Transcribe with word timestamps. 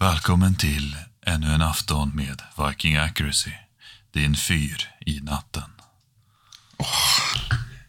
Välkommen 0.00 0.54
till 0.54 0.96
ännu 1.26 1.54
en 1.54 1.62
afton 1.62 2.10
med 2.14 2.42
Viking 2.58 2.96
Accuracy. 2.96 3.50
Din 4.12 4.36
fyr 4.36 4.88
i 5.06 5.20
natten. 5.20 5.62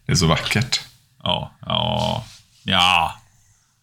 Det 0.06 0.12
är 0.12 0.16
så 0.16 0.26
vackert. 0.26 0.80
Ja, 1.22 1.52
ja, 1.66 2.24
ja. 2.62 3.14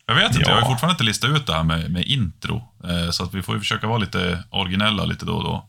Jag 0.05 0.15
vet 0.15 0.35
inte, 0.35 0.49
Ja. 0.49 0.55
jag 0.55 0.61
har 0.61 0.69
fortfarande 0.69 0.93
inte 0.93 1.03
listat 1.03 1.29
ut 1.29 1.47
det 1.47 1.53
här 1.53 1.63
med, 1.63 1.91
med 1.91 2.05
intro. 2.05 2.63
Eh, 2.83 3.11
så 3.11 3.23
att 3.23 3.33
vi 3.33 3.41
får 3.41 3.55
ju 3.55 3.59
försöka 3.61 3.87
vara 3.87 3.97
lite 3.97 4.43
originella 4.49 5.05
lite 5.05 5.25
då 5.25 5.33
och 5.35 5.43
då. 5.43 5.65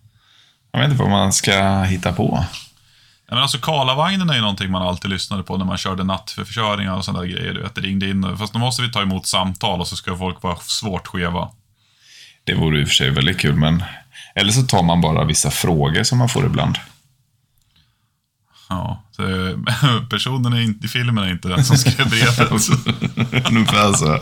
Jag 0.73 0.81
vet 0.81 0.91
inte 0.91 1.03
vad 1.03 1.11
man 1.11 1.33
ska 1.33 1.83
hitta 1.83 2.13
på. 2.13 2.45
Ja, 3.27 3.35
men 3.35 3.43
alltså 3.43 3.59
Karlavagnen 3.59 4.31
är 4.31 4.35
ju 4.35 4.41
någonting 4.41 4.71
man 4.71 4.83
alltid 4.83 5.11
lyssnade 5.11 5.43
på 5.43 5.57
när 5.57 5.65
man 5.65 5.79
körde 5.79 6.05
nattförköringar 6.05 6.97
och 6.97 7.05
sådana 7.05 7.21
där 7.21 7.29
grejer. 7.29 7.55
Du 7.55 7.63
vet, 7.63 7.75
det 7.75 7.81
ringde 7.81 8.11
in. 8.11 8.37
Fast 8.39 8.53
då 8.53 8.59
måste 8.59 8.83
vi 8.83 8.93
ta 8.93 9.03
emot 9.03 9.27
samtal 9.27 9.81
och 9.81 9.89
så 9.89 9.97
ska 9.97 10.17
folk 10.17 10.43
vara 10.43 10.57
svårt 10.57 11.07
skeva. 11.07 11.49
Det 12.51 12.57
vore 12.57 12.80
i 12.80 12.85
och 12.85 12.89
för 12.89 12.95
sig 12.95 13.11
väldigt 13.11 13.39
kul, 13.41 13.55
men... 13.57 13.84
Eller 14.34 14.52
så 14.52 14.62
tar 14.62 14.83
man 14.83 15.01
bara 15.01 15.25
vissa 15.25 15.51
frågor 15.51 16.02
som 16.02 16.19
man 16.19 16.29
får 16.29 16.47
ibland. 16.47 16.79
Ja, 18.69 19.02
så, 19.11 19.23
personen 20.11 20.52
är 20.52 20.61
inte, 20.61 20.87
i 20.87 20.89
filmen 20.89 21.25
är 21.25 21.30
inte 21.30 21.48
den 21.48 21.65
som 21.65 21.77
skrev 21.77 22.11
brevet. 22.11 22.39
Ungefär 23.51 23.92
så. 23.92 24.19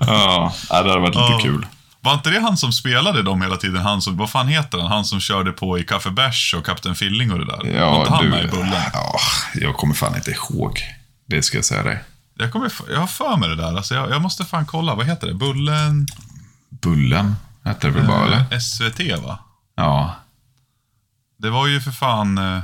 ja, 0.00 0.54
det 0.68 0.74
hade 0.74 0.98
varit 0.98 1.14
lite 1.14 1.18
Ja. 1.32 1.38
kul. 1.42 1.66
Var 2.00 2.14
inte 2.14 2.30
det 2.30 2.40
han 2.40 2.56
som 2.56 2.72
spelade 2.72 3.22
dem 3.22 3.42
hela 3.42 3.56
tiden? 3.56 3.82
Han 3.82 4.02
som, 4.02 4.16
vad 4.16 4.30
fan 4.30 4.48
heter 4.48 4.78
han? 4.78 4.86
Han 4.90 5.04
som 5.04 5.20
körde 5.20 5.52
på 5.52 5.78
i 5.78 5.84
Café 5.84 6.10
Bärs 6.10 6.54
och 6.58 6.66
Kapten 6.66 6.94
Filling 6.94 7.32
och 7.32 7.38
det 7.38 7.44
där. 7.46 7.56
var 7.56 7.66
Ja, 7.80 7.98
inte 8.00 8.10
han 8.12 8.24
du. 8.24 8.30
med 8.30 8.44
i 8.44 8.48
Bullen? 8.48 8.72
Ja, 8.92 9.18
jag 9.54 9.74
kommer 9.76 9.94
fan 9.94 10.16
inte 10.16 10.30
ihåg. 10.30 10.80
Det 11.28 11.42
ska 11.42 11.58
jag 11.58 11.64
säga 11.64 11.82
dig. 11.82 11.98
Jag, 12.34 12.52
kommer, 12.52 12.72
jag 12.90 13.00
har 13.00 13.06
för 13.06 13.36
mig 13.36 13.48
det 13.48 13.56
där. 13.56 13.76
Alltså 13.76 13.94
jag, 13.94 14.10
jag 14.10 14.22
måste 14.22 14.44
fan 14.44 14.66
kolla. 14.66 14.94
Vad 14.94 15.06
heter 15.06 15.26
det? 15.26 15.34
Bullen? 15.34 16.06
Bullen 16.68 17.36
hette 17.64 17.86
det 17.86 17.90
väl 17.92 18.06
bara, 18.06 18.26
eller? 18.26 18.44
Eh, 18.52 18.58
SVT, 18.58 19.00
va? 19.22 19.38
Ja. 19.76 20.14
Det 21.38 21.50
var 21.50 21.66
ju 21.66 21.80
för 21.80 21.90
fan... 21.90 22.38
eh, 22.38 22.60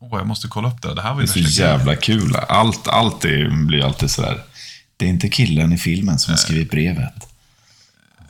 Åh, 0.00 0.18
jag 0.18 0.26
måste 0.26 0.48
kolla 0.48 0.68
upp 0.68 0.82
det. 0.82 0.94
Det 0.94 1.02
här 1.02 1.14
var 1.14 1.20
Det 1.22 1.36
ju 1.36 1.42
är 1.44 1.48
så 1.48 1.60
jävla 1.62 1.96
kul. 1.96 2.36
Allt, 2.48 2.88
allt 2.88 3.24
är, 3.24 3.66
blir 3.66 3.84
alltid 3.84 4.10
sådär. 4.10 4.42
Det 4.96 5.04
är 5.04 5.08
inte 5.08 5.28
killen 5.28 5.72
i 5.72 5.78
filmen 5.78 6.18
som 6.18 6.32
har 6.32 6.38
skrivit 6.38 6.70
brevet. 6.70 6.96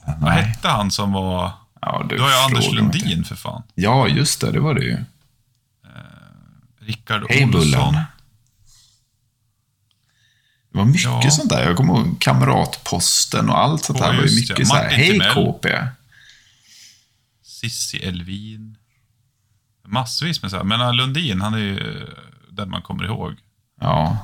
grejen. 0.06 0.20
Vad 0.20 0.33
hette 0.33 0.69
han 0.69 0.91
som 0.91 1.12
var... 1.12 1.50
Ja, 1.80 2.06
Du 2.08 2.20
har 2.20 2.28
ju 2.28 2.34
Anders. 2.36 2.73
Lundin 2.73 3.25
för 3.25 3.36
fan. 3.36 3.62
Ja, 3.75 4.08
just 4.08 4.41
det. 4.41 4.50
Det 4.52 4.61
var 4.61 4.75
det 4.75 4.84
ju. 4.84 5.05
Rickard 6.80 7.25
Hej, 7.28 7.45
Olsson. 7.45 7.61
Bullen. 7.61 8.02
Det 10.79 10.83
var 10.84 10.91
mycket 10.91 11.05
Ja. 11.25 11.31
sånt 11.31 11.51
där. 11.51 11.65
Jag 11.67 11.77
kommer 11.77 11.95
ihåg 11.95 12.21
Kamratposten 12.21 13.51
och 13.51 13.59
allt 13.59 13.84
sånt 13.84 13.98
Ja, 13.98 14.07
där. 14.07 14.12
Det 14.12 14.19
var 14.19 14.27
ju 14.29 14.34
mycket 14.41 14.57
det. 14.57 14.67
så 14.67 14.75
här. 14.75 14.91
Hej 14.91 15.11
Timell. 15.11 15.35
KP. 15.35 15.69
Sissi 17.43 17.98
Elvin. 17.98 18.77
Massvis 19.87 20.43
med 20.43 20.51
så 20.51 20.57
här. 20.57 20.65
Men 20.65 20.81
äh, 20.81 20.93
Lundin, 20.95 21.41
han 21.41 21.55
är 21.55 21.59
ju 21.59 21.79
eh, 22.03 22.09
den 22.51 22.70
man 22.70 22.83
kommer 22.83 23.05
ihåg. 23.05 23.35
Ja. 23.81 24.19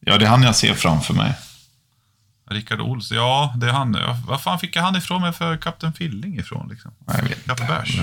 Ja, 0.00 0.18
det 0.18 0.24
är 0.24 0.28
han 0.30 0.42
jag 0.42 0.56
ser 0.56 0.74
framför 0.74 1.14
mig. 1.14 1.34
Rickard 2.50 2.80
Olsson, 2.80 3.16
ja, 3.16 3.54
det 3.56 3.66
är 3.68 3.72
han. 3.72 3.94
Ja, 3.94 4.18
Vad 4.26 4.42
fan 4.42 4.58
fick 4.58 4.76
jag 4.76 4.82
han 4.82 4.96
ifrån 4.96 5.20
mig 5.22 5.32
för 5.32 5.56
Kapten 5.56 5.92
Filling 5.92 6.38
ifrån? 6.38 6.68
Liksom? 6.68 6.90
Jag 7.06 7.22
vet 7.22 7.44
Kapten 7.46 7.64
inte. 7.66 7.66
Bärs. 7.66 8.00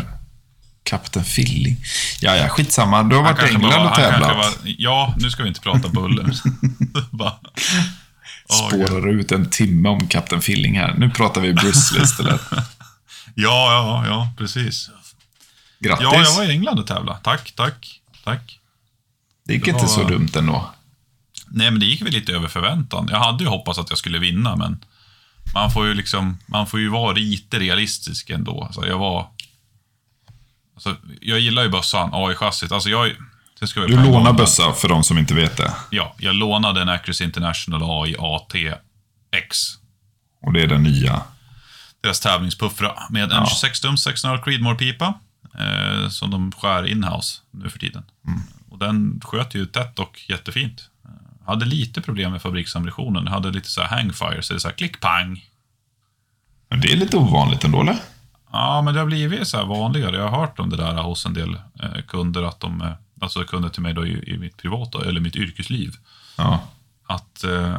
Kapten 0.86 1.24
Filling. 1.24 1.78
Ja, 2.22 2.36
ja, 2.36 2.50
skitsamma. 2.50 3.04
Du 3.04 3.16
har 3.16 3.24
varit 3.24 3.44
i 3.44 3.56
England 3.56 3.72
bara- 3.72 3.90
och 3.90 3.96
tävlat. 3.96 4.38
var- 4.38 4.54
Ja, 4.78 5.14
nu 5.18 5.30
ska 5.32 5.44
vi 5.44 5.50
inte 5.50 5.62
prata 5.62 5.90
gud. 5.94 6.36
Spårar 8.50 9.08
ut 9.20 9.32
en 9.32 9.50
timme 9.50 9.90
om 9.90 10.08
Kapten 10.08 10.42
Filling 10.42 10.78
här. 10.80 10.94
Nu 10.98 11.10
pratar 11.10 11.42
vi 11.42 11.54
Bruce 11.54 12.02
istället. 12.04 12.42
ja, 13.36 13.74
ja, 13.74 14.04
ja, 14.08 14.30
precis. 14.38 14.90
Grattis. 15.80 16.04
Ja, 16.12 16.22
jag 16.24 16.36
var 16.36 16.44
i 16.44 16.50
England 16.52 16.80
och 16.80 16.88
tävlade. 16.88 17.20
Tack, 17.24 17.52
tack, 17.56 18.02
tack. 18.24 18.60
Det 19.48 19.54
gick 19.54 19.66
det 19.66 19.72
inte 19.72 19.84
var- 19.86 19.90
så 19.92 20.04
dumt 20.04 20.30
ändå. 20.36 20.72
Nej, 21.48 21.72
men 21.72 21.80
det 21.80 21.86
gick 21.86 22.02
väl 22.02 22.14
lite 22.14 22.32
över 22.34 22.48
förväntan. 22.48 23.08
Jag 23.12 23.20
hade 23.20 23.44
ju 23.44 23.50
hoppats 23.50 23.80
att 23.80 23.90
jag 23.90 23.98
skulle 24.00 24.20
vinna, 24.20 24.56
men 24.56 24.86
man 25.54 25.72
får 25.72 25.88
ju 25.88 25.94
liksom, 25.94 26.38
man 26.46 26.68
får 26.68 26.80
ju 26.80 26.90
vara 26.90 27.12
lite 27.14 27.60
realistisk 27.60 28.30
ändå. 28.30 28.64
Alltså, 28.64 28.88
jag 28.88 28.98
var... 28.98 29.28
Alltså, 30.76 30.96
jag 31.22 31.40
gillar 31.40 31.64
ju 31.64 31.70
bössan, 31.70 32.10
AI-chassit. 32.14 32.72
Alltså, 32.72 32.90
jag... 32.90 33.16
Det 33.60 33.68
ska 33.68 33.82
vi 33.82 33.88
Du 33.88 34.04
lånar 34.04 34.34
bössa 34.34 34.74
för 34.74 34.88
de 34.88 35.04
som 35.04 35.18
inte 35.18 35.34
vet 35.34 35.58
det. 35.58 35.74
Ja, 35.90 36.16
jag 36.20 36.36
lånade 36.36 36.82
en 36.82 36.90
Accuracy 36.90 37.24
International 37.24 38.04
AI 38.04 38.16
AT-X. 38.20 39.58
Och 40.42 40.54
det 40.54 40.62
är 40.62 40.68
den 40.68 40.84
nya. 40.84 41.22
Deras 42.02 42.20
tävlingspuffra 42.20 42.92
med 43.10 43.24
en 43.24 43.30
Ja. 43.30 43.46
26-tums 43.64 43.98
600 43.98 44.42
Creedmoor-pipa. 44.46 45.14
Eh, 45.60 46.10
som 46.10 46.32
de 46.32 46.52
skär 46.52 46.88
inhouse 46.88 47.42
nu 47.52 47.70
för 47.70 47.80
tiden. 47.80 48.04
Mm. 48.28 48.40
Och 48.70 48.78
den 48.80 49.22
sköt 49.24 49.56
ju 49.56 49.66
tätt 49.66 50.00
och 50.00 50.22
jättefint. 50.30 50.90
Eh, 51.06 51.48
hade 51.48 51.66
lite 51.66 52.02
problem 52.02 52.32
med 52.32 52.42
fabriksammunitionen. 52.42 53.28
Hade 53.28 53.52
lite 53.52 53.70
så 53.70 53.82
här 53.82 53.98
hangfire, 53.98 54.42
så 54.42 54.54
det 54.54 54.58
är 54.58 54.60
så 54.60 54.68
här 54.68 54.76
klick-pang. 54.76 55.46
Men 56.70 56.82
det 56.82 56.92
är 56.92 56.96
lite 56.98 57.18
ovanligt 57.18 57.64
ändå, 57.64 57.82
eller? 57.82 57.98
Ja, 58.56 58.82
men 58.82 58.94
det 58.94 59.00
har 59.00 59.08
blivit 59.08 59.48
så 59.48 59.58
här 59.58 59.66
vanligare. 59.66 60.18
Jag 60.18 60.30
har 60.30 60.40
hört 60.40 60.60
om 60.60 60.70
det 60.70 60.78
där 60.78 60.94
hos 60.94 61.26
en 61.26 61.34
del 61.34 61.54
eh, 61.84 62.02
kunder, 62.08 62.44
att 62.44 62.60
de, 62.60 62.82
eh, 62.82 62.92
alltså 63.22 63.44
kunder 63.44 63.70
till 63.70 63.82
mig 63.82 63.94
då 63.94 64.08
i, 64.08 64.34
i 64.34 64.38
mitt 64.38 64.58
privata, 64.58 65.06
eller 65.06 65.22
mitt 65.22 65.36
yrkesliv. 65.36 65.96
Ja. 66.38 66.60
Att 67.08 67.44
eh, 67.44 67.78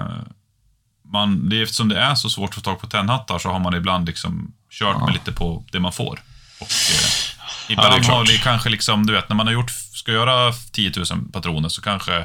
man, 1.04 1.48
det 1.48 1.62
eftersom 1.62 1.88
det 1.88 1.98
är 1.98 2.14
så 2.14 2.31
svårt 2.31 2.48
att 2.48 2.54
få 2.54 2.60
tag 2.60 2.81
på 2.81 2.87
tändhattar 2.87 3.38
så 3.38 3.48
har 3.48 3.59
man 3.59 3.75
ibland 3.75 4.06
liksom 4.06 4.53
kört 4.70 5.00
med 5.00 5.12
lite 5.12 5.32
på 5.32 5.64
det 5.72 5.81
man 5.81 5.92
får. 5.92 6.20
Och 6.60 6.66
eh, 6.66 7.72
ibland 7.72 8.04
Ja, 8.04 8.14
har 8.14 8.25
det 8.25 8.38
kanske 8.38 8.69
liksom, 8.69 9.06
du 9.06 9.12
vet, 9.12 9.28
när 9.28 9.37
man 9.37 9.47
har 9.47 9.54
gjort, 9.54 9.70
ska 9.70 10.12
göra 10.12 10.53
10 10.72 10.93
000 10.97 11.06
patroner 11.32 11.69
så 11.69 11.82
kanske 11.82 12.25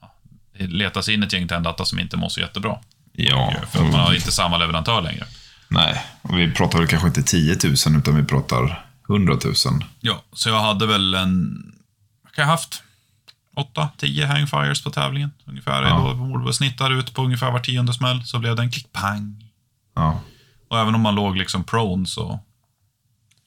ja, 0.00 0.14
det 0.58 0.66
letas 0.66 1.08
in 1.08 1.22
ett 1.22 1.32
gäng 1.32 1.48
tändhattar 1.48 1.84
som 1.84 1.98
inte 1.98 2.16
mår 2.16 2.28
så 2.28 2.40
jättebra. 2.40 2.78
Ja. 3.12 3.54
För 3.70 3.84
att 3.84 3.92
man 3.92 4.00
har 4.00 4.14
inte 4.14 4.32
samma 4.32 4.58
leverantör 4.58 5.02
längre. 5.02 5.26
Nej, 5.68 6.02
och 6.22 6.38
vi 6.38 6.52
pratar 6.52 6.78
väl 6.78 6.88
kanske 6.88 7.08
inte 7.08 7.22
10 7.22 7.56
000 7.64 7.98
utan 7.98 8.16
vi 8.16 8.22
pratar 8.22 8.86
100 9.08 9.38
000. 9.44 9.54
Ja, 10.00 10.22
så 10.32 10.48
jag 10.48 10.60
hade 10.60 10.86
väl 10.86 11.14
en... 11.14 11.62
Vad 12.22 12.32
kan 12.32 12.42
jag 12.42 12.46
ha 12.46 12.52
haft? 12.52 12.82
8-10 13.56 14.26
hangfires 14.26 14.84
på 14.84 14.90
tävlingen. 14.90 15.30
Ungefär. 15.44 15.82
Ja. 15.82 16.16
Då 16.18 16.38
Då 16.38 16.52
snittar 16.52 16.92
ut 16.92 17.14
på 17.14 17.22
ungefär 17.22 17.50
var 17.50 17.58
tionde 17.58 17.92
smäll, 17.92 18.24
så 18.24 18.38
blev 18.38 18.56
det 18.56 18.62
en 18.62 18.70
klick-pang. 18.70 19.44
Ja. 19.94 20.20
Och 20.68 20.78
även 20.78 20.94
om 20.94 21.00
man 21.00 21.14
låg 21.14 21.36
liksom 21.36 21.64
prone 21.64 22.06
så, 22.06 22.40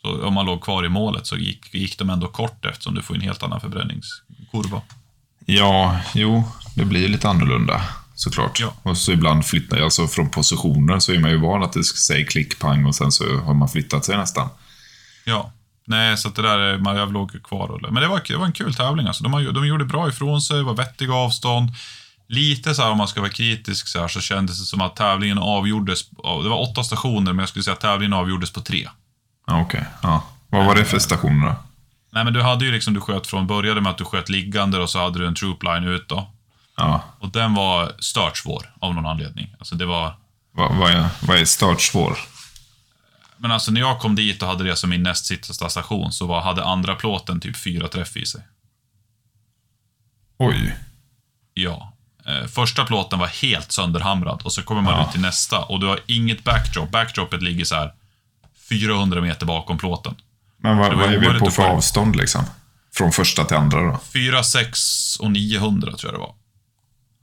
så 0.02 0.28
om 0.28 0.34
man 0.34 0.46
låg 0.46 0.62
kvar 0.62 0.86
i 0.86 0.90
målet 0.90 1.28
så 1.28 1.38
gick, 1.38 1.74
gick 1.74 1.98
de 2.00 2.10
ändå 2.10 2.28
kort 2.28 2.66
eftersom 2.66 2.96
du 2.96 3.02
får 3.02 3.16
en 3.16 3.22
helt 3.22 3.44
annan 3.44 3.62
förbränningskurva. 3.62 4.82
ja, 5.46 6.00
jo, 6.14 6.44
det 6.76 6.86
blir 6.86 7.08
lite 7.08 7.30
annorlunda 7.30 7.82
såklart. 8.20 8.60
Ja. 8.60 8.74
Och 8.84 8.98
så 8.98 9.12
ibland 9.12 9.46
flyttar 9.46 9.78
jag, 9.78 9.84
alltså 9.84 10.08
från 10.08 10.30
positioner 10.30 11.00
så 11.00 11.12
är 11.14 11.20
man 11.20 11.32
ju 11.32 11.38
van 11.38 11.64
att 11.64 11.74
det 11.74 11.84
ska 11.84 11.98
säga 11.98 12.26
klick, 12.26 12.60
pang 12.60 12.86
och 12.86 12.96
sen 12.96 13.12
så 13.12 13.38
har 13.40 13.54
man 13.54 13.70
flyttat 13.70 14.06
sig 14.06 14.18
nästan. 14.18 14.50
Ja. 15.26 15.52
Nej, 15.88 16.18
så 16.18 16.28
att 16.28 16.36
det 16.36 16.42
där, 16.42 16.60
är- 16.60 16.78
man- 16.78 17.10
låg 17.14 17.44
kvar. 17.44 17.80
Men 17.92 18.02
det 18.04 18.08
var, 18.08 18.22
det 18.28 18.36
var 18.38 18.46
en 18.46 18.52
kul 18.52 18.74
tävling. 18.76 19.08
Alltså. 19.08 19.24
De, 19.24 19.54
de 19.54 19.68
gjorde 19.68 19.86
bra 19.86 20.10
ifrån 20.10 20.42
sig, 20.42 20.64
var 20.64 20.74
vettiga 20.74 21.14
avstånd. 21.14 21.70
Lite 22.28 22.76
så 22.76 22.82
här, 22.82 22.92
om 22.92 22.98
man 22.98 23.08
ska 23.08 23.20
vara 23.22 23.32
kritisk, 23.32 23.88
så, 23.88 24.00
här, 24.00 24.08
så 24.08 24.22
kändes 24.22 24.60
det 24.60 24.66
som 24.66 24.82
att 24.82 24.96
tävlingen 24.96 25.38
avgjordes... 25.38 26.10
Det 26.44 26.50
var 26.50 26.70
åtta 26.72 26.84
stationer, 26.84 27.34
men 27.34 27.40
jag 27.40 27.50
skulle 27.50 27.64
säga 27.64 27.74
att 27.74 27.80
tävlingen 27.82 28.14
avgjordes 28.14 28.52
på 28.54 28.62
tre. 28.62 28.90
Ja, 29.48 29.62
okej. 29.62 29.86
Ja. 30.04 30.24
Vad 30.50 30.66
var 30.66 30.76
det 30.76 30.86
för 30.86 31.00
stationer 31.00 31.48
då? 31.48 31.56
Nej, 32.12 32.24
men 32.24 32.34
du 32.34 32.42
hade 32.42 32.66
ju 32.66 32.72
liksom, 32.72 32.94
du 32.94 33.02
sköt 33.02 33.28
från, 33.28 33.48
började 33.48 33.82
med 33.82 33.90
att 33.90 33.98
du 33.98 34.06
sköt 34.06 34.30
liggande 34.30 34.78
och 34.80 34.90
så 34.90 35.00
hade 35.00 35.20
du 35.20 35.28
en 35.28 35.36
troop 35.36 35.64
line 35.64 35.84
ut 35.84 36.10
då. 36.10 36.32
Ja. 36.80 37.02
Och 37.20 37.30
den 37.32 37.54
var 37.54 37.92
stört 38.00 38.38
svår 38.38 38.74
av 38.80 38.96
någon 38.96 39.06
anledning. 39.06 39.56
Alltså 39.60 39.76
det 39.76 39.86
var... 39.86 40.14
Vad, 40.52 40.92
är, 40.92 41.08
vad 41.22 41.38
är 41.38 41.46
startsvår? 41.46 42.18
Men 43.38 43.52
alltså 43.52 43.72
när 43.72 43.82
jag 43.82 44.00
kom 44.00 44.16
dit 44.16 44.42
och 44.42 44.48
hade 44.48 44.64
det 44.64 44.76
som 44.76 44.90
min 44.90 45.04
näst 45.04 45.26
sista 45.26 45.70
station 45.70 46.12
så 46.12 46.26
var, 46.28 46.42
hade 46.42 46.64
andra 46.66 46.96
plåten 46.96 47.40
typ 47.40 47.58
fyra 47.58 47.88
träff 47.88 48.18
i 48.18 48.26
sig. 48.26 48.42
Oj. 50.38 50.76
Ja. 51.54 51.94
Eh, 52.26 52.48
första 52.48 52.86
plåten 52.86 53.20
var 53.20 53.28
helt 53.28 53.72
sönderhamrad 53.72 54.42
och 54.44 54.54
så 54.54 54.64
kommer 54.64 54.82
man 54.82 54.94
Ja. 54.94 55.06
ut 55.06 55.12
till 55.12 55.22
nästa 55.22 55.60
och 55.60 55.80
du 55.80 55.88
har 55.88 56.00
inget 56.06 56.44
backdrop. 56.44 56.92
Backdropet 56.92 57.42
ligger 57.42 57.66
så 57.66 57.76
här 57.76 57.94
400 58.70 59.22
meter 59.22 59.46
bakom 59.46 59.78
plåten. 59.78 60.16
Men 60.58 60.78
vad, 60.78 60.94
vad 60.94 61.14
är 61.14 61.18
vi 61.34 61.40
på 61.40 61.52
för 61.52 61.64
avstånd 61.64 62.16
liksom? 62.16 62.44
Från 62.94 63.12
första 63.12 63.46
till 63.46 63.58
andra 63.58 63.82
då? 63.82 64.00
4, 64.14 64.44
6 64.44 65.16
och 65.20 65.32
900 65.32 65.92
tror 65.98 66.12
jag 66.12 66.22
det 66.22 66.26
var. 66.26 66.36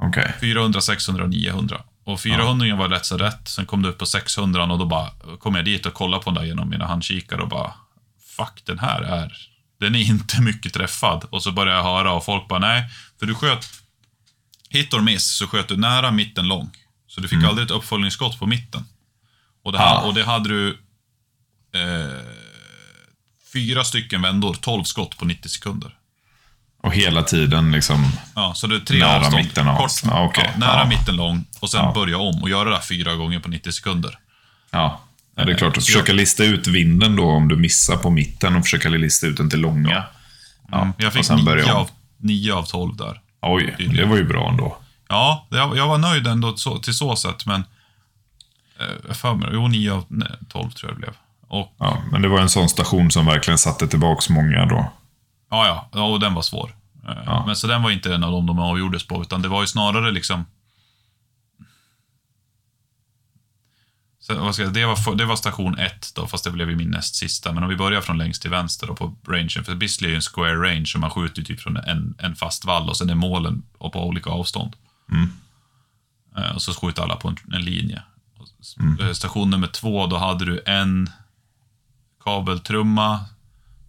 Okej. 0.02 0.32
400, 0.40 0.80
600 0.80 1.24
och 1.24 1.30
900. 1.30 1.80
Och 2.04 2.20
400 2.20 2.76
var 2.76 2.88
rätt 2.88 3.06
så 3.06 3.16
rätt. 3.18 3.48
Sen 3.48 3.66
kom 3.66 3.82
det 3.82 3.88
upp 3.88 3.98
på 3.98 4.06
600 4.06 4.62
och 4.64 4.78
då 4.78 4.86
bara 4.86 5.10
kom 5.38 5.54
jag 5.54 5.64
dit 5.64 5.86
och 5.86 5.94
kollade 5.94 6.24
på 6.24 6.30
den 6.30 6.34
där 6.34 6.44
genom 6.44 6.70
mina 6.70 6.86
handkikare 6.86 7.40
och 7.42 7.48
bara 7.48 7.74
Fuck, 8.36 8.62
den 8.64 8.78
här 8.78 9.02
är... 9.02 9.32
Den 9.80 9.94
är 9.94 9.98
inte 10.00 10.40
mycket 10.42 10.72
träffad. 10.74 11.24
Och 11.30 11.42
så 11.42 11.52
började 11.52 11.76
jag 11.78 11.84
höra 11.84 12.12
och 12.12 12.24
folk 12.24 12.48
bara 12.48 12.58
nej. 12.58 12.84
För 13.18 13.26
du 13.26 13.34
sköt... 13.34 13.66
Hit 14.70 14.94
or 14.94 15.00
miss 15.00 15.36
så 15.36 15.46
sköt 15.46 15.68
du 15.68 15.76
nära 15.76 16.10
mitten 16.10 16.48
lång. 16.48 16.70
Så 17.06 17.20
du 17.20 17.28
fick 17.28 17.44
aldrig 17.44 17.64
ett 17.64 17.70
uppföljningsskott 17.70 18.38
på 18.38 18.46
mitten. 18.46 18.84
Och 19.64 19.72
det, 19.72 19.78
ha- 19.78 19.84
Ja. 19.84 20.00
och 20.08 20.14
det 20.14 20.24
hade 20.24 20.48
du 20.48 20.70
eh, 21.74 22.20
fyra 23.52 23.84
stycken 23.84 24.22
vändor, 24.22 24.54
12 24.60 24.84
skott 24.84 25.18
på 25.18 25.24
90 25.24 25.48
sekunder. 25.48 25.94
Och 26.86 26.94
hela 26.94 27.22
tiden 27.22 27.72
liksom... 27.72 28.04
Ja, 28.34 28.52
så 28.54 28.66
det 28.66 28.76
är 28.76 28.80
tre 28.80 28.98
Nära 28.98 29.16
avstånd. 29.16 29.36
mitten 29.44 29.68
av 29.68 29.76
Kort. 29.76 29.90
Ja, 30.04 30.24
okej. 30.24 30.50
ja, 30.54 30.58
nära 30.60 30.78
Ja. 30.80 30.86
mitten 30.88 31.16
lång 31.16 31.44
och 31.60 31.70
sen 31.70 31.84
Ja. 31.84 31.92
börja 31.94 32.18
om 32.18 32.42
och 32.42 32.50
göra 32.50 32.68
det 32.68 32.74
här 32.74 32.82
fyra 32.82 33.14
gånger 33.14 33.40
på 33.40 33.48
90 33.48 33.72
sekunder. 33.72 34.18
Ja, 34.70 35.00
det 35.34 35.42
är 35.42 35.54
klart. 35.54 35.76
Att 35.76 35.82
Så 35.84 35.90
jag- 35.90 35.94
försöka 36.00 36.12
lista 36.12 36.44
ut 36.44 36.66
vinden 36.66 37.16
då 37.16 37.24
om 37.24 37.48
du 37.48 37.56
missar 37.56 37.96
på 37.96 38.10
mitten 38.10 38.56
och 38.56 38.62
försöka 38.64 38.88
lista 38.88 39.26
ut 39.26 39.36
den 39.36 39.50
till 39.50 39.60
långa. 39.60 40.04
Ja. 40.70 40.80
Mm, 40.80 40.92
Jag 40.98 41.12
fick 41.12 41.30
nio 41.30 41.72
av, 41.72 41.90
nio 42.18 42.54
av 42.54 42.62
12 42.64 42.96
där. 42.96 43.20
Oj, 43.42 43.74
det 43.96 44.04
var 44.04 44.16
ju 44.16 44.24
bra 44.24 44.48
ändå. 44.50 44.76
Ja, 45.08 45.46
jag, 45.50 45.86
var 45.88 45.98
nöjd 45.98 46.26
ändå 46.26 46.52
till 46.82 46.94
så 46.94 47.16
sätt, 47.16 47.46
men... 47.46 47.60
Eh, 48.80 48.86
jag 49.08 49.16
för 49.16 49.34
mig, 49.34 49.48
jo, 49.52 49.68
9 49.68 49.92
av 49.92 50.04
nej, 50.08 50.28
12 50.48 50.70
tror 50.70 50.90
jag 50.90 50.96
det 50.96 51.00
blev. 51.00 51.12
Och, 51.48 51.74
Ja, 51.78 51.98
men 52.12 52.22
det 52.22 52.28
var 52.28 52.40
en 52.40 52.48
sån 52.48 52.68
station 52.68 53.10
som 53.10 53.26
verkligen 53.26 53.58
satte 53.58 53.88
tillbaks 53.88 54.28
många 54.28 54.66
då. 54.66 54.92
Ja, 55.50 55.66
ja, 55.66 55.88
ja, 55.92 56.02
och 56.04 56.20
den 56.20 56.34
var 56.34 56.42
svår. 56.42 56.76
Eh, 57.08 57.22
Ja. 57.26 57.46
Men 57.46 57.56
så 57.56 57.66
den 57.66 57.82
var 57.82 57.90
inte 57.90 58.14
en 58.14 58.24
av 58.24 58.32
dem 58.32 58.46
de 58.46 58.58
avgjordes 58.58 59.06
på, 59.06 59.22
utan 59.22 59.42
det 59.42 59.48
var 59.48 59.60
ju 59.60 59.66
snarare 59.66 60.10
liksom... 60.10 60.44
Så, 64.18 64.34
vad 64.34 64.54
ska 64.54 64.64
jag, 64.64 64.72
det, 64.72 64.86
var, 64.86 65.14
det 65.14 65.24
var 65.24 65.36
station 65.36 65.78
1 65.78 66.12
då, 66.14 66.26
fast 66.26 66.44
det 66.44 66.50
blev 66.50 66.70
ju 66.70 66.76
min 66.76 66.90
näst 66.90 67.14
sista. 67.14 67.52
Men 67.52 67.62
om 67.62 67.68
vi 67.68 67.76
börjar 67.76 68.00
från 68.00 68.18
längst 68.18 68.42
till 68.42 68.50
vänster 68.50 68.86
då 68.86 68.94
på 68.96 69.16
rangen, 69.28 69.64
för 69.64 69.74
Bisley 69.74 70.08
är 70.08 70.10
ju 70.10 70.16
en 70.16 70.22
square 70.22 70.54
range, 70.70 70.86
så 70.86 70.98
man 70.98 71.10
skjuter 71.10 71.38
ju 71.38 71.44
typ 71.44 71.60
från 71.60 71.76
en, 71.76 72.14
en 72.18 72.36
fast 72.36 72.64
vall 72.64 72.88
och 72.88 72.96
sen 72.96 73.10
är 73.10 73.14
målen 73.14 73.62
och 73.78 73.92
på 73.92 74.06
olika 74.06 74.30
avstånd. 74.30 74.76
Eh, 76.36 76.54
Och 76.54 76.62
så 76.62 76.74
skjuter 76.74 77.02
alla 77.02 77.16
på 77.16 77.28
en, 77.28 77.36
en 77.52 77.62
linje. 77.64 78.02
Och 78.38 79.02
eh, 79.06 79.12
Station 79.12 79.50
nummer 79.50 79.66
två, 79.66 80.06
då 80.06 80.16
hade 80.18 80.44
du 80.44 80.62
en 80.66 81.10
kabeltrumma 82.24 83.20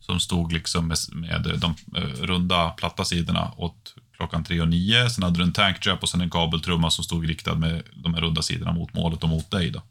som 0.07 0.19
stod 0.19 0.54
liksom 0.54 0.88
med, 0.88 0.98
med 1.12 1.59
de 1.59 1.75
eh, 1.95 2.25
runda 2.25 2.69
platta 2.69 3.06
sidorna 3.06 3.51
åt 3.57 3.95
klockan 4.18 4.44
tre 4.44 4.62
och 4.62 4.68
nio. 4.68 5.09
Sen 5.09 5.24
hade 5.24 5.38
du 5.38 5.44
en 5.44 5.54
tanktrap 5.54 6.04
och 6.04 6.09
sen 6.09 6.21
en 6.21 6.30
kabeltrumma 6.30 6.92
som 6.92 7.04
stod 7.04 7.27
riktad 7.27 7.56
med 7.56 7.83
de 7.94 8.13
här 8.13 8.21
runda 8.21 8.42
sidorna 8.42 8.71
mot 8.71 8.94
målet 8.94 9.24
och 9.24 9.30
mot 9.30 9.51
dig. 9.51 9.71
Då. 9.71 9.81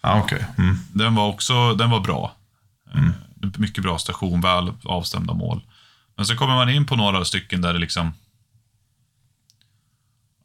Ja, 0.00 0.20
okej. 0.24 0.44
Mm. 0.58 0.76
Den 0.92 1.14
var 1.14 1.28
också 1.28 1.74
den 1.74 1.90
var 1.90 2.00
bra. 2.00 2.34
Eh, 2.94 3.02
Mycket 3.56 3.82
bra 3.82 3.98
station, 3.98 4.40
väl 4.40 4.72
avstämda 4.84 5.34
mål. 5.34 5.60
Men 6.16 6.26
så 6.26 6.36
kommer 6.36 6.54
man 6.54 6.70
in 6.70 6.86
på 6.86 6.96
några 6.96 7.24
stycken 7.24 7.60
där 7.60 7.72
det 7.72 7.78
liksom... 7.78 8.12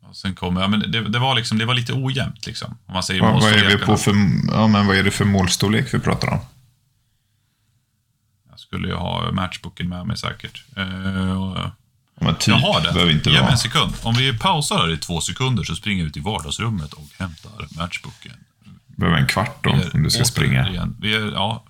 Och 0.10 0.16
sen 0.16 0.36
kommer, 0.36 0.62
ja, 0.62 0.68
men 0.68 0.92
det, 0.92 1.10
det, 1.10 1.20
var 1.20 1.36
liksom, 1.36 1.58
det 1.58 1.66
var 1.66 1.74
lite 1.74 1.94
ojämnt 1.94 2.46
liksom. 2.46 2.78
Om 2.86 2.94
man 2.94 3.04
säger 3.04 3.22
Vad, 3.22 3.42
vad 3.42 3.54
är 3.54 3.78
vi 3.78 3.78
på 3.78 3.98
för, 3.98 4.14
ja, 4.52 4.68
men 4.68 4.88
vad 4.88 4.96
är 4.98 5.04
det 5.04 5.12
för 5.12 5.26
målstorlek 5.26 5.94
vi 5.94 6.00
pratar 6.00 6.28
om? 6.28 6.40
Jag 8.74 8.80
skulle 8.80 8.88
ju 8.94 9.00
ha 9.00 9.32
matchboken 9.32 9.90
med 9.90 10.06
mig 10.08 10.18
säkert. 10.18 10.64
Ja, 10.76 11.72
men 12.26 12.36
typ, 12.36 12.48
jag 12.48 12.56
har 12.56 12.82
det. 12.82 12.94
behöver 12.94 13.12
inte 13.12 13.30
Ge 13.30 13.42
mig 13.42 13.52
en 13.52 13.58
sekund. 13.58 13.94
Om 14.04 14.16
vi 14.16 14.38
pausar 14.40 14.78
här 14.78 14.92
i 14.94 14.98
två 14.98 15.22
sekunder 15.22 15.64
så 15.64 15.76
springer 15.76 16.00
jag 16.04 16.08
ut 16.10 16.18
i 16.18 16.20
vardagsrummet 16.20 16.94
och 16.94 17.08
hämtar 17.20 17.68
matchboken. 17.78 18.32
behöver 18.88 19.18
en 19.18 19.28
kvart 19.28 19.64
då, 19.64 19.74
Vi 19.76 19.82
är 19.82 19.96
om 19.96 20.04
du 20.04 20.10
ska 20.10 20.26
springa. 20.26 20.64
återigen- 20.66 20.96
Vi 21.00 21.14
är, 21.16 21.32
ja, 21.32 21.64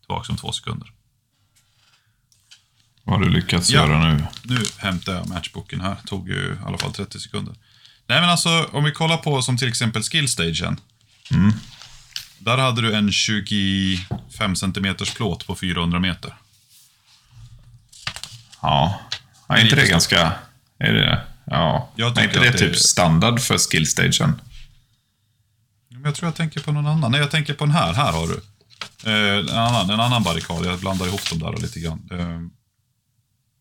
tillbaka 0.00 0.32
om 0.32 0.38
två 0.38 0.52
sekunder. 0.52 0.88
Vad 3.04 3.18
har 3.18 3.24
du 3.24 3.30
lyckats 3.30 3.70
Ja. 3.70 3.80
göra 3.86 4.12
nu? 4.12 4.24
Nu 4.42 4.58
hämtar 4.78 5.12
jag 5.14 5.28
matchboken 5.28 5.80
här. 5.80 5.96
Tog 6.06 6.28
ju 6.28 6.34
i 6.62 6.66
alla 6.66 6.78
fall 6.78 6.92
30 6.92 7.20
sekunder. 7.20 7.54
Nej, 8.06 8.20
men 8.20 8.30
alltså 8.30 8.68
om 8.72 8.84
vi 8.84 8.92
kollar 8.92 9.16
på 9.16 9.42
som 9.42 9.56
till 9.56 9.68
exempel 9.68 10.02
skillstagen. 10.02 10.80
Mm. 11.30 11.52
Där 12.40 12.58
hade 12.58 12.82
du 12.82 12.94
en 12.94 13.12
25 13.12 14.56
cm 14.56 14.96
plåt 15.16 15.46
på 15.46 15.56
400 15.56 15.98
meter. 15.98 16.34
Ja. 18.62 19.00
är 19.48 19.62
inte 19.64 19.76
det 19.76 19.88
ganska... 19.88 20.32
Är 20.78 20.92
det... 20.92 21.22
Ja. 21.44 21.88
Är 21.96 22.08
inte 22.08 22.22
tycker 22.22 22.40
det 22.40 22.50
det- 22.50 22.58
typ 22.58 22.76
standard 22.76 23.40
för 23.40 23.58
skillstagen? 23.58 24.40
Jag 26.04 26.14
tror 26.14 26.26
jag 26.26 26.34
tänker 26.36 26.60
på 26.60 26.72
någon 26.72 26.86
annan. 26.86 27.10
Nej, 27.10 27.20
jag 27.20 27.30
tänker 27.30 27.54
på 27.54 27.64
den 27.64 27.74
här. 27.74 27.92
Här 27.92 28.12
har 28.12 28.26
du. 28.28 28.40
Eh, 29.10 29.38
en, 29.38 29.58
annan, 29.58 29.90
en 29.90 30.00
annan 30.00 30.22
barrikad. 30.22 30.66
Jag 30.66 30.78
blandar 30.80 31.06
ihop 31.06 31.30
dem 31.30 31.38
där 31.38 31.62
lite 31.62 31.80
grann. 31.80 32.08
Eh, 32.10 32.40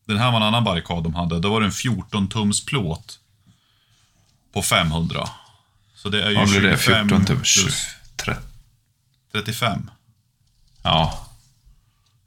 den 0.07 0.17
här 0.17 0.31
var 0.31 0.37
en 0.37 0.43
annan 0.43 0.63
barrikad 0.63 1.03
de 1.03 1.13
hade. 1.15 1.39
Då 1.39 1.49
var 1.49 1.61
det 1.61 1.65
en 1.67 1.71
14-tums 1.71 2.65
plåt 2.67 3.19
på 4.53 4.61
500. 4.61 5.29
Så 5.95 6.09
det 6.09 6.23
är 6.23 6.29
ju 6.29 6.35
Vad 6.35 6.49
blir 6.49 6.61
det? 6.61 6.77
25 6.77 7.09
14 7.09 7.25
typ? 7.25 7.37
plus 7.37 7.87
30. 8.15 8.41
35. 9.31 9.89
Ja. 10.83 11.25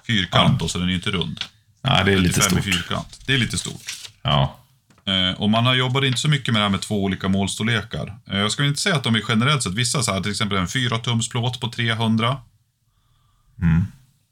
Fyrkant 0.06 0.62
och 0.62 0.70
så 0.70 0.78
den 0.78 0.88
är 0.88 0.94
inte 0.94 1.10
rund. 1.10 1.40
Nej, 1.82 2.04
det 2.04 2.12
är 2.12 2.19
lite 2.19 2.40
35 2.40 2.58
i 2.58 2.62
stort. 2.62 2.75
fyrkant. 2.75 3.20
Det 3.26 3.34
är 3.34 3.38
lite 3.38 3.58
stort. 3.58 3.82
Ja. 4.22 4.58
Eh, 5.04 5.40
och 5.40 5.50
man 5.50 5.66
har 5.66 5.75
jobbat 5.75 6.04
inte 6.04 6.19
så 6.19 6.28
mycket 6.28 6.52
med 6.54 6.60
det 6.60 6.64
här 6.64 6.70
med 6.70 6.81
två 6.81 7.04
olika 7.04 7.28
målstorlekar. 7.28 8.19
Eh, 8.31 8.38
jag 8.38 8.52
skulle 8.52 8.69
inte 8.69 8.81
säga 8.81 8.96
att 8.96 9.04
de 9.04 9.14
är 9.14 9.22
generellt 9.28 9.62
sett, 9.62 9.75
vissa 9.75 10.02
så 10.02 10.12
här, 10.12 10.20
till 10.20 10.31
exempel 10.31 10.58
en 10.58 10.69
4 10.69 10.99
tums 10.99 11.28
plåt 11.28 11.60
på 11.60 11.69
300. 11.69 12.37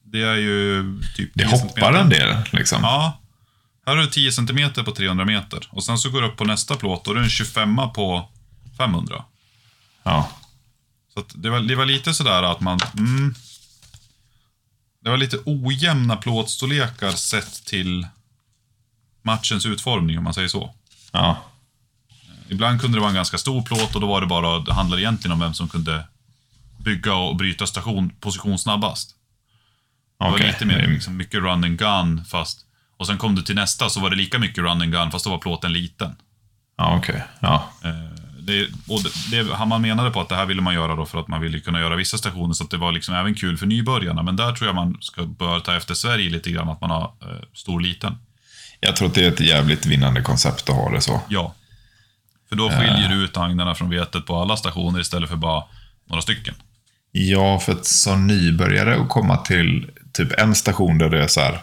Det 0.04 0.22
är 0.22 0.36
ju 0.36 0.84
typ 1.16 1.30
Det 1.34 1.44
10 1.44 1.60
hoppar 1.60 1.92
en 1.92 2.08
del 2.08 2.36
liksom. 2.50 2.78
Ja. 2.82 3.20
Här 3.86 3.96
har 3.96 4.02
du 4.02 4.10
10 4.10 4.32
cm 4.32 4.72
på 4.84 4.92
300 4.92 5.24
meter. 5.24 5.68
Och 5.70 5.84
sen 5.84 5.98
så 5.98 6.10
går 6.10 6.22
du 6.22 6.28
upp 6.28 6.36
på 6.36 6.44
nästa 6.44 6.76
plåt 6.76 7.06
och 7.06 7.14
då 7.14 7.20
är 7.20 7.22
det 7.22 7.26
en 7.26 7.30
25 7.30 7.76
på 7.76 8.28
500. 8.76 9.24
Ja. 10.02 10.30
Så 11.14 11.24
det, 11.34 11.50
var, 11.50 11.60
det 11.60 11.74
var 11.74 11.86
lite 11.86 12.14
sådär 12.14 12.42
att 12.42 12.60
man... 12.60 12.78
Mm, 12.98 13.34
det 15.02 15.10
var 15.10 15.16
lite 15.16 15.38
ojämna 15.44 16.16
plåtstorlekar 16.16 17.10
sett 17.10 17.64
till 17.64 18.06
matchens 19.22 19.66
utformning, 19.66 20.18
om 20.18 20.24
man 20.24 20.34
säger 20.34 20.48
så. 20.48 20.74
Ja. 21.12 21.36
Ibland 22.48 22.80
kunde 22.80 22.96
det 22.96 23.00
vara 23.00 23.10
en 23.10 23.16
ganska 23.16 23.38
stor 23.38 23.62
plåt 23.62 23.94
och 23.94 24.00
då 24.00 24.06
var 24.06 24.20
det 24.20 24.26
bara, 24.26 24.58
det 24.58 24.72
handlade 24.72 25.02
egentligen 25.02 25.32
om 25.32 25.40
vem 25.40 25.54
som 25.54 25.68
kunde 25.68 26.04
bygga 26.78 27.14
och 27.14 27.36
bryta 27.36 27.66
station, 27.66 28.10
position 28.10 28.58
snabbast. 28.58 29.14
Det 30.18 30.30
var 30.30 30.38
lite 30.38 30.64
mer 30.64 30.86
liksom, 30.86 31.16
mycket 31.16 31.40
run 31.40 31.64
and 31.64 31.78
gun 31.78 32.24
fast... 32.24 32.66
Och 32.96 33.06
sen 33.06 33.18
kom 33.18 33.34
du 33.34 33.42
till 33.42 33.54
nästa 33.54 33.90
så 33.90 34.00
var 34.00 34.10
det 34.10 34.16
lika 34.16 34.38
mycket 34.38 34.58
run 34.58 34.82
and 34.82 34.92
gun 34.92 35.10
fast 35.10 35.24
då 35.24 35.30
var 35.30 35.38
plåten 35.38 35.72
liten. 35.72 36.16
Ja, 36.76 36.96
okej. 36.96 37.22
Ja. 37.40 37.70
Eh, 38.50 38.66
det, 38.86 38.92
och 38.92 39.00
det, 39.02 39.42
det, 39.42 39.66
man 39.66 39.82
menade 39.82 40.10
på 40.10 40.20
att 40.20 40.28
det 40.28 40.34
här 40.34 40.46
ville 40.46 40.62
man 40.62 40.74
göra 40.74 40.96
då 40.96 41.06
för 41.06 41.20
att 41.20 41.28
man 41.28 41.40
ville 41.40 41.60
kunna 41.60 41.80
göra 41.80 41.96
vissa 41.96 42.18
stationer 42.18 42.54
så 42.54 42.64
att 42.64 42.70
det 42.70 42.76
var 42.76 42.92
liksom 42.92 43.14
även 43.14 43.34
kul 43.34 43.56
för 43.56 43.66
nybörjarna. 43.66 44.22
Men 44.22 44.36
där 44.36 44.52
tror 44.52 44.68
jag 44.68 44.74
man 44.74 44.96
ska 45.00 45.22
bör 45.22 45.60
ta 45.60 45.76
efter 45.76 45.94
Sverige 45.94 46.30
lite 46.30 46.50
grann, 46.50 46.68
att 46.68 46.80
man 46.80 46.90
har 46.90 47.02
eh, 47.02 47.42
stor 47.54 47.80
liten. 47.80 48.16
Jag 48.80 48.96
tror 48.96 49.08
att 49.08 49.14
det 49.14 49.24
är 49.24 49.28
ett 49.28 49.40
jävligt 49.40 49.86
vinnande 49.86 50.22
koncept 50.22 50.68
att 50.68 50.76
ha 50.76 50.90
det 50.90 51.00
så. 51.00 51.20
Ja. 51.28 51.54
För 52.48 52.56
då 52.56 52.70
skiljer 52.70 53.08
du 53.08 53.24
ut 53.24 53.36
agnarna 53.36 53.74
från 53.74 53.90
vetet 53.90 54.26
på 54.26 54.36
alla 54.36 54.56
stationer 54.56 55.00
istället 55.00 55.28
för 55.28 55.36
bara 55.36 55.64
några 56.08 56.22
stycken. 56.22 56.54
Ja, 57.12 57.58
för 57.58 57.72
att 57.72 57.86
som 57.86 58.26
nybörjare 58.26 58.96
att 58.96 59.08
komma 59.08 59.36
till 59.36 59.90
typ 60.12 60.40
en 60.40 60.54
station 60.54 60.98
där 60.98 61.10
det 61.10 61.22
är 61.22 61.26
så 61.26 61.40
här, 61.40 61.60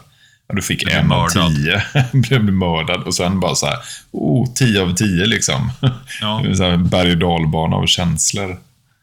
du 0.56 0.62
fick 0.62 0.82
en 0.82 1.12
av 1.12 1.28
tio, 1.28 1.82
blev 2.12 2.44
mördad 2.44 3.02
och 3.02 3.14
sen 3.14 3.40
bara 3.40 3.54
så 3.54 3.66
här, 3.66 3.78
oh, 4.10 4.52
tio 4.54 4.82
av 4.82 4.94
tio 4.94 5.26
liksom. 5.26 5.70
Ja. 6.20 6.42
Så 6.56 6.64
här 6.64 6.76
berg 6.76 7.10
och 7.12 7.18
dalbana 7.18 7.76
av 7.76 7.86
känslor. 7.86 8.58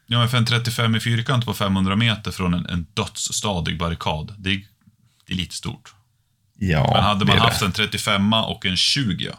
Ja, 0.06 0.18
men 0.18 0.28
för 0.28 0.38
en 0.38 0.46
35 0.46 0.96
i 0.96 1.00
fyrkant 1.00 1.44
på 1.46 1.54
500 1.54 1.96
meter 1.96 2.30
från 2.30 2.54
en, 2.54 2.66
en 2.66 2.86
dödsstadig 2.94 3.78
barrikad, 3.78 4.34
det 4.38 4.50
är, 4.50 4.60
det 5.26 5.32
är 5.32 5.36
lite 5.36 5.54
stort. 5.54 5.94
Ja, 6.58 6.90
Men 6.94 7.02
hade 7.02 7.24
man 7.24 7.38
haft 7.38 7.60
det. 7.60 7.66
en 7.66 7.72
35 7.72 8.32
och 8.32 8.66
en 8.66 8.76
20, 8.76 9.30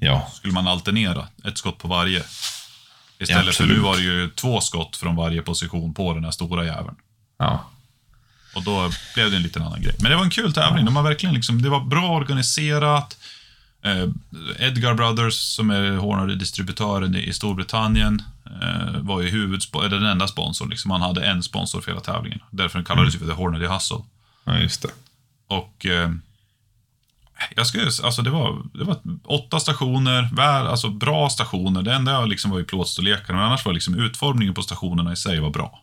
Ja, 0.00 0.30
skulle 0.34 0.52
man 0.54 0.66
alternera 0.68 1.28
ett 1.44 1.58
skott 1.58 1.78
på 1.78 1.88
varje. 1.88 2.22
Istället 3.18 3.42
för 3.42 3.48
absolut. 3.48 3.76
nu 3.76 3.82
var 3.82 3.96
det 3.96 4.02
ju 4.02 4.30
två 4.30 4.60
skott 4.60 4.96
från 4.96 5.16
varje 5.16 5.42
position 5.42 5.94
på 5.94 6.14
den 6.14 6.24
här 6.24 6.30
stora 6.30 6.64
jäveln. 6.64 6.96
ja. 7.38 7.70
Och 8.54 8.62
då 8.62 8.90
blev 9.14 9.30
det 9.30 9.36
en 9.36 9.42
liten 9.42 9.62
annan 9.62 9.82
grej. 9.82 9.94
Men 9.98 10.10
det 10.10 10.16
var 10.16 10.24
en 10.24 10.30
kul 10.30 10.52
tävling. 10.52 10.84
De 10.84 10.96
har 10.96 11.02
verkligen 11.02 11.34
liksom, 11.34 11.62
det 11.62 11.68
var 11.68 11.80
bra 11.80 12.08
organiserat. 12.08 13.18
Eh, 13.82 14.08
Edgar 14.58 14.94
Brothers, 14.94 15.34
som 15.34 15.70
är 15.70 15.96
Horner-distributören 15.96 17.16
i 17.16 17.32
Storbritannien, 17.32 18.22
eh, 18.62 19.00
var 19.00 19.20
ju 19.20 19.28
huvudsponsor, 19.28 19.88
den 19.88 20.04
enda 20.04 20.28
sponsorn. 20.28 20.70
Liksom. 20.70 20.90
Han 20.90 21.02
hade 21.02 21.26
en 21.26 21.42
sponsor 21.42 21.80
för 21.80 21.90
hela 21.90 22.00
tävlingen. 22.00 22.40
Därför 22.50 22.82
kallades 22.82 23.12
det 23.12 23.18
för 23.18 23.26
The 23.26 23.32
Horner 23.32 23.68
Hustle. 23.68 23.98
ja 24.44 24.58
just 24.58 24.82
det. 24.82 24.88
Och 25.48 25.86
eh, 25.86 26.10
jag 27.56 27.66
skulle, 27.66 27.90
alltså 28.02 28.22
det 28.22 28.30
var, 28.30 28.62
det 28.74 28.84
var 28.84 28.96
åtta 29.24 29.60
stationer, 29.60 30.28
väl, 30.32 30.66
alltså 30.66 30.88
bra 30.88 31.30
stationer. 31.30 31.82
Det 31.82 31.94
enda 31.94 32.24
liksom 32.24 32.50
var 32.50 32.58
ju 32.58 32.64
plåtstorlekarna, 32.64 33.38
men 33.38 33.46
annars 33.46 33.64
var 33.64 33.72
liksom 33.72 33.94
utformningen 33.94 34.54
på 34.54 34.62
stationerna 34.62 35.12
i 35.12 35.16
sig 35.16 35.40
var 35.40 35.50
bra. 35.50 35.82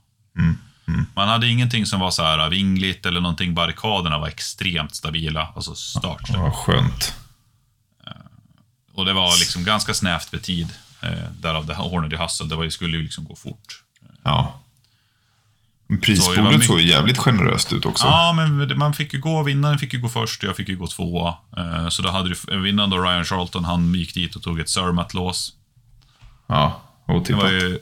Man 1.16 1.28
hade 1.28 1.48
ingenting 1.48 1.86
som 1.86 2.00
var 2.00 2.12
så 2.12 2.24
här 2.24 2.50
vingligt 2.50 3.06
eller 3.06 3.22
någonting. 3.22 3.54
Barrikaderna 3.54 4.18
var 4.20 4.28
extremt 4.28 4.96
stabila, 4.96 5.48
alltså 5.56 5.76
start. 5.76 6.22
Ja, 6.34 6.42
vad 6.42 6.54
skönt. 6.54 7.14
Och 8.94 9.06
det 9.06 9.14
var 9.14 9.40
liksom 9.40 9.64
ganska 9.64 9.94
snävt 9.94 10.32
med 10.32 10.42
tid. 10.44 10.68
Eh, 11.02 11.10
därav 11.42 11.66
det 11.66 11.74
här 11.76 11.84
Hornady 11.84 12.16
Hustle, 12.16 12.48
det 12.48 12.56
var, 12.56 12.70
skulle 12.70 12.98
ju 12.98 13.04
liksom 13.04 13.24
gå 13.26 13.36
fort. 13.36 13.84
Ja. 14.24 14.62
Så 15.90 15.98
Prisbordet 16.02 16.44
mycket- 16.44 16.66
såg 16.68 16.82
jävligt 16.82 17.18
generöst 17.18 17.74
ut 17.74 17.86
också. 17.86 18.06
Ja, 18.06 18.34
men 18.34 18.78
man 18.78 18.94
fick 18.94 19.14
ju 19.14 19.20
gå, 19.22 19.44
vinnaren 19.44 19.80
fick 19.80 19.94
ju 19.94 20.00
gå 20.00 20.10
först 20.10 20.44
och 20.44 20.50
jag 20.50 20.56
fick 20.56 20.70
ju 20.70 20.76
gå 20.78 20.88
tvåa. 20.88 21.36
Eh, 21.58 21.90
Så 21.90 22.02
då 22.02 22.10
hade 22.10 22.30
du, 22.30 22.60
vinnaren 22.62 22.90
då, 22.90 22.98
Ryan 23.02 23.26
Charlton, 23.26 23.66
han 23.66 23.94
gick 23.96 24.14
dit 24.14 24.36
och 24.36 24.44
tog 24.44 24.60
ett 24.60 24.70
Zermatt-lås. 24.70 25.54
Ja, 26.48 26.82
Det 27.08 27.14
otippat. 27.14 27.44
var 27.44 27.50
ju, 27.52 27.80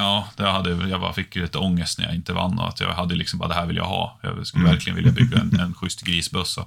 ja, 0.00 0.28
det 0.36 0.50
hade, 0.50 0.88
jag 0.88 1.00
bara 1.00 1.12
fick 1.12 1.34
lite 1.36 1.58
ångest 1.58 1.98
när 1.98 2.06
jag 2.06 2.14
inte 2.14 2.32
vann 2.32 2.58
och 2.58 2.68
att 2.68 2.80
jag 2.80 2.92
hade 2.94 3.14
liksom 3.14 3.38
bara, 3.38 3.48
det 3.48 3.54
här 3.54 3.66
vill 3.66 3.76
jag 3.76 3.84
ha. 3.84 4.18
Jag 4.22 4.46
skulle 4.46 4.64
verkligen 4.64 4.96
vilja 4.96 5.12
bygga 5.12 5.38
en, 5.38 5.60
en 5.60 5.74
schysst 5.74 6.02
grisbössa. 6.02 6.64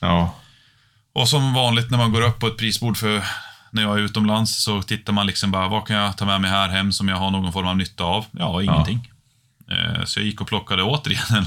Ja, 0.00 0.34
Och 1.14 1.28
som 1.28 1.54
vanligt 1.54 1.90
när 1.90 1.98
man 1.98 2.12
går 2.12 2.22
upp 2.22 2.38
på 2.40 2.46
ett 2.46 2.56
prisbord 2.56 2.96
för 2.96 3.24
när 3.70 3.82
jag 3.82 3.98
är 3.98 4.02
utomlands 4.02 4.62
så 4.64 4.82
tittar 4.82 5.12
man 5.12 5.26
liksom 5.26 5.50
bara, 5.50 5.68
vad 5.68 5.86
kan 5.86 5.96
jag 5.96 6.16
ta 6.16 6.24
med 6.24 6.40
mig 6.40 6.50
här 6.50 6.68
hem 6.68 6.92
som 6.92 7.08
jag 7.08 7.16
har 7.16 7.30
någon 7.30 7.52
form 7.52 7.66
av 7.66 7.76
nytta 7.76 8.04
av? 8.04 8.24
Ja, 8.30 8.62
ingenting. 8.62 9.10
Eh, 9.70 10.04
Så 10.04 10.18
jag 10.20 10.26
gick 10.26 10.40
och 10.40 10.46
plockade 10.48 10.82
återigen 10.82 11.36
en 11.36 11.46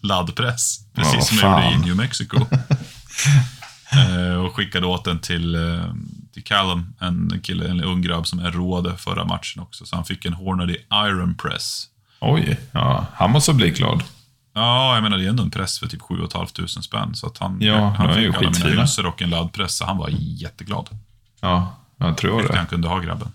laddpress, 0.02 0.78
precis 0.94 1.26
som 1.28 1.38
jag 1.38 1.64
gjorde 1.72 1.76
i. 1.76 1.86
New 1.88 1.96
Mexico. 1.96 2.46
Eh, 3.98 4.34
Och 4.44 4.54
skickade 4.56 4.86
åt 4.86 5.04
den 5.04 5.18
till, 5.18 5.54
eh, 5.54 5.84
till 6.32 6.44
Callum, 6.44 6.94
en 7.00 7.40
kille, 7.42 7.68
en 7.70 7.84
ung 7.84 8.02
grabb 8.02 8.26
som 8.26 8.38
är 8.38 8.50
roade 8.52 8.96
förra 8.96 9.24
matchen 9.24 9.62
också. 9.62 9.86
Så 9.86 9.96
han 9.96 10.04
fick 10.04 10.24
en 10.24 10.32
Hornady 10.34 10.76
Iron 10.92 11.34
Press. 11.34 11.86
oj. 12.20 12.60
Ja, 12.72 13.06
han 13.14 13.30
måste 13.30 13.54
bli 13.54 13.70
glad. 13.70 14.02
Ja, 14.54 14.94
jag 14.94 15.02
menar 15.02 15.16
det 15.18 15.24
är 15.24 15.28
ändå 15.28 15.42
en 15.42 15.50
press 15.50 15.78
för 15.78 15.86
typ 15.86 16.02
7 16.02 16.14
500 16.32 16.82
spänn. 16.82 17.14
Så 17.14 17.26
att 17.26 17.38
han, 17.38 17.58
Ja, 17.60 17.88
han 17.88 18.14
fick 18.14 18.34
alla 18.34 18.50
mina 18.50 18.80
hylsor 18.80 19.06
och 19.06 19.22
en 19.22 19.30
laddpress, 19.30 19.76
så 19.76 19.84
han 19.84 19.96
var 19.98 20.08
jätteglad. 20.18 20.88
Ja, 21.40 21.76
jag 21.96 22.16
tror 22.16 22.38
Tyckte 22.38 22.52
det. 22.52 22.58
han 22.58 22.66
kunde 22.66 22.88
ha 22.88 22.98
grabben. 22.98 23.28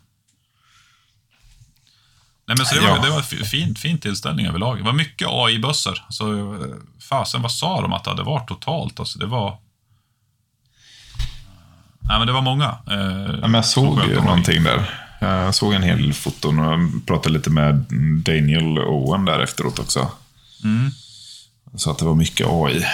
Nej, 2.47 2.57
men 2.57 2.65
så 2.65 2.75
det 2.75 2.81
var, 2.81 2.87
Ja. 2.87 3.01
det 3.03 3.09
var 3.09 3.21
fi- 3.21 3.43
fin, 3.45 3.75
fin 3.75 3.97
tillställning 3.99 4.45
överlag. 4.47 4.77
Det 4.77 4.83
var 4.83 4.93
mycket 4.93 5.27
AI-bussar. 5.31 6.03
Alltså, 6.05 6.23
eh, 6.33 6.75
fasen, 7.09 7.41
vad 7.41 7.51
sa 7.51 7.81
de 7.81 7.93
att 7.93 8.03
det 8.03 8.09
hade 8.09 8.23
varit 8.23 8.47
totalt? 8.47 8.99
Alltså, 8.99 9.19
det 9.19 9.25
var... 9.25 9.57
Nej, 12.09 12.17
men 12.17 12.27
det 12.27 12.33
var 12.33 12.41
många. 12.41 12.77
Eh, 12.87 13.39
Ja, 13.41 13.49
jag 13.53 13.65
såg 13.65 13.99
ju 14.07 14.15
någonting 14.21 14.63
där. 14.63 15.05
Jag 15.21 15.55
såg 15.55 15.73
en 15.73 15.83
hel 15.83 16.13
foton 16.13 16.59
och 16.59 16.73
jag 16.73 17.05
pratade 17.07 17.33
lite 17.33 17.49
med 17.49 17.75
Daniel 18.23 18.79
Owen 18.79 19.25
där 19.25 19.39
efteråt 19.39 19.79
också. 19.79 20.11
Mm. 20.63 20.91
Så 21.75 21.91
att 21.91 21.99
det 21.99 22.05
var 22.05 22.15
mycket 22.15 22.47
AI. 22.49 22.85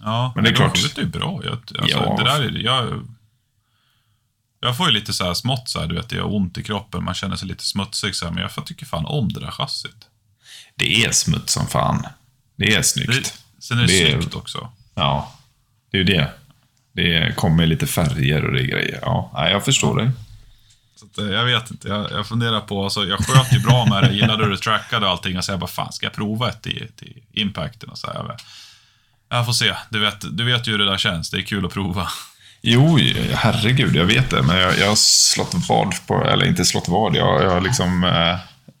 Ja, 0.00 0.32
Men 0.34 0.44
det 0.44 0.50
är 0.50 0.54
klart. 0.54 0.94
Det 0.94 1.00
är 1.00 1.06
bra. 1.06 1.40
Jag, 1.44 1.52
alltså, 1.82 1.98
Ja. 1.98 2.16
det 2.18 2.24
där 2.24 2.40
är, 2.42 2.50
jag, 2.64 3.06
jag 4.60 4.76
får 4.76 4.86
ju 4.86 4.92
lite 4.92 5.12
så 5.12 5.24
här 5.24 5.34
smått 5.34 5.68
så 5.68 5.80
här, 5.80 5.86
du 5.86 5.94
vet, 5.94 6.08
det 6.08 6.16
gör 6.16 6.34
ont 6.34 6.58
i 6.58 6.62
kroppen. 6.62 7.04
Man 7.04 7.14
känner 7.14 7.36
sig 7.36 7.48
lite 7.48 7.64
smutsig 7.64 8.14
så 8.16 8.24
här, 8.26 8.32
men 8.32 8.42
jag 8.56 8.66
tycker 8.66 8.86
fan 8.86 9.06
om 9.06 9.32
det 9.32 9.40
där 9.40 9.50
chassit. 9.50 10.06
Det 10.74 11.04
är 11.04 11.10
smuts 11.12 11.52
som 11.52 11.66
fan. 11.66 12.06
Det 12.56 12.74
är 12.74 12.82
snyggt. 12.82 13.08
Det, 13.56 13.62
sen 13.62 13.78
är 13.78 13.82
det, 13.82 13.86
Det 13.92 14.02
är- 14.12 14.12
snyggt 14.20 14.34
också. 14.34 14.68
Ja, 14.94 15.32
det 15.90 15.96
är 15.96 16.04
ju 16.04 16.04
det. 16.14 16.30
Det 16.98 17.36
kommer 17.36 17.66
lite 17.66 17.86
färger 17.86 18.44
och 18.44 18.52
det 18.52 18.60
är 18.60 18.66
grejer. 18.66 18.98
Ja, 19.02 19.48
jag 19.50 19.64
förstår 19.64 19.96
dig. 19.96 20.10
Så 20.96 21.22
eh, 21.22 21.32
jag 21.32 21.44
vet 21.44 21.70
inte, 21.70 21.88
jag, 21.88 22.10
jag 22.10 22.26
funderar 22.26 22.60
på, 22.60 22.84
alltså, 22.84 23.04
jag 23.04 23.18
sköt 23.18 23.52
ju 23.52 23.60
bra 23.60 23.86
med 23.86 24.02
det, 24.02 24.14
gillade 24.14 24.44
hur 24.44 24.50
det 24.50 24.58
trackade 24.58 25.06
och 25.06 25.12
allting. 25.12 25.38
Och 25.38 25.44
så 25.44 25.52
jag 25.52 25.60
bara, 25.60 25.66
fan 25.66 25.92
ska 25.92 26.06
jag 26.06 26.12
prova 26.12 26.48
ett 26.48 26.62
till, 26.62 26.88
till 26.96 27.22
impacten? 27.32 27.88
Och 27.88 27.98
så 27.98 28.06
här, 28.06 28.36
jag, 29.28 29.46
får 29.46 29.52
se, 29.52 29.74
du 29.90 29.98
vet, 29.98 30.36
du 30.36 30.44
vet 30.44 30.68
ju 30.68 30.72
hur 30.72 30.78
det 30.78 30.90
där 30.90 30.98
känns, 30.98 31.30
det 31.30 31.38
är 31.38 31.42
kul 31.42 31.66
att 31.66 31.72
prova. 31.72 32.08
Jo, 32.60 32.98
herregud, 33.34 33.96
jag 33.96 34.04
vet 34.04 34.30
det. 34.30 34.42
Men 34.42 34.58
jag, 34.58 34.78
jag 34.78 34.88
har 34.88 34.96
slått 34.96 35.54
vad 35.68 36.06
på, 36.06 36.24
eller 36.24 36.46
inte 36.46 36.64
slått 36.64 36.88
vad, 36.88 37.16
jag, 37.16 37.42
jag 37.42 37.50
har 37.50 37.60
liksom 37.60 38.04
eh, 38.04 38.32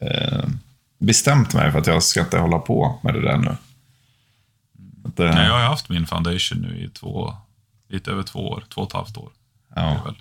eh, 0.08 0.44
bestämt 0.98 1.54
mig 1.54 1.72
för 1.72 1.78
att 1.78 1.86
jag 1.86 2.02
ska 2.02 2.20
inte 2.20 2.38
hålla 2.38 2.58
på 2.58 3.00
med 3.02 3.14
det 3.14 3.22
där 3.22 3.36
nu. 3.36 3.56
Att, 5.04 5.20
eh, 5.20 5.34
Nej, 5.34 5.46
jag 5.46 5.52
har 5.52 5.60
haft 5.60 5.88
min 5.88 6.06
foundation 6.06 6.58
nu 6.58 6.84
i 6.84 6.88
två, 6.88 7.34
lite 7.88 8.10
över 8.10 8.22
två 8.22 8.48
år, 8.48 8.64
två 8.68 8.80
och 8.80 8.86
ett 8.86 8.92
halvt 8.92 9.16
år. 9.16 9.30
det 9.74 9.80
ja, 9.80 10.02
väl. 10.04 10.14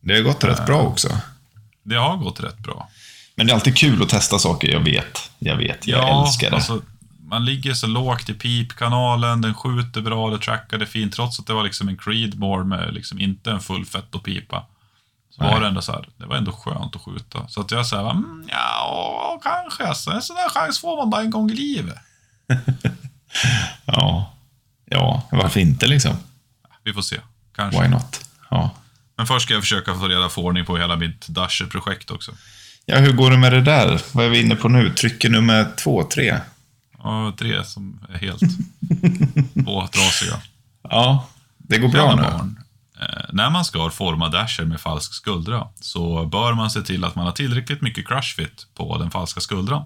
det 0.00 0.14
har 0.14 0.22
gått 0.22 0.44
rätt 0.44 0.66
bra 0.66 0.80
också. 0.80 1.08
Det 1.82 1.96
har 1.96 2.16
gått 2.16 2.40
rätt 2.40 2.58
bra. 2.58 2.88
Men 3.34 3.46
det 3.46 3.52
är 3.52 3.54
alltid 3.54 3.76
kul 3.76 4.02
att 4.02 4.08
testa 4.08 4.38
saker, 4.38 4.68
jag 4.68 4.80
vet. 4.80 5.30
Jag 5.38 5.56
vet, 5.56 5.86
jag 5.86 6.20
älskar 6.20 6.50
det. 6.50 6.56
Alltså, 6.56 6.82
man 7.20 7.44
ligger 7.44 7.74
så 7.74 7.86
lågt 7.86 8.28
i 8.28 8.34
pipkanalen, 8.34 9.40
den 9.40 9.54
skjuter 9.54 10.00
bra, 10.00 10.30
det 10.30 10.38
trackade 10.38 10.86
fint, 10.86 11.14
trots 11.14 11.40
att 11.40 11.46
det 11.46 11.52
var 11.52 11.64
liksom 11.64 11.88
en 11.88 11.96
Creedmoor 11.96 12.64
med 12.64 12.94
liksom 12.94 13.20
inte 13.20 13.50
en 13.50 13.60
full 13.60 13.84
fettopipa. 13.84 14.66
Så 15.30 15.42
Nej. 15.42 15.54
var 15.54 15.60
det 15.60 15.66
ändå 15.66 15.82
så 15.82 15.92
här, 15.92 16.08
det 16.16 16.26
var 16.26 16.36
ändå 16.36 16.52
skönt 16.52 16.96
att 16.96 17.02
skjuta. 17.02 17.48
Så 17.48 17.60
att 17.60 17.70
jag 17.70 17.86
säger, 17.86 18.10
mm, 18.10 18.48
ja, 18.48 19.40
kanske. 19.42 19.86
Alltså, 19.86 20.10
en 20.10 20.22
sån 20.22 20.36
där 20.36 20.48
chans 20.48 20.80
får 20.80 20.96
man 20.96 21.10
bara 21.10 21.20
en 21.20 21.30
gång 21.30 21.50
i 21.50 21.54
livet. 21.54 21.98
Ja. 23.84 24.31
Ja, 24.92 25.22
varför 25.32 25.60
inte 25.60 25.86
liksom? 25.86 26.16
Vi 26.84 26.92
får 26.92 27.02
se. 27.02 27.16
Kanske. 27.56 27.82
Why 27.82 27.88
not? 27.88 28.20
Ja. 28.50 28.70
Men 29.16 29.26
först 29.26 29.44
ska 29.44 29.54
jag 29.54 29.62
försöka 29.62 29.94
få 29.94 30.08
reda 30.08 30.28
på 30.28 30.40
ordning 30.44 30.64
på 30.64 30.78
hela 30.78 30.96
mitt 30.96 31.28
Dasher-projekt 31.28 32.10
också. 32.10 32.32
ja, 32.86 32.96
hur 32.98 33.12
går 33.12 33.30
det 33.30 33.36
med 33.36 33.52
det 33.52 33.60
där? 33.60 34.00
Vad 34.12 34.24
är 34.24 34.28
vi 34.28 34.40
inne 34.40 34.56
på 34.56 34.68
nu? 34.68 34.90
Trycker 34.90 35.28
nummer 35.30 35.66
två, 35.76 36.04
tre? 36.04 36.38
Och 36.98 37.38
tre 37.38 37.64
som 37.64 38.00
är 38.14 38.18
helt 38.18 38.40
två 39.64 39.86
trasiga. 39.86 40.40
Ja, 40.90 41.26
det 41.58 41.78
går 41.78 41.88
bra 41.88 42.14
nu. 42.16 42.22
barn. 42.22 42.58
Eh, 43.00 43.24
när 43.32 43.50
man 43.50 43.64
ska 43.64 43.90
forma 43.90 44.28
dasher 44.28 44.64
med 44.64 44.80
falsk 44.80 45.14
skuldra 45.14 45.66
så 45.80 46.26
bör 46.26 46.52
man 46.54 46.70
se 46.70 46.82
till 46.82 47.04
att 47.04 47.14
man 47.14 47.24
har 47.26 47.32
tillräckligt 47.32 47.80
mycket 47.82 48.08
crush 48.08 48.36
fit 48.36 48.66
på 48.74 48.98
den 48.98 49.10
falska 49.10 49.40
skuldran. 49.40 49.84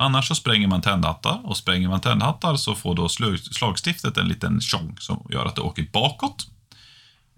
Annars 0.00 0.28
så 0.28 0.34
spränger 0.34 0.68
man 0.68 0.82
tändhattar 0.82 1.40
och 1.44 1.56
spränger 1.56 1.88
man 1.88 2.00
tändhattar 2.00 2.56
så 2.56 2.74
får 2.74 2.94
då 2.94 3.08
slagstiftet 3.38 4.16
en 4.16 4.28
liten 4.28 4.60
tjong 4.60 4.96
som 5.00 5.26
gör 5.30 5.46
att 5.46 5.54
det 5.54 5.60
åker 5.60 5.86
bakåt. 5.92 6.46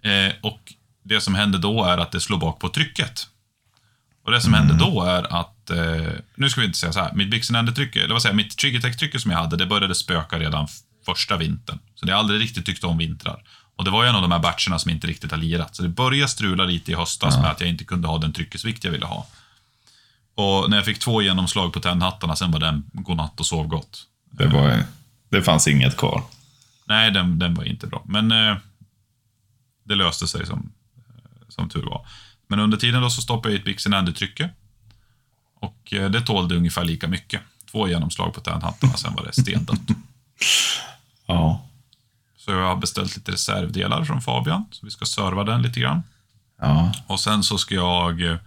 Eh, 0.03 0.33
och 0.41 0.73
det 1.03 1.21
som 1.21 1.35
händer 1.35 1.59
då 1.59 1.83
är 1.83 1.97
att 1.97 2.11
det 2.11 2.19
slår 2.19 2.37
bak 2.37 2.59
på 2.59 2.69
trycket. 2.69 3.27
Och 4.25 4.31
det 4.31 4.41
som 4.41 4.53
händer 4.53 4.75
då 4.75 5.03
är 5.03 5.39
att, 5.39 5.69
eh, 5.69 6.13
nu 6.35 6.49
ska 6.49 6.61
vi 6.61 6.67
inte 6.67 6.79
säga 6.79 6.93
så 6.93 6.99
här, 6.99 7.13
mitt 7.13 7.29
Bixen 7.31 7.55
Ender-tryck, 7.55 7.95
eller 7.95 8.13
vad 8.13 8.21
säger 8.21 8.33
jag, 8.33 8.37
mitt 8.37 8.57
Triggertech-trycket 8.57 9.21
som 9.21 9.31
jag 9.31 9.37
hade, 9.37 9.57
det 9.57 9.65
började 9.65 9.95
spöka 9.95 10.39
redan 10.39 10.67
första 11.05 11.37
vintern. 11.37 11.79
Så 11.95 12.05
det 12.05 12.11
har 12.11 12.19
aldrig 12.19 12.41
riktigt 12.41 12.65
tyckt 12.65 12.83
om 12.83 12.97
vintrar. 12.97 13.43
Och 13.75 13.83
det 13.83 13.91
var 13.91 14.03
ju 14.03 14.09
en 14.09 14.15
av 14.15 14.21
de 14.21 14.31
här 14.31 14.39
batcherna 14.39 14.79
som 14.79 14.91
inte 14.91 15.07
riktigt 15.07 15.31
har 15.31 15.37
lirat. 15.37 15.75
Så 15.75 15.83
det 15.83 15.89
började 15.89 16.29
strula 16.29 16.63
lite 16.63 16.91
i 16.91 16.95
höstas 16.95 17.37
med 17.37 17.51
att 17.51 17.61
jag 17.61 17.69
inte 17.69 17.83
kunde 17.83 18.07
ha 18.07 18.17
den 18.17 18.33
tryckesvikt 18.33 18.83
jag 18.83 18.91
ville 18.91 19.05
ha. 19.05 19.27
Och 20.35 20.69
när 20.69 20.77
jag 20.77 20.85
fick 20.85 20.99
två 20.99 21.21
genomslag 21.21 21.73
på 21.73 21.79
tändhattarna, 21.79 22.35
sen 22.35 22.51
var 22.51 22.59
den 22.59 22.83
godnatt 22.93 23.39
och 23.39 23.45
sov 23.45 23.67
gott. 23.67 24.07
Det, 24.31 24.47
var, 24.47 24.83
det 25.29 25.41
fanns 25.41 25.67
inget 25.67 25.97
kvar. 25.97 26.23
Nej, 26.85 27.11
den, 27.11 27.39
den 27.39 27.53
var 27.53 27.63
inte 27.63 27.87
bra. 27.87 28.03
Men 28.05 28.31
eh, 28.31 28.57
det 29.83 29.95
löste 29.95 30.27
sig 30.27 30.45
som, 30.45 30.71
eh, 30.97 31.47
som 31.47 31.69
tur 31.69 31.83
var. 31.83 32.07
Men 32.47 32.59
under 32.59 32.77
tiden 32.77 33.01
då 33.01 33.09
så 33.09 33.21
stoppade 33.21 33.53
jag 33.53 33.57
i 33.57 33.59
ett 33.59 33.65
Bixen 33.65 33.93
Ender-trycke. 33.93 34.49
Och 35.59 35.93
eh, 35.93 36.09
det 36.09 36.21
tålde 36.21 36.55
ungefär 36.55 36.83
lika 36.83 37.07
mycket. 37.07 37.41
Två 37.71 37.87
genomslag 37.87 38.33
på 38.33 38.41
tändhattarna, 38.41 38.93
sen 38.93 39.15
var 39.15 39.25
det 39.25 39.41
stendött. 39.41 39.81
Ja. 41.25 41.65
Så 42.37 42.51
jag 42.51 42.67
har 42.67 42.75
beställt 42.75 43.15
lite 43.15 43.31
reservdelar 43.31 44.03
från 44.03 44.21
Fabian, 44.21 44.65
så 44.71 44.85
vi 44.85 44.91
ska 44.91 45.05
serva 45.05 45.43
den 45.43 45.61
lite 45.61 45.79
grann. 45.79 46.03
Ja. 46.61 46.93
Och 47.07 47.19
sen 47.19 47.43
så 47.43 47.57
ska 47.57 47.75
jag... 47.75 48.39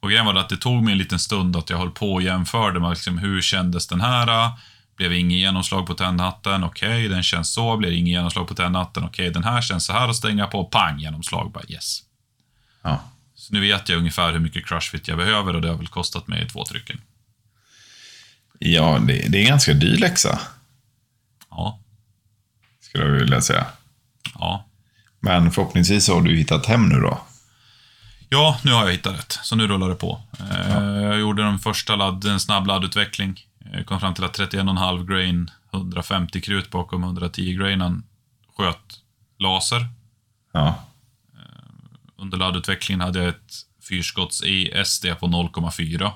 Och 0.00 0.08
grejen 0.08 0.26
var 0.26 0.34
att 0.34 0.48
det 0.48 0.56
tog 0.56 0.84
mig 0.84 0.92
en 0.92 0.98
liten 0.98 1.18
stund 1.18 1.56
att 1.56 1.70
jag 1.70 1.78
höll 1.78 1.90
på 1.90 2.12
och 2.12 2.22
jämförde 2.22 2.80
med 2.80 2.90
liksom, 2.90 3.18
hur 3.18 3.40
kändes 3.40 3.86
den 3.86 4.00
här? 4.00 4.50
Blev 4.96 5.12
ingen 5.12 5.38
genomslag 5.38 5.86
på 5.86 5.94
tändhatten? 5.94 6.64
Okej, 6.64 7.08
den 7.08 7.22
känns 7.22 7.52
så. 7.52 7.76
Blir 7.76 7.92
ingen 7.92 8.06
genomslag 8.06 8.48
på 8.48 8.54
tändhatten? 8.54 9.04
Okej, 9.04 9.30
den 9.30 9.44
här 9.44 9.62
känns 9.62 9.84
så 9.84 9.92
här 9.92 10.08
att 10.08 10.16
stänga 10.16 10.46
på. 10.46 10.64
Pang, 10.64 10.98
genomslag. 10.98 11.52
Bara 11.52 11.64
yes. 11.68 12.02
ja. 12.82 13.02
Så 13.34 13.54
nu 13.54 13.60
vet 13.60 13.88
jag 13.88 13.98
ungefär 13.98 14.32
hur 14.32 14.38
mycket 14.38 14.66
crushfit 14.66 15.08
jag 15.08 15.18
behöver 15.18 15.54
och 15.56 15.62
det 15.62 15.68
har 15.68 15.74
väl 15.76 15.88
kostat 15.88 16.28
mig 16.28 16.48
två 16.48 16.64
trycken. 16.64 17.00
Ja, 18.58 18.98
det, 19.06 19.12
det 19.28 19.38
är 19.38 19.42
en 19.42 19.48
ganska 19.48 19.72
dyr 19.74 19.96
läxa, 19.96 20.38
Ja, 21.50 21.78
skulle 22.80 23.04
jag 23.04 23.10
vilja 23.12 23.40
säga. 23.40 23.66
ja. 24.34 24.66
Men 25.20 25.50
förhoppningsvis 25.50 26.08
har 26.08 26.22
du 26.22 26.36
hittat 26.36 26.66
hem 26.66 26.88
nu 26.88 27.00
då. 27.00 27.20
Ja, 28.32 28.58
nu 28.64 28.72
har 28.72 28.84
jag 28.84 28.92
hittat 28.92 29.14
rätt. 29.18 29.38
Så 29.42 29.56
nu 29.56 29.66
rullar 29.66 29.88
det 29.88 29.94
på. 29.94 30.20
Eh, 30.50 30.78
Jag 31.02 31.20
gjorde 31.20 31.42
den 31.42 31.58
första 31.58 31.96
ladd, 31.96 32.24
en 32.24 32.40
snabb 32.40 32.66
laddutveckling. 32.66 33.46
Jag 33.72 33.86
kom 33.86 34.00
fram 34.00 34.14
till 34.14 34.24
att 34.24 34.38
31,5 34.38 35.06
grain, 35.06 35.50
150 35.72 36.40
krut 36.40 36.70
bakom 36.70 37.02
110 37.04 37.52
grainen 37.54 38.02
sköt 38.56 39.00
laser. 39.38 39.86
Ja. 40.52 40.74
Under 42.16 42.38
laddutvecklingen 42.38 43.00
hade 43.00 43.18
jag 43.18 43.28
ett 43.28 43.52
fyrskotts 43.88 44.42
i 44.42 44.82
SD 44.84 45.06
på 45.20 45.26
0,4. 45.26 46.10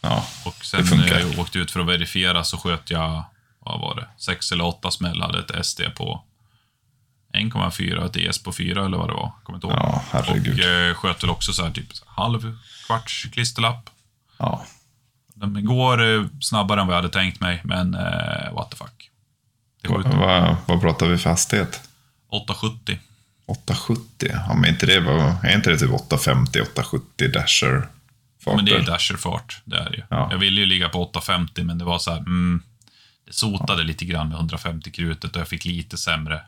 Ja. 0.00 0.24
Och 0.44 0.64
sen 0.64 0.84
när 0.98 1.18
jag 1.20 1.38
åkte 1.38 1.58
ut 1.58 1.70
för 1.70 1.80
att 1.80 1.86
verifiera 1.86 2.44
så 2.44 2.58
sköt 2.58 2.90
jag, 2.90 3.24
vad 3.58 3.80
var 3.80 3.94
det, 3.96 4.08
6 4.18 4.52
eller 4.52 4.64
8 4.64 4.90
smäll, 4.90 5.22
hade 5.22 5.38
ett 5.38 5.66
SD 5.66 5.80
på 5.96 6.24
1,4, 7.34 8.06
ett 8.06 8.16
ES 8.16 8.42
på 8.42 8.52
4 8.52 8.84
eller 8.84 8.96
vad 8.96 9.08
det 9.08 9.14
var. 9.14 9.32
Kommer 9.42 9.56
inte 9.56 9.66
ihåg. 9.66 9.76
Ja, 9.76 10.04
herregud. 10.10 10.58
Och 10.58 10.64
eh, 10.64 10.94
sköt 10.94 11.22
väl 11.22 11.30
också 11.30 11.52
så 11.52 11.64
här 11.64 11.70
typ 11.70 11.88
halv 12.06 12.58
kvarts 12.86 13.26
klisterlapp. 13.32 13.90
Ja. 14.38 14.64
De 15.34 15.64
går 15.64 16.14
eh, 16.14 16.24
snabbare 16.40 16.80
än 16.80 16.86
vad 16.86 16.96
jag 16.96 17.02
hade 17.02 17.12
tänkt 17.12 17.40
mig, 17.40 17.60
men 17.64 17.94
eh, 17.94 18.52
what 18.52 18.70
the 18.70 18.76
fuck. 18.76 19.10
Vad, 19.88 20.14
vad, 20.14 20.56
vad 20.66 20.80
pratar 20.80 21.06
vi 21.06 21.18
för 21.18 21.30
hastighet? 21.30 21.88
870. 22.28 22.98
870? 23.46 24.30
Ja, 24.32 24.54
men 24.54 24.70
inte 24.70 24.86
det, 24.86 25.00
var, 25.00 25.36
är 25.42 25.54
inte 25.56 25.70
det 25.70 25.78
typ 25.78 25.92
850, 25.92 26.60
870 26.60 27.28
dasher 27.28 27.88
farter? 28.44 28.56
Men 28.56 28.64
det 28.64 28.72
är 28.72 28.82
dasherfart, 28.82 29.62
det 29.64 29.76
är 29.76 29.90
ju. 29.92 30.02
Ja. 30.10 30.28
Jag 30.30 30.38
ville 30.38 30.60
ju 30.60 30.66
ligga 30.66 30.88
på 30.88 31.02
850, 31.02 31.62
men 31.62 31.78
det 31.78 31.84
var 31.84 31.98
så 31.98 32.10
här, 32.10 32.18
mm, 32.18 32.62
det 33.26 33.32
sotade 33.32 33.82
lite 33.82 34.04
grann 34.04 34.28
med 34.28 34.36
150 34.36 34.90
krutet 34.90 35.36
och 35.36 35.40
jag 35.40 35.48
fick 35.48 35.64
lite 35.64 35.96
sämre 35.96 36.40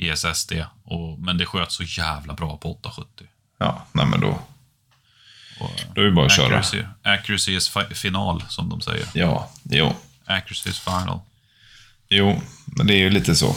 i 0.00 0.08
SSD. 0.10 0.52
Och, 0.84 1.18
men 1.18 1.38
det 1.38 1.46
sköt 1.46 1.72
så 1.72 1.82
jävla 1.82 2.34
bra 2.34 2.56
på 2.56 2.72
870. 2.72 3.26
Ja, 3.58 3.86
nej 3.92 4.06
men 4.06 4.20
då, 4.20 4.40
Och, 5.60 5.70
då 5.94 6.00
är 6.00 6.04
det 6.04 6.12
bara 6.12 6.26
att 6.26 6.32
köra. 6.36 6.46
accuracy, 6.46 6.82
accuracy 7.02 7.56
is 7.56 7.68
fi- 7.76 7.94
final, 7.94 8.44
som 8.48 8.68
de 8.68 8.80
säger. 8.80 9.06
Ja, 9.14 9.50
jo. 9.62 9.94
Accuracy 10.24 10.70
is 10.70 10.78
final. 10.78 11.20
Jo, 12.08 12.40
men 12.66 12.86
det 12.86 12.94
är 12.94 12.98
ju 12.98 13.10
lite 13.10 13.34
så. 13.36 13.56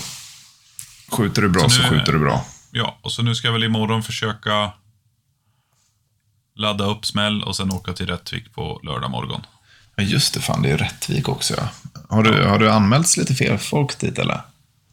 Skjuter 1.12 1.42
du 1.42 1.50
bra 1.50 1.64
Så 1.64 1.70
så, 1.70 1.82
nu- 1.82 1.90
skjuter 1.90 2.14
du 2.14 2.20
bra. 2.20 2.46
Ja, 2.72 2.98
och 3.02 3.12
så 3.12 3.24
nu 3.24 3.36
ska 3.36 3.48
jag 3.48 3.54
väl 3.54 3.64
imorgon 3.64 4.04
försöka 4.04 4.72
ladda 6.56 6.86
upp 6.86 7.06
smäll 7.06 7.44
och 7.44 7.56
sen 7.56 7.72
åka 7.72 7.94
till 7.94 8.08
Rättvik 8.08 8.54
på 8.54 8.80
lördag 8.84 9.12
morgon. 9.12 9.46
Ja, 9.96 10.04
just 10.04 10.34
det, 10.34 10.40
fan 10.42 10.62
det 10.62 10.72
är 10.72 10.78
Rättvik 10.78 11.30
också. 11.30 11.54
Ja. 11.58 11.70
Har, 12.10 12.24
du, 12.24 12.44
har 12.48 12.60
du 12.60 12.72
anmälts 12.72 13.18
lite 13.18 13.36
fel 13.36 13.58
folk 13.58 14.00
dit 14.00 14.20
eller? 14.20 14.42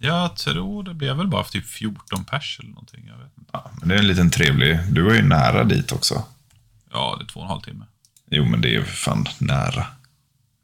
Jag 0.02 0.36
tror 0.36 0.82
det 0.82 0.94
blev 0.94 1.16
väl 1.16 1.26
bara 1.26 1.44
för 1.44 1.52
typ 1.52 1.66
14 1.66 2.24
pers 2.24 2.58
eller 2.60 2.70
någonting. 2.70 3.06
Jag 3.06 3.16
vet 3.16 3.38
inte. 3.38 3.50
Ja, 3.52 3.70
men 3.80 3.88
det 3.88 3.94
är 3.94 3.98
en 3.98 4.06
liten 4.06 4.30
trevlig... 4.30 4.78
Du 4.92 5.02
var 5.02 5.14
ju 5.14 5.22
nära 5.22 5.64
dit 5.64 5.92
också. 5.92 6.24
Ja, 6.92 7.16
det 7.18 7.24
är 7.24 7.26
två 7.26 7.40
och 7.40 7.46
en 7.46 7.50
halv 7.50 7.60
timme. 7.60 7.84
Jo, 8.30 8.44
men 8.44 8.60
det 8.60 8.68
är 8.68 8.72
ju 8.72 8.84
fan 8.84 9.26
nära. 9.38 9.86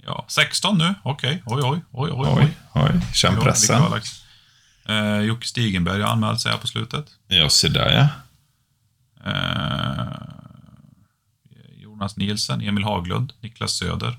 Ja, 0.07 0.25
16 0.28 0.78
nu. 0.78 0.95
Okej. 1.02 1.43
Oj, 1.47 1.62
oj, 1.64 1.81
oj, 1.93 2.11
oj. 2.12 2.28
Oj, 2.33 2.55
oj. 2.75 3.00
Känn 3.14 3.37
pressen. 3.37 3.83
Eh, 4.88 5.19
Jocke 5.21 5.47
Stigenberg 5.47 6.02
har 6.02 6.09
anmält 6.09 6.40
sig 6.40 6.52
här 6.52 6.59
på 6.59 6.66
slutet. 6.66 7.07
Ja, 7.28 7.49
se 7.49 7.69
där 7.69 7.90
ja. 7.93 8.09
Eh, 9.31 10.12
Jonas 11.76 12.16
Nielsen, 12.16 12.61
Emil 12.61 12.85
Haglund, 12.85 13.33
Niklas 13.40 13.73
Söder, 13.73 14.19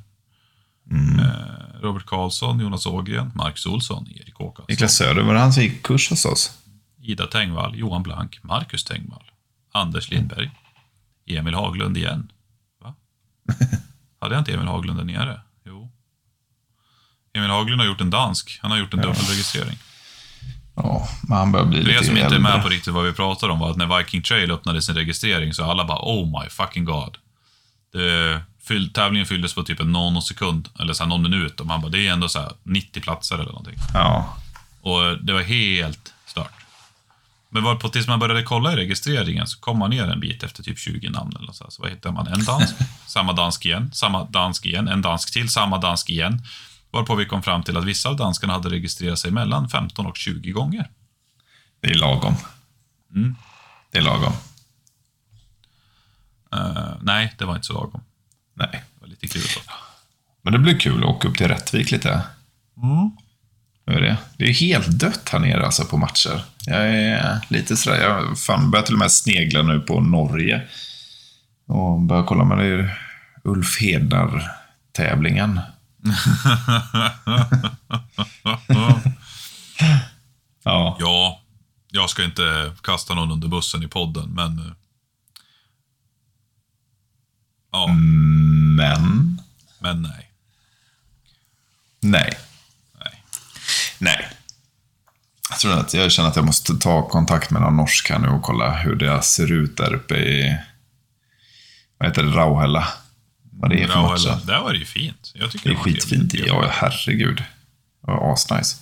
Mm. 0.91 1.20
eh, 1.20 1.25
Robert 1.82 2.06
Karlsson, 2.06 2.60
Jonas 2.60 2.86
Ågren, 2.86 3.32
Marcus 3.36 3.65
Olsson, 3.65 4.08
Erik 4.15 4.41
Åkesson, 4.41 4.65
Niklas 4.70 4.96
Söder, 4.96 5.22
var 5.22 5.34
det 5.34 5.39
han 5.39 5.53
som 5.53 5.63
gick 5.63 5.84
kurs 5.84 6.10
hos 6.10 6.25
oss? 6.25 6.51
Ida 7.01 7.27
Tengvall, 7.27 7.75
Johan 7.75 8.03
Blank, 8.03 8.44
Marcus 8.44 8.84
Tengvall, 8.84 9.24
Anders 9.72 10.10
Lindberg, 10.12 10.51
Emil 11.27 11.53
Haglund 11.53 11.98
igen. 11.98 12.32
Va? 12.84 12.96
Hade 14.22 14.36
jag 14.36 14.41
inte 14.41 14.53
Emil 14.53 14.67
Haglund 14.67 15.00
där 15.00 15.06
nere? 15.06 15.41
Jo. 15.65 15.91
Emil 17.34 17.50
Haglund 17.50 17.82
har 17.82 17.88
gjort 17.88 18.01
en 18.01 18.10
dansk. 18.10 18.60
Han 18.62 18.72
har 18.72 18.77
gjort 18.77 18.94
en 18.94 19.01
dubbelregistrering. 19.01 19.77
Ja, 20.75 21.08
men 21.22 21.38
han 21.38 21.51
börjar 21.51 21.65
bli 21.65 21.77
lite 21.84 22.00
er 22.00 22.03
som 22.03 22.17
inte 22.17 22.36
är 22.36 22.39
med 22.39 22.63
på 22.63 22.70
riktigt 22.70 22.94
vad 22.94 23.06
vi 23.06 23.13
pratar 23.13 23.50
om 23.50 23.60
var 23.60 23.72
att 23.72 23.77
när 23.77 23.98
Viking 23.98 24.22
Trail 24.22 24.51
öppnade 24.51 24.82
sin 24.82 24.96
registrering 24.96 25.53
så 25.53 25.63
alla 25.63 25.86
bara 25.86 26.00
oh 26.01 26.41
my 26.41 26.50
fucking 26.50 26.86
god. 26.86 27.17
Det, 27.94 28.41
fyll, 28.68 28.94
tävlingen 28.94 29.26
fylldes 29.26 29.54
på 29.54 29.64
typ 29.64 29.80
en 29.80 29.92
nanosekund, 29.92 30.70
eller 30.80 30.94
så 30.94 31.04
här 31.04 31.10
någon 31.10 31.24
minut. 31.24 31.60
Och 31.60 31.66
man 31.68 31.82
bara, 31.82 31.92
det 31.92 32.08
är 32.08 32.14
ändå 32.14 32.30
så 32.30 32.40
här 32.40 32.52
90 32.64 33.02
platser 33.02 33.36
eller 33.36 33.46
någonting. 33.46 33.76
Ja, 33.94 34.38
Och 34.82 35.18
det 35.24 35.34
var 35.34 35.42
helt 35.42 36.14
stört. 36.26 36.52
Men 37.50 37.64
var 37.64 37.76
på, 37.76 37.90
tills 37.90 38.08
man 38.08 38.20
började 38.20 38.44
kolla 38.44 38.74
i 38.74 38.76
registreringen 38.76 39.48
så 39.48 39.60
kom 39.60 39.80
man 39.80 39.90
ner 39.90 40.04
en 40.04 40.20
bit 40.20 40.44
efter 40.44 40.64
typ 40.64 40.80
20 40.80 41.10
namn 41.10 41.36
eller 41.40 41.52
så. 41.52 41.64
här. 41.64 41.72
Så 41.72 41.82
vad 41.82 41.92
hittar 41.92 42.12
man? 42.12 42.28
En 42.28 42.44
dansk, 42.46 42.76
samma 43.08 43.34
dansk 43.34 43.66
igen, 43.66 43.92
samma 43.94 44.24
dansk 44.24 44.66
igen, 44.66 44.88
en 44.88 45.02
dansk 45.02 45.34
till, 45.34 45.50
samma 45.50 45.78
dansk 45.78 46.10
igen. 46.10 46.42
Varpå 46.92 47.16
vi 47.16 47.26
kom 47.26 47.44
fram 47.44 47.64
till 47.64 47.78
att 47.78 47.86
vissa 47.86 48.10
av 48.10 48.16
danskarna 48.16 48.54
hade 48.54 48.70
registrerat 48.70 49.20
sig 49.20 49.32
mellan 49.32 49.70
15 49.70 50.06
och 50.06 50.18
20 50.18 50.51
gånger. 50.51 50.90
det 51.82 51.88
är 51.88 51.96
lagom. 51.96 52.36
Mm. 53.16 53.36
Det 53.92 53.98
är 53.98 54.01
lagom. 54.01 54.34
Eh, 56.53 56.92
nej, 57.01 57.36
det 57.38 57.46
var 57.46 57.56
inte 57.56 57.68
så 57.68 57.74
lagom. 57.74 58.01
Nej. 58.57 58.70
Det 58.72 59.01
var 59.01 59.07
lite 59.07 59.27
kul. 59.27 59.41
Då. 59.55 59.61
Men 60.41 60.53
det 60.53 60.59
blir 60.59 60.79
kul 60.79 61.03
att 61.03 61.09
åka 61.09 61.27
upp 61.27 61.37
till 61.37 61.48
Rättvik 61.48 61.91
lite. 61.91 62.22
Hur 63.85 63.98
är 63.98 64.01
det? 64.01 64.17
Det 64.37 64.46
är 64.46 64.53
helt 64.53 65.00
dött 65.00 65.29
här 65.29 65.39
nere 65.39 65.65
alltså 65.65 65.85
på 65.85 65.98
matcher. 65.98 66.43
Jag 66.65 66.89
är 66.96 67.39
lite 67.48 67.77
sådär, 67.77 68.01
jag 68.01 68.39
fan 68.39 68.72
börjar 68.72 68.85
till 68.85 68.96
och 68.96 69.00
med 69.00 69.11
snegla 69.11 69.61
nu 69.61 69.79
på 69.79 70.01
Norge. 70.01 70.67
Och 71.67 72.01
börjar 72.01 72.24
kolla 72.24 72.43
med 72.43 72.57
det 72.57 72.65
är 72.65 73.01
Ulf 73.43 73.81
Hednar-tävlingen. 73.81 75.59
Ja. 80.63 80.98
Ja, 81.00 81.41
jag 81.91 82.09
ska 82.09 82.24
inte 82.24 82.72
kasta 82.83 83.13
någon 83.13 83.31
under 83.31 83.48
bussen 83.48 83.83
i 83.83 83.87
podden, 83.87 84.29
men... 84.29 84.75
Ja, 87.77 87.87
Men... 88.77 89.42
men 89.79 90.01
nej. 90.01 90.31
Nej. 92.00 92.33
nej. 93.00 93.24
Nej. 94.00 94.27
Jag, 95.50 95.59
tror 95.59 95.74
att 95.79 95.94
jag 95.94 96.11
känner 96.11 96.29
att 96.29 96.35
jag 96.35 96.46
måste 96.46 96.75
ta 96.77 97.09
kontakt 97.09 97.51
med 97.51 97.61
någon 97.61 97.77
norsk 97.77 98.09
här 98.09 98.20
nu 98.20 98.27
och 98.27 98.42
kolla 98.44 98.77
hur 98.77 98.96
det 98.96 99.22
ser 99.22 99.51
ut 99.51 99.77
där 99.77 99.94
uppe 99.94 100.16
i... 100.16 100.57
Vad 101.98 102.09
heter 102.09 102.24
det? 102.24 102.29
Rauhella. 102.31 102.87
Vad 103.51 103.70
det 103.70 103.83
är 103.83 103.87
för 103.87 104.16
eller, 104.16 104.46
där 104.46 104.59
var 104.61 104.74
det 104.74 104.79
ju 104.79 104.85
fint. 104.85 105.31
Jag 105.33 105.51
tycker 105.51 105.70
Det 105.70 105.75
är 105.75 105.79
skitfint. 105.79 106.31
trevligt. 106.31 106.53
Ja, 106.53 106.70
herregud. 106.72 107.37
Det 107.37 107.44
var 108.11 108.33
asnice. 108.33 108.75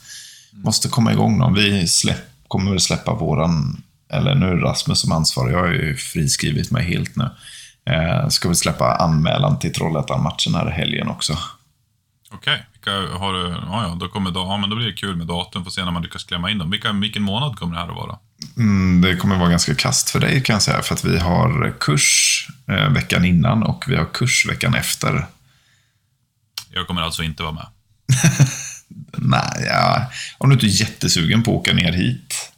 Måste 0.52 0.88
komma 0.90 1.14
igång 1.14 1.38
någon. 1.38 1.54
Vi 1.54 1.88
släpp, 1.88 2.26
kommer 2.48 2.72
väl 2.72 2.80
släppa 2.80 3.14
våran... 3.14 3.84
Eller 4.10 4.36
nu 4.36 4.46
är 4.46 4.56
det 4.56 4.62
Rasmus 4.62 5.00
som 5.00 5.12
ansvarar. 5.12 5.52
Jag 5.52 5.60
har 5.60 5.68
ju 5.68 5.98
friskrivit 5.98 6.72
mig 6.72 6.84
helt 6.84 7.16
nu. 7.16 7.30
Eh, 7.86 8.28
ska 8.28 8.50
vi 8.50 8.56
släppa 8.56 8.96
anmälan 8.96 9.60
till 9.60 9.74
Trollhättan-matchen 9.74 10.56
här 10.56 10.70
i 10.70 10.72
helgen 10.72 11.08
också. 11.08 11.38
Okej, 12.32 12.64
har 13.20 13.34
du? 13.34 13.50
Ja, 13.50 13.88
ja, 13.88 13.98
då, 14.00 14.08
kommer, 14.08 14.32
ja, 14.36 14.58
men 14.58 14.70
då 14.70 14.76
blir 14.76 14.86
det 14.86 14.94
kul 14.94 15.16
med 15.16 15.28
datum. 15.28 15.64
Får 15.64 15.72
se 15.72 15.86
när 15.86 15.92
man 15.92 16.02
lyckas 16.02 16.24
klämma 16.24 16.52
in 16.52 16.58
dem. 16.58 16.72
Vilka, 16.72 16.92
vilken 16.92 17.24
månad 17.24 17.60
kommer 17.60 17.76
det 17.76 17.82
här 17.82 17.90
att 17.90 17.96
vara? 17.96 18.18
Mm, 18.58 19.02
det 19.02 19.16
kommer 19.16 19.38
vara 19.38 19.50
ganska 19.50 19.76
kast 19.76 20.10
för 20.10 20.20
dig 20.20 20.44
kan 20.44 20.54
jag 20.54 20.64
säga. 20.64 20.82
För 20.82 20.96
att 20.96 21.06
vi 21.06 21.18
har 21.18 21.76
kurs 21.80 22.48
eh, 22.68 22.90
veckan 22.90 23.26
innan 23.26 23.64
och 23.64 23.86
vi 23.88 23.96
har 23.96 24.06
kurs 24.06 24.46
veckan 24.50 24.76
efter. 24.76 25.26
Jag 26.70 26.88
kommer 26.88 27.02
alltså 27.02 27.24
inte 27.24 27.44
vara 27.44 27.54
med. 27.54 27.68
Nej, 29.18 29.68
ja. 29.70 30.12
om 30.38 30.50
du 30.50 30.54
inte 30.54 30.66
är 30.66 30.82
jättesugen 30.82 31.44
på 31.44 31.52
att 31.52 31.58
åka 31.58 31.74
ner 31.74 31.92
hit. 31.92 32.52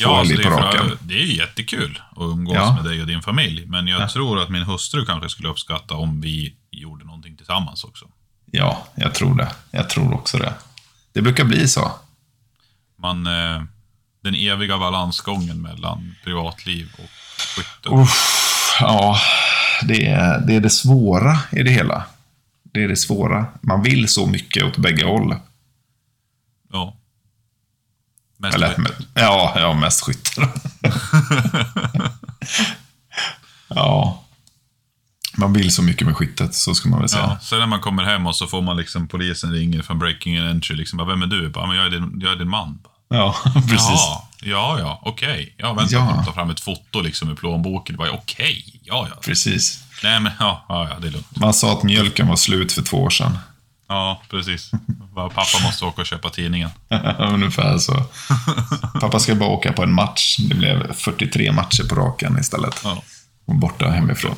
Ja, 0.00 0.18
alltså 0.18 0.34
det, 0.36 0.42
är 0.42 0.50
för, 0.50 0.98
det 1.00 1.14
är 1.14 1.24
jättekul 1.24 2.02
att 2.10 2.22
umgås 2.22 2.54
Ja. 2.54 2.74
med 2.74 2.84
dig 2.84 3.00
och 3.00 3.06
din 3.06 3.22
familj. 3.22 3.66
Men 3.66 3.86
jag 3.88 4.10
tror 4.10 4.42
att 4.42 4.48
min 4.48 4.62
hustru 4.62 5.04
kanske 5.04 5.28
skulle 5.28 5.48
uppskatta 5.48 5.94
om 5.94 6.20
vi 6.20 6.54
gjorde 6.70 7.04
någonting 7.04 7.36
tillsammans 7.36 7.84
också. 7.84 8.04
Ja, 8.50 8.86
jag 8.94 9.14
tror 9.14 9.34
det. 9.36 9.52
Jag 9.70 9.90
tror 9.90 10.14
också 10.14 10.38
det. 10.38 10.54
Det 11.12 11.22
brukar 11.22 11.44
bli 11.44 11.68
så. 11.68 11.92
Man, 12.98 13.26
eh, 13.26 13.62
den 14.22 14.34
eviga 14.34 14.78
balansgången 14.78 15.62
mellan 15.62 16.14
privatliv 16.24 16.88
och 16.98 17.10
skytte. 17.56 17.88
Uff, 17.88 18.76
ja, 18.80 19.18
det 19.82 20.06
är, 20.08 20.38
det 20.46 20.54
är 20.56 20.60
det 20.60 20.70
svåra 20.70 21.38
i 21.52 21.62
det 21.62 21.70
hela. 21.70 22.04
Det 22.62 22.84
är 22.84 22.88
det 22.88 22.96
svåra. 22.96 23.46
Man 23.62 23.82
vill 23.82 24.08
så 24.08 24.26
mycket 24.26 24.64
åt 24.64 24.76
bägge 24.76 25.04
håll. 25.04 25.36
Ja. 26.72 26.96
Mest 28.42 28.54
Eller, 28.54 28.74
skytte. 28.74 28.94
ja, 29.14 29.52
ja, 29.56 29.74
mest 29.74 30.00
skyttar. 30.04 30.48
ja. 33.68 34.18
Man 35.36 35.52
vill 35.52 35.72
så 35.72 35.82
mycket 35.82 36.06
med 36.06 36.16
skyttet, 36.16 36.54
så 36.54 36.74
ska 36.74 36.88
man 36.88 37.00
väl 37.00 37.08
säga. 37.08 37.22
Ja, 37.22 37.38
sen 37.42 37.58
när 37.58 37.66
man 37.66 37.80
kommer 37.80 38.02
hem 38.02 38.26
och 38.26 38.36
så 38.36 38.46
får 38.46 38.62
man 38.62 38.76
liksom 38.76 39.08
polisen 39.08 39.52
ringer 39.52 39.82
från 39.82 39.98
breaking 39.98 40.38
and 40.38 40.48
entry. 40.48 40.76
Liksom, 40.76 41.06
Vem 41.08 41.22
är 41.22 41.26
du? 41.26 41.48
Bara, 41.48 41.66
men 41.66 41.76
jag, 41.76 41.86
är 41.86 41.90
din, 41.90 42.20
jag 42.22 42.32
är 42.32 42.36
din 42.36 42.48
man. 42.48 42.78
Ja, 43.08 43.34
precis. 43.54 43.78
Jaha, 43.90 44.22
ja, 44.42 44.78
ja, 44.78 45.00
okej. 45.02 45.54
Ja, 45.58 45.72
vänta, 45.72 45.94
Ja. 45.94 46.22
ta 46.26 46.32
fram 46.32 46.50
ett 46.50 46.60
foto 46.60 47.00
liksom 47.00 47.32
i 47.32 47.34
plånboken. 47.34 47.96
Okej, 48.12 48.80
ja, 48.82 49.06
ja. 49.10 49.16
Precis. 49.24 49.84
Nej, 50.02 50.20
men 50.20 50.32
ja, 50.38 50.64
ja, 50.68 50.88
det 51.00 51.06
är 51.06 51.10
lugnt. 51.10 51.36
Man 51.36 51.54
sa 51.54 51.72
att 51.72 51.82
mjölken 51.82 52.28
var 52.28 52.36
slut 52.36 52.72
för 52.72 52.82
två 52.82 53.02
år 53.02 53.10
sedan. 53.10 53.38
Ja, 53.92 54.22
precis. 54.30 54.70
Pappa 55.14 55.64
måste 55.64 55.84
åka 55.84 56.00
och 56.00 56.06
köpa 56.06 56.30
tidningen. 56.30 56.70
Ungefär 57.18 57.78
så. 57.78 58.04
Pappa 59.00 59.18
ska 59.18 59.34
bara 59.34 59.48
åka 59.48 59.72
på 59.72 59.82
en 59.82 59.92
match. 59.92 60.36
Det 60.38 60.54
blev 60.54 60.92
43 60.92 61.52
matcher 61.52 61.88
på 61.88 61.94
raken 61.94 62.38
istället. 62.38 62.80
Ja. 62.84 63.02
Och 63.44 63.54
borta 63.54 63.90
hemifrån. 63.90 64.36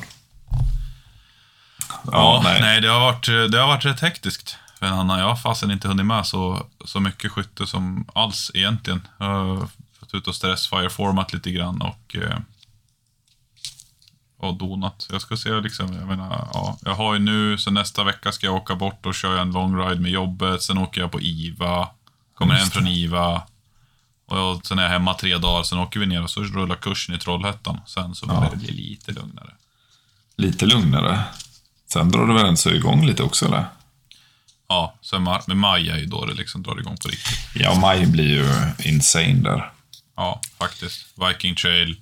Ja, 2.11 2.41
nej. 2.43 2.81
det, 2.81 2.87
har 2.87 2.99
varit, 2.99 3.25
det 3.51 3.57
har 3.57 3.67
varit 3.67 3.85
rätt 3.85 3.99
hektiskt. 3.99 4.57
För 4.79 4.85
Anna, 4.85 5.19
jag 5.19 5.27
har 5.27 5.35
fasen 5.35 5.71
inte 5.71 5.87
hunnit 5.87 6.05
med 6.05 6.25
så, 6.25 6.65
så 6.85 6.99
mycket 6.99 7.31
skytte 7.31 7.67
som 7.67 8.07
alls 8.13 8.51
egentligen. 8.53 9.07
Jag 9.17 9.25
har 9.25 9.67
fått 9.99 10.13
ut 10.13 10.27
och 10.27 10.35
stressfire-format 10.35 11.33
lite 11.33 11.51
grann 11.51 11.81
och, 11.81 12.15
eh, 12.15 12.37
har 14.45 14.53
donat. 14.53 15.07
Jag 15.11 15.21
ska 15.21 15.37
se 15.37 15.49
liksom, 15.61 15.93
jag 15.93 16.07
menar, 16.07 16.47
ja. 16.53 16.77
Jag 16.85 16.95
har 16.95 17.13
ju 17.13 17.19
nu, 17.19 17.57
så 17.57 17.71
nästa 17.71 18.03
vecka 18.03 18.31
ska 18.31 18.45
jag 18.45 18.55
åka 18.55 18.75
bort 18.75 19.05
och 19.05 19.15
köra 19.15 19.41
en 19.41 19.51
long 19.51 19.77
ride 19.79 20.01
med 20.01 20.11
jobbet. 20.11 20.61
Sen 20.61 20.77
åker 20.77 21.01
jag 21.01 21.11
på 21.11 21.21
IVA. 21.21 21.87
Kommer 22.33 22.55
hem 22.55 22.67
från 22.67 22.87
IVA. 22.87 23.41
Och 24.25 24.65
sen 24.65 24.79
är 24.79 24.83
jag 24.83 24.89
hemma 24.89 25.13
tre 25.13 25.37
dagar, 25.37 25.63
sen 25.63 25.77
åker 25.79 25.99
vi 25.99 26.05
ner 26.05 26.23
och 26.23 26.29
så 26.29 26.43
rullar 26.43 26.75
kursen 26.75 27.15
i 27.15 27.19
Trollhättan. 27.19 27.81
Sen 27.85 28.15
så 28.15 28.25
börjar 28.25 28.43
Ja. 28.43 28.49
det 28.51 28.57
bli 28.57 28.71
lite 28.71 29.11
lugnare. 29.11 29.49
Lite 30.37 30.65
lugnare. 30.65 31.23
Sen 31.87 32.11
drar 32.11 32.27
det 32.27 32.33
väl 32.33 32.45
ändå 32.45 32.57
så 32.57 32.69
igång 32.69 33.05
lite 33.05 33.23
också, 33.23 33.45
eller? 33.45 33.65
Ja, 34.67 34.93
sen 35.01 35.23
med 35.23 35.57
maj 35.57 35.89
är 35.89 35.97
ju 35.97 36.05
då 36.05 36.25
det 36.25 36.33
liksom 36.33 36.63
drar 36.63 36.79
igång 36.79 36.97
på 36.97 37.07
riktigt. 37.07 37.39
Ja, 37.55 37.75
maj 37.79 38.05
blir 38.05 38.29
ju 38.29 38.45
insane 38.89 39.33
där. 39.33 39.71
Ja, 40.15 40.41
faktiskt. 40.57 41.05
Viking 41.29 41.55
Trail, 41.55 42.01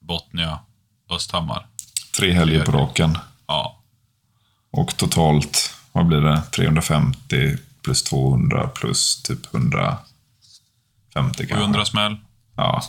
Botnia, 0.00 0.58
Östhammar. 1.10 1.66
Tre 2.16 2.32
helger 2.32 2.64
på 2.64 2.72
raken. 2.72 3.18
Ja, 3.46 3.82
Och 4.70 4.96
totalt, 4.96 5.74
vad 5.92 6.06
blir 6.06 6.20
det? 6.20 6.42
350 6.42 7.56
plus 7.82 8.02
200 8.02 8.68
plus 8.68 9.22
typ 9.22 9.54
150 9.54 10.02
kanske. 11.12 11.54
700 11.54 11.84
smäll. 11.84 12.16
Ja, 12.56 12.82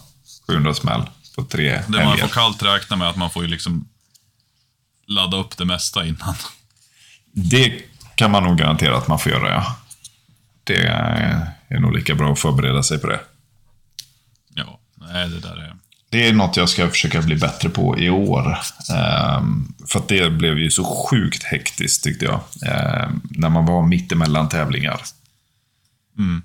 700 0.47 0.73
smäll 0.73 1.01
på 1.36 1.43
tre 1.43 1.71
Det 1.71 1.84
man 1.89 2.01
helger. 2.01 2.23
får 2.28 2.34
kallt 2.34 2.63
räkna 2.63 2.95
med 2.95 3.10
att 3.10 3.15
man 3.15 3.30
får 3.30 3.43
ju 3.43 3.49
liksom 3.49 3.88
ladda 5.08 5.38
upp 5.38 5.58
det 5.58 5.65
mesta 5.65 6.06
innan. 6.06 6.36
Det 7.32 7.82
kan 8.15 8.32
man 8.32 8.43
nog 8.43 8.58
garantera 8.58 8.97
att 8.97 9.08
man 9.08 9.19
får 9.19 9.32
göra, 9.32 9.49
ja. 9.49 9.75
Det 10.63 10.88
är 11.67 11.80
nog 11.80 11.95
lika 11.95 12.15
bra 12.15 12.32
att 12.34 12.39
förbereda 12.39 12.84
sig 12.84 12.99
på 12.99 13.08
det. 13.08 13.19
Ja, 14.54 14.80
nej 14.95 15.30
det 15.30 15.39
där 15.39 15.56
är... 15.58 15.75
Det 16.15 16.28
är 16.28 16.34
något 16.34 16.58
jag 16.58 16.69
ska 16.69 16.89
försöka 16.89 17.21
bli 17.21 17.36
bättre 17.36 17.69
på 17.69 17.99
i 17.99 18.10
år. 18.10 18.58
Ehm, 18.95 19.73
för 19.88 19.99
att 19.99 20.08
det 20.08 20.30
blev 20.30 20.60
ju 20.60 20.71
så 20.71 20.84
sjukt 20.84 21.43
hektiskt 21.43 22.04
tyckte 22.04 22.25
jag. 22.25 22.39
Ehm, 22.65 23.21
när 23.23 23.49
man 23.49 23.65
var 23.65 23.88
mitt 23.88 24.12
emellan 24.12 24.49
tävlingar. 24.49 25.01
Mm. 26.17 26.43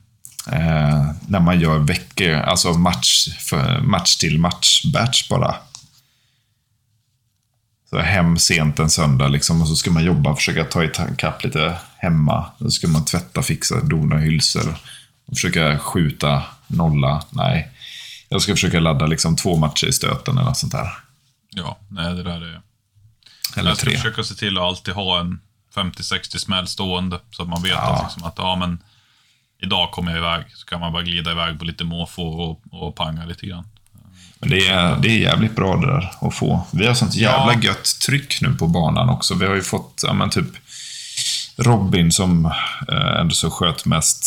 Ehm, 0.52 1.14
när 1.28 1.40
man 1.40 1.60
gör 1.60 1.78
veckor, 1.78 2.32
alltså 2.32 2.72
match, 2.72 3.28
för, 3.38 3.80
match 3.80 4.16
till 4.16 4.38
match, 4.38 4.84
batch 4.92 5.28
bara. 5.28 5.54
Så 7.90 7.98
hem 7.98 8.38
sent 8.38 8.78
en 8.78 8.90
söndag 8.90 9.28
liksom 9.28 9.62
och 9.62 9.68
så 9.68 9.76
ska 9.76 9.90
man 9.90 10.04
jobba, 10.04 10.36
försöka 10.36 10.64
ta 10.64 10.84
ikapp 10.84 11.44
lite 11.44 11.76
hemma. 11.96 12.46
Då 12.58 12.70
ska 12.70 12.88
man 12.88 13.04
tvätta, 13.04 13.42
fixa, 13.42 13.80
dona 13.80 14.18
hylsor. 14.18 14.78
Och 15.26 15.34
försöka 15.34 15.78
skjuta, 15.78 16.42
nolla. 16.66 17.24
Nej. 17.30 17.68
Jag 18.32 18.42
ska 18.42 18.52
försöka 18.54 18.80
ladda 18.80 19.06
liksom 19.06 19.36
två 19.36 19.56
matcher 19.56 19.86
i 19.86 19.92
stöten 19.92 20.34
eller 20.38 20.46
något 20.48 20.56
sånt 20.56 20.72
där. 20.72 20.88
Ja, 21.50 21.78
nej 21.88 22.14
det 22.14 22.22
där 22.22 22.36
är... 22.42 22.60
Eller 23.56 23.70
jag 23.70 23.76
ska 23.76 23.86
tre. 23.86 23.96
försöka 23.96 24.22
se 24.24 24.34
till 24.34 24.58
att 24.58 24.62
alltid 24.64 24.94
ha 24.94 25.20
en 25.20 25.40
50-60 25.74 26.36
smäll 26.38 26.66
stående. 26.66 27.20
Så 27.30 27.42
att 27.42 27.48
man 27.48 27.62
vet 27.62 27.72
Ja. 27.72 27.94
att, 27.96 28.02
liksom 28.04 28.24
att 28.24 28.34
ja, 28.36 28.56
men 28.56 28.78
idag 29.62 29.90
kommer 29.90 30.10
jag 30.10 30.18
iväg. 30.18 30.44
Så 30.54 30.66
kan 30.66 30.80
man 30.80 30.92
bara 30.92 31.02
glida 31.02 31.30
iväg 31.32 31.58
på 31.58 31.64
lite 31.64 31.84
måfå 31.84 32.22
och, 32.22 32.60
och 32.70 32.94
panga 32.96 33.24
lite 33.24 33.46
grann. 33.46 33.64
Men 34.38 34.50
det 34.50 34.68
är, 34.68 34.96
det 34.96 35.08
är 35.08 35.18
jävligt 35.18 35.56
bra 35.56 35.76
det 35.76 35.86
där 35.86 36.12
att 36.20 36.34
få. 36.34 36.66
Vi 36.72 36.86
har 36.86 36.94
sånt 36.94 37.14
jävla 37.14 37.52
Ja. 37.54 37.60
gött 37.62 37.88
tryck 38.06 38.40
nu 38.40 38.52
på 38.54 38.66
banan 38.66 39.08
också. 39.08 39.34
Vi 39.34 39.46
har 39.46 39.54
ju 39.54 39.62
fått, 39.62 40.02
ja 40.06 40.12
men 40.12 40.30
typ 40.30 40.46
Robin 41.56 42.12
som 42.12 42.46
eh, 42.88 43.20
ändå 43.20 43.34
så 43.34 43.50
sköt 43.50 43.84
mest 43.86 44.26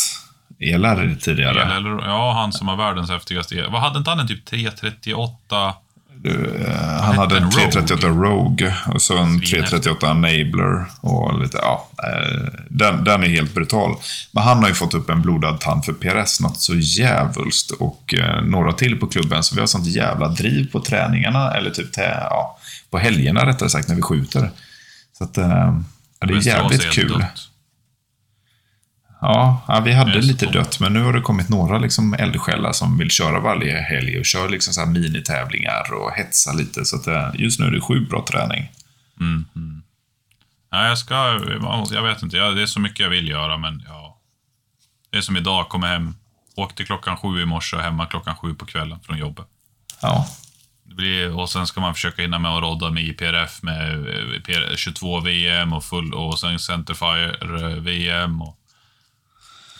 elare 0.58 1.16
tidigare. 1.16 1.76
Eller, 1.76 1.90
ja, 1.90 2.32
han 2.32 2.52
som 2.52 2.68
har 2.68 2.76
världens 2.76 3.10
häftigaste 3.10 3.54
el. 3.54 3.70
Vad 3.70 3.80
hade 3.80 3.98
inte 3.98 4.10
han 4.10 4.20
en 4.20 4.28
typ 4.28 4.44
338? 4.44 5.74
Du, 6.16 6.64
eh, 6.66 7.02
han 7.02 7.18
hade 7.18 7.36
en 7.36 7.42
en 7.42 7.50
Rogue? 7.50 7.70
338 7.70 8.08
Rogue 8.08 8.74
och 8.94 9.02
så 9.02 9.18
en 9.18 9.26
Svinhäftig. 9.26 9.82
338 9.82 10.10
Enabler 10.10 10.84
och 11.00 11.40
lite, 11.40 11.58
ja. 11.62 11.88
eh, 12.02 12.52
Den, 12.68 13.04
den 13.04 13.22
är 13.22 13.28
helt 13.28 13.54
brutal. 13.54 13.96
Men 14.32 14.42
han 14.42 14.58
har 14.58 14.68
ju 14.68 14.74
fått 14.74 14.94
upp 14.94 15.10
en 15.10 15.22
blodad 15.22 15.60
tand 15.60 15.84
för 15.84 15.92
PRS 15.92 16.40
något 16.40 16.60
så 16.60 16.74
jävulst 16.74 17.70
och 17.70 18.14
eh, 18.14 18.44
några 18.44 18.72
till 18.72 19.00
på 19.00 19.06
klubben. 19.06 19.42
Så 19.42 19.54
vi 19.54 19.60
har 19.60 19.66
sånt 19.66 19.86
jävla 19.86 20.28
driv 20.28 20.72
på 20.72 20.80
träningarna, 20.80 21.54
eller 21.54 21.70
typ 21.70 21.88
ja, 21.96 22.58
på 22.90 22.98
helgerna 22.98 23.46
rättare 23.46 23.68
sagt, 23.68 23.88
när 23.88 23.96
vi 23.96 24.02
skjuter. 24.02 24.50
Så 25.18 25.24
att, 25.24 25.36
ja, 25.36 26.26
det 26.26 26.34
är 26.34 26.46
jävligt 26.46 26.90
kul. 26.90 27.18
dött. 27.18 27.48
Ja, 29.26 29.64
ja, 29.68 29.80
vi 29.80 29.92
hade 29.92 30.20
lite 30.20 30.46
dött, 30.46 30.80
men 30.80 30.92
nu 30.92 31.02
har 31.02 31.12
det 31.12 31.20
kommit 31.20 31.48
några 31.48 31.78
liksom 31.78 32.14
eldsjälar 32.14 32.72
som 32.72 32.98
vill 32.98 33.10
köra 33.10 33.40
varje 33.40 33.80
helg 33.80 34.18
och 34.18 34.24
kör 34.24 34.48
liksom 34.48 34.74
så 34.74 34.80
här 34.80 34.88
minitävlingar 34.88 35.92
och 35.92 36.12
hetsa 36.12 36.52
lite. 36.52 36.84
Så 36.84 36.96
att, 36.96 37.06
eh, 37.06 37.30
just 37.34 37.60
nu 37.60 37.66
är 37.66 37.70
det 37.70 37.80
sjukt 37.80 38.10
bra 38.10 38.24
träning. 38.28 38.72
Mm, 39.20 39.44
mm. 39.56 39.82
Nej, 40.72 40.88
jag 40.88 40.98
ska... 40.98 41.14
Jag 41.90 42.02
vet 42.02 42.22
inte. 42.22 42.36
Det 42.36 42.62
är 42.62 42.66
så 42.66 42.80
mycket 42.80 43.00
jag 43.00 43.10
vill 43.10 43.28
göra, 43.28 43.56
men 43.58 43.82
ja. 43.88 44.20
Det 45.10 45.16
är 45.16 45.22
som 45.22 45.36
idag, 45.36 45.68
kommer 45.68 45.86
hem. 45.86 46.14
Åkte 46.56 46.84
klockan 46.84 47.16
sju 47.16 47.42
i 47.42 47.46
morse 47.46 47.76
och 47.76 47.82
hemma 47.82 48.06
klockan 48.06 48.36
sju 48.36 48.54
på 48.54 48.66
kvällen 48.66 49.00
från 49.00 49.18
jobbet. 49.18 49.46
Ja, 50.02 50.28
Det 50.84 50.94
blir, 50.94 51.38
och 51.38 51.50
sen 51.50 51.66
ska 51.66 51.80
man 51.80 51.94
försöka 51.94 52.22
hinna 52.22 52.38
med 52.38 52.50
att 52.50 52.62
rodda 52.62 52.90
med 52.90 53.02
IPRF 53.02 53.62
med 53.62 53.92
eh, 53.92 54.40
PR 54.40 54.76
22 54.76 55.20
VM 55.20 55.72
och, 55.72 55.84
full, 55.84 56.14
och 56.14 56.38
sen 56.38 56.58
Centerfire 56.58 57.36
eh, 57.40 57.76
VM. 57.76 58.42
Och 58.42 58.58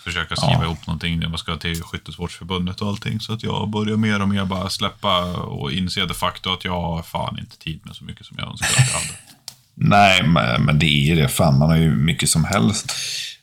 försöka 0.05 0.37
skriva 0.37 0.53
Ja. 0.53 0.65
ihop 0.65 0.87
någonting 0.87 1.19
när 1.19 1.29
man 1.29 1.39
ska 1.39 1.57
till 1.57 1.83
Skyttesportsförbundet 1.83 2.81
och 2.81 2.89
allting. 2.89 3.21
Så 3.21 3.33
att 3.33 3.43
jag 3.43 3.69
börjar 3.69 3.97
mer 3.97 4.23
och 4.23 4.29
mer 4.29 4.45
bara 4.45 4.71
släppa 4.71 5.25
och 5.37 5.73
inse 5.73 6.07
de 6.07 6.15
facto 6.15 6.53
att 6.53 6.65
jag 6.65 6.81
har 6.81 7.03
fan 7.03 7.39
inte 7.39 7.59
tid 7.59 7.81
med 7.85 7.97
så 7.97 8.05
mycket 8.05 8.27
som 8.27 8.37
jag 8.41 8.49
önskar 8.51 8.69
att 8.83 8.89
jag 8.93 8.99
hade. 8.99 9.15
nej, 9.75 10.23
men 10.61 10.79
det 10.79 10.87
är 10.87 11.07
ju 11.07 11.15
det. 11.17 11.29
Fan, 11.29 11.59
man 11.59 11.71
har 11.71 11.77
ju 11.77 11.91
mycket 11.91 12.29
som 12.31 12.45
helst. 12.45 12.93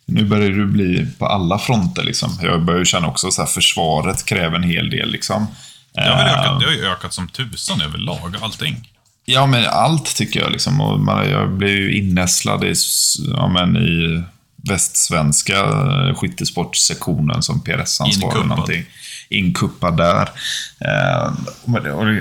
Nu 0.06 0.24
börjar 0.26 0.50
det 0.52 0.66
bli 0.66 1.08
på 1.20 1.26
alla 1.26 1.60
fronter 1.60 2.04
liksom. 2.04 2.38
Jag 2.42 2.66
börjar 2.66 2.86
känna 2.86 3.08
också 3.08 3.32
så 3.32 3.42
här, 3.42 3.50
försvaret 3.50 4.26
kräver 4.26 4.56
en 4.56 4.64
hel 4.64 4.90
del 4.90 5.12
liksom. 5.12 5.48
Det 5.94 6.02
har, 6.02 6.18
väl 6.18 6.28
Eh, 6.28 6.34
ökat, 6.40 6.60
det 6.60 6.66
har 6.66 6.74
ju 6.74 6.86
ökat 6.86 7.14
som 7.14 7.28
tusan 7.28 7.82
överlag, 7.82 8.36
allting. 8.42 8.90
Ja, 9.26 9.46
men 9.46 9.66
allt 9.66 10.16
tycker 10.16 10.40
jag. 10.40 10.52
Liksom. 10.52 10.82
Och 10.82 11.00
man, 11.00 11.30
jag 11.30 11.52
blev 11.52 11.70
ju 11.70 11.98
innästlad 11.98 12.64
i, 12.64 12.74
ja, 13.36 13.48
men 13.48 13.78
i 13.78 14.24
västsvenska 14.64 15.60
eh, 15.60 16.16
skyttesportsektionen 16.16 17.44
som 17.44 17.64
PRS-ansvarig. 17.64 18.24
Inkuppad. 18.24 18.48
någonting. 18.48 18.86
Inkuppad 19.30 19.98
där. 19.98 20.30
Eh, 20.86 21.34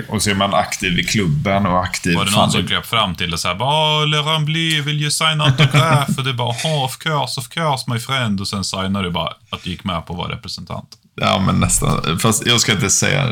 och, 0.07 0.21
så 0.21 0.29
är 0.29 0.35
man 0.35 0.53
aktiv 0.53 0.99
i 0.99 1.03
klubben 1.03 1.65
och 1.65 1.83
aktiv... 1.83 2.15
Var 2.15 2.25
det 2.25 2.31
någon 2.31 2.51
som 2.51 2.67
kröp 2.67 2.85
fram 2.85 3.15
till 3.15 3.31
det 3.31 3.37
såhär 3.37 3.55
bara 3.55 4.05
Le 4.05 4.17
Rambly 4.17 4.81
vill 4.81 5.01
ju 5.01 5.11
signa 5.11 5.43
autograf 5.43 6.17
och 6.17 6.23
det 6.23 6.33
bara 6.33 6.49
oh, 6.49 6.83
of 6.83 6.97
course, 6.97 7.39
of 7.39 7.47
course 7.47 7.83
my 7.87 7.99
friend 7.99 8.41
och 8.41 8.47
sen 8.47 8.63
signade 8.63 9.07
du 9.07 9.11
bara 9.11 9.33
att 9.49 9.63
du 9.63 9.69
gick 9.69 9.83
med 9.83 10.05
på 10.05 10.13
att 10.13 10.19
vara 10.19 10.31
representant. 10.31 10.97
Ja, 11.15 11.39
men 11.45 11.59
nästan. 11.59 12.19
Fast 12.19 12.45
jag 12.45 12.61
ska 12.61 12.71
inte 12.71 12.89
säga. 12.89 13.29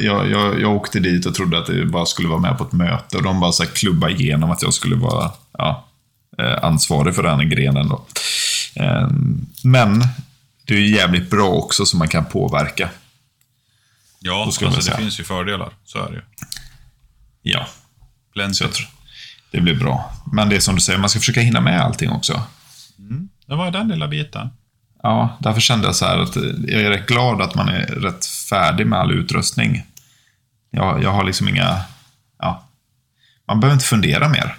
Jag, 0.00 0.30
jag, 0.30 0.60
jag 0.60 0.76
åkte 0.76 1.00
dit 1.00 1.26
och 1.26 1.34
trodde 1.34 1.58
att 1.58 1.66
det 1.66 1.86
bara 1.86 2.06
skulle 2.06 2.28
vara 2.28 2.40
med 2.40 2.58
på 2.58 2.64
ett 2.64 2.72
möte 2.72 3.16
och 3.16 3.22
de 3.22 3.40
bara 3.40 3.52
så 3.52 3.62
här 3.62 3.70
klubba 3.70 4.08
igenom 4.10 4.50
att 4.50 4.62
jag 4.62 4.74
skulle 4.74 4.96
vara 4.96 5.30
ja, 5.58 5.86
ansvarig 6.44 7.14
för 7.14 7.22
den 7.22 7.48
grenen. 7.50 7.88
Då. 7.88 8.06
Eh, 8.74 9.08
Men 9.64 10.04
det 10.66 10.74
är 10.74 10.78
ju 10.78 10.96
jävligt 10.96 11.30
bra 11.30 11.48
också 11.48 11.86
så 11.86 11.96
man 11.96 12.08
kan 12.08 12.24
påverka. 12.24 12.90
Ja, 14.20 14.42
alltså, 14.44 14.68
det 14.90 14.96
finns 14.96 15.20
ju 15.20 15.24
fördelar. 15.24 15.72
Så 15.84 15.98
är 15.98 16.10
det 16.10 16.14
ju. 16.16 16.22
Ja, 17.42 17.66
Plenty. 18.32 18.64
det 19.50 19.60
blir 19.60 19.74
bra. 19.74 20.12
Men 20.32 20.48
det 20.48 20.56
är 20.56 20.60
som 20.60 20.74
du 20.74 20.80
säger, 20.80 20.98
man 20.98 21.08
ska 21.10 21.18
försöka 21.20 21.40
hinna 21.40 21.60
med 21.60 21.80
allting 21.80 22.10
också. 22.10 22.42
Det 23.46 23.54
var 23.54 23.70
den 23.70 23.88
lilla 23.88 24.08
biten. 24.08 24.48
Ja, 25.02 25.36
därför 25.40 25.60
kände 25.60 25.86
jag 25.86 25.96
så 25.96 26.04
här 26.04 26.18
att 26.18 26.36
jag 26.68 26.82
är 26.82 26.90
rätt 26.90 27.06
glad 27.06 27.42
att 27.42 27.54
man 27.54 27.68
är 27.68 27.86
rätt 27.86 28.26
färdig 28.26 28.86
med 28.86 28.98
all 28.98 29.12
utrustning. 29.12 29.86
Jag, 30.70 31.02
jag 31.02 31.10
har 31.12 31.24
liksom 31.24 31.48
inga... 31.48 31.80
Ja, 32.38 32.68
man 33.48 33.60
behöver 33.60 33.74
inte 33.74 33.86
fundera 33.86 34.28
mer. 34.28 34.56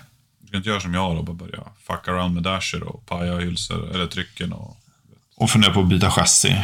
Du 0.47 0.49
ska 0.49 0.57
inte 0.57 0.69
göra 0.69 0.81
som 0.81 0.93
jag 0.93 1.17
och 1.17 1.23
bara 1.23 1.33
börja 1.33 1.63
fucka 1.79 2.12
around 2.12 2.33
med 2.33 2.43
dasher 2.43 2.83
och 2.83 3.05
paja 3.05 3.39
hylsor, 3.39 3.91
eller 3.95 4.07
trycken 4.07 4.53
och... 4.53 4.77
Och 5.36 5.49
fundera 5.49 5.73
på 5.73 5.81
att 5.81 5.89
byta 5.89 6.12
chassi. 6.12 6.63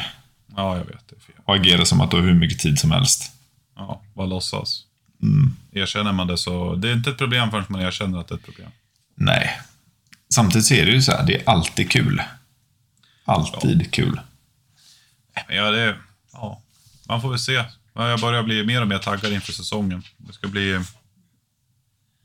Ja, 0.56 0.78
jag 0.78 0.86
vet. 0.86 1.08
Det 1.10 1.16
är 1.16 1.20
fel. 1.20 1.36
Och 1.46 1.56
agera 1.56 1.86
som 1.86 2.02
att 2.02 2.12
du 2.12 2.18
har 2.18 2.24
hur 2.24 2.34
mycket 2.34 2.60
tid 2.60 2.80
som 2.80 2.92
helst. 2.92 3.32
Ja, 3.76 4.02
vad 4.14 4.30
låtsas. 4.30 4.84
Mm. 5.22 5.56
Erkänner 5.72 6.12
man 6.12 6.28
det 6.28 6.38
så... 6.38 6.76
Det 6.76 6.90
är 6.90 6.94
inte 6.94 7.10
ett 7.10 7.18
problem 7.18 7.52
förrän 7.52 7.66
man 7.70 7.82
erkänner 7.82 8.20
att 8.20 8.28
det 8.28 8.34
är 8.34 8.38
ett 8.38 8.46
problem. 8.46 8.72
Nej. 9.16 9.60
Samtidigt 10.34 10.66
så 10.66 10.74
är 10.74 10.86
det 10.86 10.92
ju 10.92 11.02
så 11.02 11.12
här, 11.12 11.26
det 11.26 11.36
är 11.36 11.50
alltid 11.50 11.92
kul. 11.92 12.22
Alltid 13.26 13.94
kul. 13.94 14.20
Men 15.48 15.56
Ja, 15.56 15.72
det 15.72 15.82
är... 15.82 15.98
Ja, 16.34 16.62
man 17.08 17.22
får 17.22 17.30
väl 17.30 17.40
se. 17.40 17.64
Ja, 17.94 18.10
Jag 18.10 18.20
börjar 18.20 18.44
bli 18.44 18.64
mer 18.64 18.82
och 18.82 18.88
mer 18.88 18.98
taggad 18.98 19.34
inför 19.34 19.54
säsongen. 19.54 20.04
Det 20.18 20.34
ska 20.34 20.48
bli... 20.48 20.80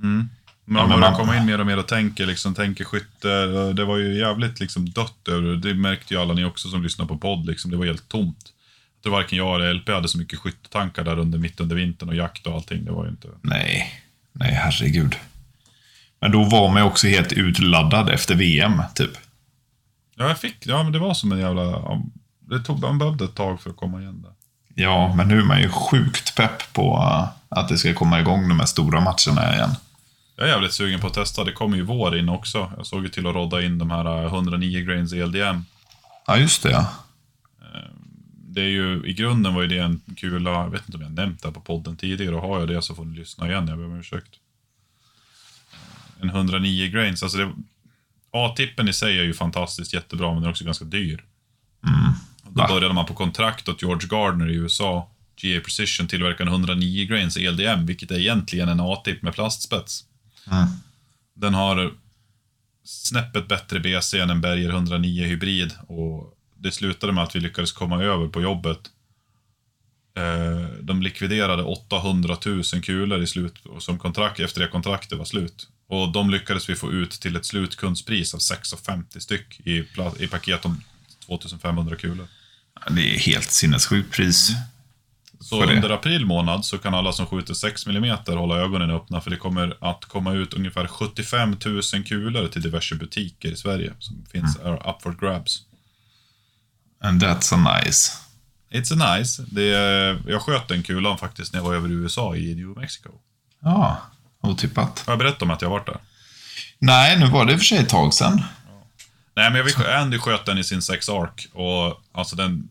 Mm. 0.02 0.28
Man 0.70 0.88
börjar 0.88 1.14
komma 1.14 1.36
in 1.36 1.46
mer 1.46 1.60
och 1.60 1.66
mer 1.66 1.78
och 1.78 1.88
tänker, 1.88 2.26
liksom, 2.26 2.54
tänker 2.54 2.84
skytte. 2.84 3.46
Det 3.72 3.84
var 3.84 3.96
ju 3.96 4.18
jävligt 4.18 4.60
liksom, 4.60 4.90
dött 4.90 5.28
över 5.28 5.56
det. 5.56 5.74
Märkte 5.74 6.14
ju 6.14 6.20
alla 6.20 6.34
ni 6.34 6.44
också 6.44 6.68
som 6.68 6.82
lyssnar 6.82 7.06
på 7.06 7.18
podd. 7.18 7.46
Liksom. 7.46 7.70
Det 7.70 7.76
var 7.76 7.86
helt 7.86 8.08
tomt. 8.08 8.52
Jag 8.96 9.02
tror 9.02 9.12
varken 9.12 9.38
jag 9.38 9.54
eller 9.54 9.74
LP 9.74 9.88
hade 9.88 10.08
så 10.08 10.18
mycket 10.18 10.38
skyttetankar 10.38 11.04
där 11.04 11.18
under, 11.18 11.38
mitt 11.38 11.60
under 11.60 11.76
vintern 11.76 12.08
och 12.08 12.14
jakt 12.14 12.46
och 12.46 12.54
allting. 12.54 12.84
Det 12.84 12.92
var 12.92 13.04
ju 13.04 13.10
inte... 13.10 13.28
Nej. 13.42 14.02
Nej, 14.32 14.52
herregud. 14.52 15.16
Men 16.20 16.32
då 16.32 16.44
var 16.44 16.68
man 16.68 16.82
ju 16.82 16.88
också 16.88 17.06
helt 17.06 17.32
utladdad 17.32 18.08
efter 18.08 18.34
VM, 18.34 18.82
typ. 18.94 19.10
Ja, 20.16 20.28
jag 20.28 20.38
fick, 20.38 20.66
ja 20.66 20.82
men 20.82 20.92
det 20.92 20.98
var 20.98 21.14
som 21.14 21.32
en 21.32 21.38
jävla... 21.38 21.82
Det 22.40 22.60
tog, 22.60 22.80
man 22.80 22.98
behövde 22.98 23.24
ett 23.24 23.34
tag 23.34 23.60
för 23.60 23.70
att 23.70 23.76
komma 23.76 24.00
igen 24.00 24.22
där. 24.22 24.32
Ja, 24.74 25.14
men 25.14 25.28
nu 25.28 25.38
är 25.38 25.44
man 25.44 25.60
ju 25.60 25.68
sjukt 25.68 26.34
pepp 26.36 26.72
på 26.72 26.96
uh, 26.96 27.28
att 27.48 27.68
det 27.68 27.78
ska 27.78 27.94
komma 27.94 28.20
igång 28.20 28.48
de 28.48 28.58
här 28.58 28.66
stora 28.66 29.00
matcherna 29.00 29.54
igen. 29.54 29.70
Jag 30.38 30.48
är 30.48 30.52
jävligt 30.52 30.72
sugen 30.72 31.00
på 31.00 31.06
att 31.06 31.14
testa. 31.14 31.44
Det 31.44 31.52
kommer 31.52 31.76
ju 31.76 31.82
vår 31.82 32.16
in 32.18 32.28
också. 32.28 32.72
Jag 32.76 32.86
såg 32.86 33.02
ju 33.02 33.08
till 33.08 33.26
att 33.26 33.34
rodda 33.34 33.62
in 33.62 33.78
de 33.78 33.90
här 33.90 34.24
eh, 34.24 34.24
109 34.24 34.80
grains 34.80 35.12
ELDM. 35.12 35.64
Ja, 36.26 36.36
just 36.36 36.62
det. 36.62 36.70
Ja. 36.70 36.92
Det 38.50 38.60
är 38.60 38.68
ju, 38.68 39.06
i 39.06 39.12
grunden 39.12 39.54
var 39.54 39.62
ju 39.62 39.68
det 39.68 39.78
en 39.78 40.00
kula, 40.16 40.50
jag 40.50 40.70
vet 40.70 40.82
inte 40.86 40.96
om 40.96 41.02
jag 41.02 41.12
nämnt 41.12 41.42
det 41.42 41.48
här 41.48 41.52
på 41.52 41.60
podden 41.60 41.96
tidigare, 41.96 42.34
och 42.34 42.42
har 42.42 42.58
jag 42.58 42.68
det 42.68 42.82
så 42.82 42.94
får 42.94 43.04
ni 43.04 43.18
lyssna 43.18 43.48
igen, 43.48 43.68
jag 43.68 43.78
ber 43.78 43.84
om 43.84 43.98
ursäkt. 43.98 44.34
En 46.20 46.28
109 46.28 46.90
grains, 46.90 47.22
alltså 47.22 47.38
det, 47.38 47.52
A-tippen 48.30 48.88
i 48.88 48.92
sig 48.92 49.18
är 49.18 49.22
ju 49.22 49.34
fantastiskt 49.34 49.94
jättebra, 49.94 50.26
men 50.26 50.36
den 50.36 50.44
är 50.44 50.50
också 50.50 50.64
ganska 50.64 50.84
dyr. 50.84 51.24
Och 52.44 52.52
Då 52.52 52.62
Va? 52.62 52.68
började 52.68 52.94
man 52.94 53.06
på 53.06 53.14
kontrakt 53.14 53.68
åt 53.68 53.82
George 53.82 54.08
Gardner 54.08 54.50
i 54.50 54.54
USA, 54.54 55.10
GA 55.42 55.60
Precision 55.64 56.08
tillverkar 56.08 56.46
en 56.46 56.52
109 56.52 57.06
grains 57.06 57.36
ELDM, 57.36 57.86
vilket 57.86 58.10
är 58.10 58.18
egentligen 58.18 58.68
en 58.68 58.80
A-tipp 58.80 59.22
med 59.22 59.34
plastspets. 59.34 60.04
Mm. 60.50 60.68
Den 61.34 61.54
har 61.54 61.92
snäppet 62.84 63.48
bättre 63.48 63.80
BC 63.80 64.18
än 64.18 64.30
en 64.30 64.40
Berger 64.40 64.68
109 64.68 65.24
hybrid 65.24 65.72
och 65.86 66.34
det 66.56 66.72
slutade 66.72 67.12
med 67.12 67.24
att 67.24 67.36
vi 67.36 67.40
lyckades 67.40 67.72
komma 67.72 68.02
över 68.02 68.28
på 68.28 68.42
jobbet. 68.42 68.78
Eh, 70.16 70.68
De 70.80 71.02
likviderade 71.02 71.62
800 71.62 72.36
000 72.46 72.62
kulor 72.62 73.22
i 73.22 73.26
slut, 73.26 73.54
som 73.78 73.98
kontrakt, 73.98 74.40
efter 74.40 74.60
det 74.60 74.68
kontraktet 74.68 75.18
var 75.18 75.24
slut. 75.24 75.68
Och 75.88 76.12
de 76.12 76.30
lyckades 76.30 76.68
vi 76.68 76.76
få 76.76 76.92
ut 76.92 77.10
till 77.10 77.36
ett 77.36 77.46
slutkundspris 77.46 78.34
av 78.34 78.40
6,50 78.40 79.18
styck 79.18 79.60
i, 79.64 79.84
i 80.18 80.26
paket 80.26 80.64
om 80.64 80.82
2500 81.26 81.96
kulor. 81.96 82.28
Det 82.90 83.14
är 83.14 83.18
helt 83.18 83.50
sinnessjukt 83.50 84.12
pris. 84.12 84.50
Så 85.40 85.62
under 85.64 85.90
april 85.90 86.26
månad 86.26 86.64
så 86.64 86.78
kan 86.78 86.94
alla 86.94 87.12
som 87.12 87.26
skjuter 87.26 87.54
6 87.54 87.86
mm 87.86 88.16
hålla 88.26 88.56
ögonen 88.56 88.90
öppna 88.90 89.20
för 89.20 89.30
det 89.30 89.36
kommer 89.36 89.76
att 89.80 90.04
komma 90.04 90.32
ut 90.32 90.54
ungefär 90.54 90.86
75 90.86 91.56
000 91.64 91.82
kulor 92.06 92.48
till 92.48 92.62
diverse 92.62 92.94
butiker 92.94 93.48
i 93.48 93.56
Sverige 93.56 93.92
som 93.98 94.24
finns 94.32 94.58
Mm. 94.58 94.74
up 94.74 95.02
for 95.02 95.16
grabs. 95.20 95.62
And 97.00 97.22
that's 97.22 97.54
a 97.54 97.80
nice. 97.84 98.12
It's 98.70 99.02
a 99.02 99.16
nice. 99.16 99.42
Det 99.50 99.74
är, 99.74 100.22
jag 100.28 100.42
sköt 100.42 100.68
den 100.68 100.82
kulan 100.82 101.18
faktiskt 101.18 101.52
när 101.52 101.60
jag 101.60 101.64
var 101.64 101.74
över 101.74 101.88
i 101.88 101.92
USA 101.92 102.36
i 102.36 102.54
New 102.54 102.76
Mexico. 102.78 103.10
Ja, 103.62 104.00
otippat. 104.40 105.02
Har 105.06 105.12
jag 105.12 105.18
berättat 105.18 105.42
om 105.42 105.50
att 105.50 105.62
jag 105.62 105.70
varit 105.70 105.86
där? 105.86 105.98
Nej, 106.78 107.18
nu 107.18 107.26
var 107.26 107.44
det 107.46 107.52
i 107.52 107.54
och 107.56 107.60
för 107.60 107.66
sig 107.66 107.78
ett 107.78 107.88
tag 107.88 108.14
sedan. 108.14 108.42
Nej, 109.36 109.50
men 109.50 109.56
jag 109.78 109.92
Andy 110.00 110.18
sköt 110.18 110.46
den 110.46 110.58
i 110.58 110.64
sin 110.64 110.82
6 110.82 111.08
ark 111.08 111.46
och 111.52 112.02
alltså 112.12 112.36
den, 112.36 112.68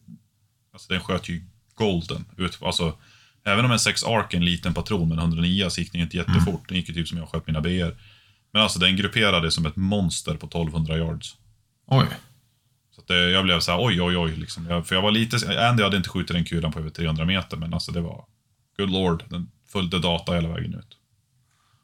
alltså 0.73 0.93
den 0.93 1.01
sköt 1.01 1.29
ju 1.29 1.43
golden 1.77 2.25
ut. 2.37 2.57
Alltså, 2.61 2.97
även 3.45 3.65
om 3.65 3.71
en 3.71 3.79
6 3.79 4.03
ark 4.03 4.33
är 4.33 4.37
en 4.37 4.45
liten 4.45 4.73
patron 4.73 5.09
med 5.09 5.15
en 5.17 5.23
109 5.23 5.69
så 5.69 5.81
gick 5.81 5.91
den 5.91 6.01
inte 6.01 6.17
jättefort. 6.17 6.67
Den 6.67 6.77
gick 6.77 6.89
ju 6.89 6.95
typ 6.95 7.07
som 7.07 7.17
jag 7.17 7.29
sköt 7.29 7.47
mina 7.47 7.61
BR. 7.61 7.95
Men 8.51 8.61
alltså 8.61 8.79
den 8.79 8.95
grupperade 8.95 9.51
som 9.51 9.65
ett 9.65 9.75
monster 9.75 10.33
på 10.33 10.47
1200 10.47 10.97
yards. 10.97 11.35
Oj. 11.87 12.07
Så 12.95 13.01
det, 13.07 13.29
jag 13.29 13.43
blev 13.43 13.59
så 13.59 13.71
här, 13.71 13.85
oj, 13.85 14.01
oj, 14.01 14.17
oj. 14.17 14.35
Liksom. 14.35 14.65
Jag, 14.65 14.87
för 14.87 14.95
jag 14.95 15.01
var 15.01 15.11
lite, 15.11 15.67
Andy 15.69 15.83
hade 15.83 15.97
inte 15.97 16.09
skjutit 16.09 16.33
den 16.33 16.45
kulan 16.45 16.71
på 16.71 16.79
över 16.79 16.89
300 16.89 17.25
meter, 17.25 17.57
men 17.57 17.73
alltså 17.73 17.91
det 17.91 18.01
var, 18.01 18.25
good 18.77 18.89
lord, 18.89 19.23
den 19.29 19.51
följde 19.67 19.99
data 19.99 20.33
hela 20.33 20.49
vägen 20.49 20.73
ut. 20.73 20.97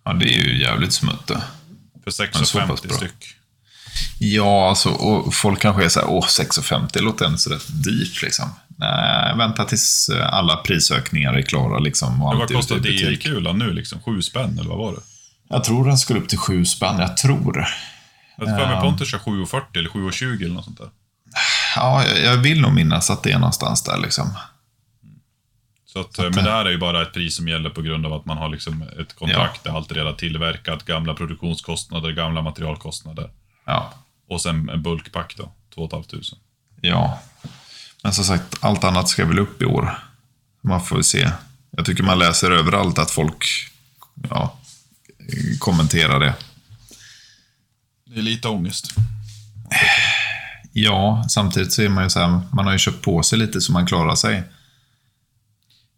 Ja, 0.06 0.14
det 0.14 0.26
är 0.26 0.44
ju 0.44 0.62
jävligt 0.62 0.94
smutt. 0.94 1.32
För 2.04 2.12
så 2.12 2.24
pass 2.28 2.56
6,50 2.56 2.88
bra. 2.88 2.98
styck. 2.98 3.36
Ja, 4.20 4.70
alltså, 4.70 4.90
och 4.90 5.34
folk 5.34 5.62
kanske 5.62 5.86
är 5.86 5.90
så 5.90 6.00
här, 6.00 6.10
åh, 6.10 6.26
6,50 6.26 7.02
låter 7.02 7.26
ändå 7.26 7.38
så 7.38 7.50
rätt 7.50 7.84
dyrt 7.84 8.22
liksom. 8.22 8.50
Nej, 8.78 9.38
vänta 9.38 9.66
tills 9.66 10.10
eh, 10.10 10.34
alla 10.34 10.56
prisökningar 10.56 11.34
är 11.34 11.42
klara 11.42 11.80
liksom. 11.80 12.22
Och 12.24 12.30
vad 12.40 12.52
är 12.52 12.56
kostar. 12.56 12.76
DI-kulan 12.80 13.60
nu 13.60 13.74
liksom? 13.74 14.02
Sju 14.02 14.22
spänn, 14.22 14.60
eller 14.60 14.70
vad 14.70 14.78
var 14.78 14.92
det? 14.92 15.00
Jag 15.50 15.64
tror 15.64 15.86
den 15.88 15.98
skulle 15.98 16.20
upp 16.20 16.30
till 16.30 16.38
sju 16.38 16.66
spänn, 16.66 17.00
jag 17.00 17.18
tror. 17.18 17.66
Jag 18.38 18.46
tror 18.48 18.68
mig 18.68 18.82
Pontus 18.82 19.10
kör 19.12 19.18
7,40 19.18 19.62
eller 19.78 19.90
7,20 19.90 20.44
eller 20.46 20.54
något 20.54 20.66
sånt 20.66 20.78
där. 20.78 20.90
Ja, 21.76 22.06
jag- 22.08 22.38
vill 22.38 22.62
nog 22.62 22.74
minnas 22.74 23.10
att 23.10 23.24
det 23.24 23.32
är 23.32 23.40
någonstans 23.40 23.84
där 23.84 23.98
liksom. 23.98 24.34
Så 25.86 26.00
att, 26.00 26.18
eh, 26.20 26.24
men 26.24 26.44
det 26.44 26.52
här 26.52 26.66
är 26.66 26.70
ju 26.70 26.78
bara 26.78 27.02
ett 27.02 27.14
pris 27.14 27.36
som 27.36 27.48
gäller 27.48 27.70
på 27.70 27.82
grund 27.82 28.06
av 28.06 28.14
att 28.14 28.26
man 28.26 28.38
har 28.38 28.50
liksom 28.50 28.82
ett 28.82 29.16
kontrakt, 29.16 29.64
det 29.64 29.70
är 29.70 29.74
allt 29.74 29.92
redan 29.92 30.16
tillverkat, 30.18 30.86
gamla 30.86 31.14
produktionskostnader, 31.14 32.12
gamla 32.12 32.42
materialkostnader. 32.42 33.30
Ja, 33.66 33.94
Och 34.30 34.42
sen 34.42 34.70
en 34.70 34.84
bulkpack 34.84 35.36
då, 35.38 35.52
2 35.76 35.90
500. 35.90 36.20
ja. 36.82 37.20
Men 38.04 38.14
som 38.14 38.26
sagt, 38.26 38.58
allt 38.64 38.84
annat 38.84 39.10
ska 39.10 39.26
väl 39.26 39.40
upp 39.40 39.62
i 39.62 39.66
år. 39.66 39.98
Man 40.62 40.86
får 40.86 40.96
väl 40.96 41.04
se. 41.04 41.32
Jag 41.72 41.86
tycker 41.86 42.04
man 42.04 42.20
läser 42.20 42.52
överallt 42.52 42.98
att 43.00 43.12
folk 43.12 43.46
ja, 44.30 44.58
kommenterar 45.60 46.20
det. 46.20 46.36
Det 48.06 48.20
är 48.20 48.24
lite 48.24 48.48
ångest. 48.48 48.96
Ja, 50.72 51.26
samtidigt 51.30 51.74
så 51.74 51.82
är 51.82 51.90
man 51.90 52.04
ju 52.04 52.10
så 52.10 52.20
här, 52.20 52.42
man 52.54 52.66
har 52.66 52.72
ju 52.74 52.80
köpt 52.80 53.02
på 53.02 53.24
sig 53.24 53.40
lite 53.40 53.62
så 53.62 53.72
man 53.72 53.86
klarar 53.88 54.16
sig. 54.16 54.44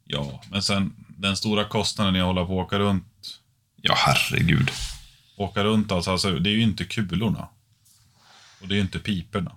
Ja, 0.05 0.41
men 0.51 0.63
sen 0.63 0.93
den 1.07 1.37
stora 1.37 1.65
kostnaden 1.65 2.15
i 2.15 2.19
att 2.19 2.25
hålla 2.25 2.45
på 2.45 2.57
och 2.57 2.63
åka 2.65 2.79
runt, 2.79 3.39
Ja, 3.81 3.93
herregud. 3.97 4.71
åka 5.37 5.63
runt 5.63 5.91
alltså, 5.91 6.11
alltså 6.11 6.31
det 6.39 6.49
är 6.49 6.53
ju 6.53 6.61
inte 6.61 6.83
kulorna. 6.85 7.47
Och 8.65 8.69
det 8.69 8.77
är 8.77 8.81
inte 8.81 8.99
piporna. 8.99 9.51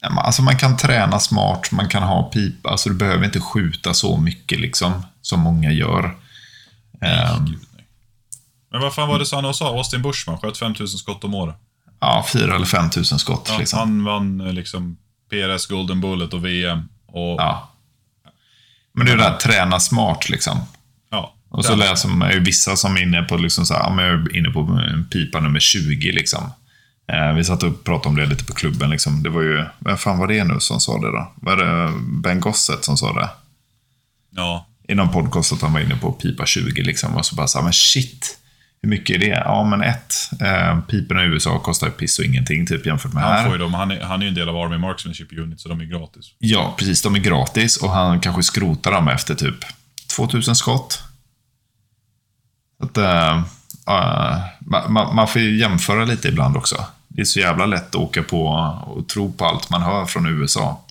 Ja, 0.00 0.08
men 0.10 0.18
Alltså 0.18 0.42
man 0.42 0.56
kan 0.56 0.76
träna 0.76 1.20
smart, 1.20 1.70
man 1.72 1.88
kan 1.88 2.02
ha 2.02 2.22
pipa, 2.22 2.68
alltså 2.70 2.88
du 2.88 2.94
behöver 2.94 3.24
inte 3.24 3.40
skjuta 3.40 3.94
så 3.94 4.16
mycket 4.16 4.60
liksom, 4.60 5.02
som 5.22 5.40
många 5.40 5.72
gör. 5.72 6.04
Ehm, 7.00 7.44
Gud, 7.44 7.58
nej. 7.74 7.86
Men 8.70 8.80
vad 8.80 8.94
fan 8.94 9.08
var 9.08 9.18
det 9.18 9.26
så 9.26 9.40
han 9.40 9.54
sa? 9.54 9.68
Austin 9.76 10.02
Bushman 10.02 10.38
sköt 10.38 10.58
5000 10.58 10.98
skott 10.98 11.24
om 11.24 11.34
året. 11.34 11.56
ja, 12.00 12.26
fyra 12.32 12.54
eller 12.54 12.66
fem 12.66 12.90
tusen 12.90 13.18
skott 13.18 13.48
Ja, 13.52 13.58
liksom. 13.58 13.78
Han 13.78 14.04
vann 14.04 14.40
eh, 14.40 14.52
liksom 14.52 14.96
PRS 15.30 15.66
Golden 15.66 16.00
Bullet 16.00 16.34
och 16.34 16.44
VM. 16.44 16.88
Och, 17.06 17.40
ja. 17.40 17.72
Ja. 18.24 18.30
Men 18.92 19.06
det 19.06 19.12
är 19.12 19.16
ju 19.16 19.22
det 19.22 19.28
här, 19.28 19.36
träna 19.36 19.80
smart 19.80 20.28
liksom. 20.28 20.60
Och 21.50 21.64
så 21.64 21.74
läser 21.74 22.08
man 22.08 22.32
ju 22.32 22.40
vissa 22.40 22.76
som 22.76 22.96
är 22.96 23.02
inne 23.02 23.22
på, 23.22 23.36
liksom 23.36 23.66
så 23.66 23.74
här, 23.74 23.80
ja, 23.80 24.02
är 24.02 24.36
inne 24.36 24.50
på 24.50 24.60
en 24.60 25.08
pipa 25.12 25.40
nummer 25.40 25.60
20. 25.60 26.12
Liksom. 26.12 26.50
Eh, 27.12 27.32
vi 27.32 27.44
satt 27.44 27.62
och 27.62 27.84
pratade 27.84 28.08
om 28.08 28.16
det 28.16 28.26
lite 28.26 28.44
på 28.44 28.54
klubben. 28.54 28.90
Liksom. 28.90 29.22
Det 29.22 29.30
var 29.30 29.42
ju, 29.42 29.64
vem 29.78 29.96
fan 29.98 30.18
var 30.18 30.26
det 30.26 30.44
nu 30.44 30.60
som 30.60 30.80
sa 30.80 30.98
det 30.98 31.06
då? 31.10 31.32
Var 31.36 31.56
det 31.56 31.92
Ben 32.22 32.40
Gosset 32.40 32.84
som 32.84 32.96
sa 32.96 33.12
det? 33.12 33.30
ja. 34.30 34.64
I 34.90 34.94
någon 34.94 35.08
podcast 35.12 35.52
att 35.52 35.62
han 35.62 35.72
var 35.72 35.80
inne 35.80 35.96
på 35.96 36.12
pipa 36.12 36.46
20. 36.46 36.82
Liksom, 36.82 37.16
och 37.16 37.26
så 37.26 37.34
bara 37.36 37.46
så 37.46 37.58
här, 37.58 37.62
men 37.64 37.72
shit. 37.72 38.38
Hur 38.82 38.88
mycket 38.88 39.16
är 39.16 39.20
det? 39.20 39.26
Ja, 39.44 39.64
men 39.64 39.82
ett. 39.82 40.14
Eh, 40.40 40.80
piporna 40.80 41.24
i 41.24 41.26
USA 41.26 41.58
kostar 41.58 41.86
ju 41.86 41.92
piss 41.92 42.18
och 42.18 42.24
ingenting 42.24 42.66
typ 42.66 42.86
jämfört 42.86 43.12
med 43.12 43.22
Han, 43.22 43.32
här. 43.32 43.44
får 43.44 43.52
ju 43.52 43.58
dem, 43.58 43.74
han, 43.74 43.90
är, 43.90 44.00
han 44.00 44.20
är 44.20 44.24
ju 44.24 44.28
en 44.28 44.34
del 44.34 44.48
av 44.48 44.56
Army 44.56 44.78
Marksmanship 44.78 45.32
Unit, 45.32 45.60
så 45.60 45.68
de 45.68 45.80
är 45.80 45.84
gratis. 45.84 46.32
Ja, 46.38 46.74
precis. 46.78 47.02
De 47.02 47.14
är 47.14 47.18
gratis 47.18 47.76
och 47.76 47.90
han 47.90 48.20
kanske 48.20 48.42
skrotar 48.42 48.92
dem 48.92 49.08
efter 49.08 49.34
typ 49.34 49.56
2000 50.16 50.56
skott. 50.56 51.02
Så 52.80 52.86
att, 52.86 52.96
äh, 52.98 53.42
man, 54.60 54.92
man- 54.92 55.14
man 55.16 55.28
får 55.28 55.40
ju 55.42 55.58
jämföra 55.58 56.04
lite 56.04 56.28
ibland 56.28 56.56
också. 56.56 56.84
Det 57.18 57.22
är 57.22 57.26
så 57.26 57.40
jävla 57.40 57.66
lätt 57.66 57.88
att 57.88 57.94
åka 57.94 58.22
på 58.22 58.46
och 58.86 59.08
tro 59.08 59.32
på 59.32 59.44
allt 59.44 59.70
man 59.70 59.82
hör 59.82 60.06
från 60.06 60.26
USA. 60.26 60.84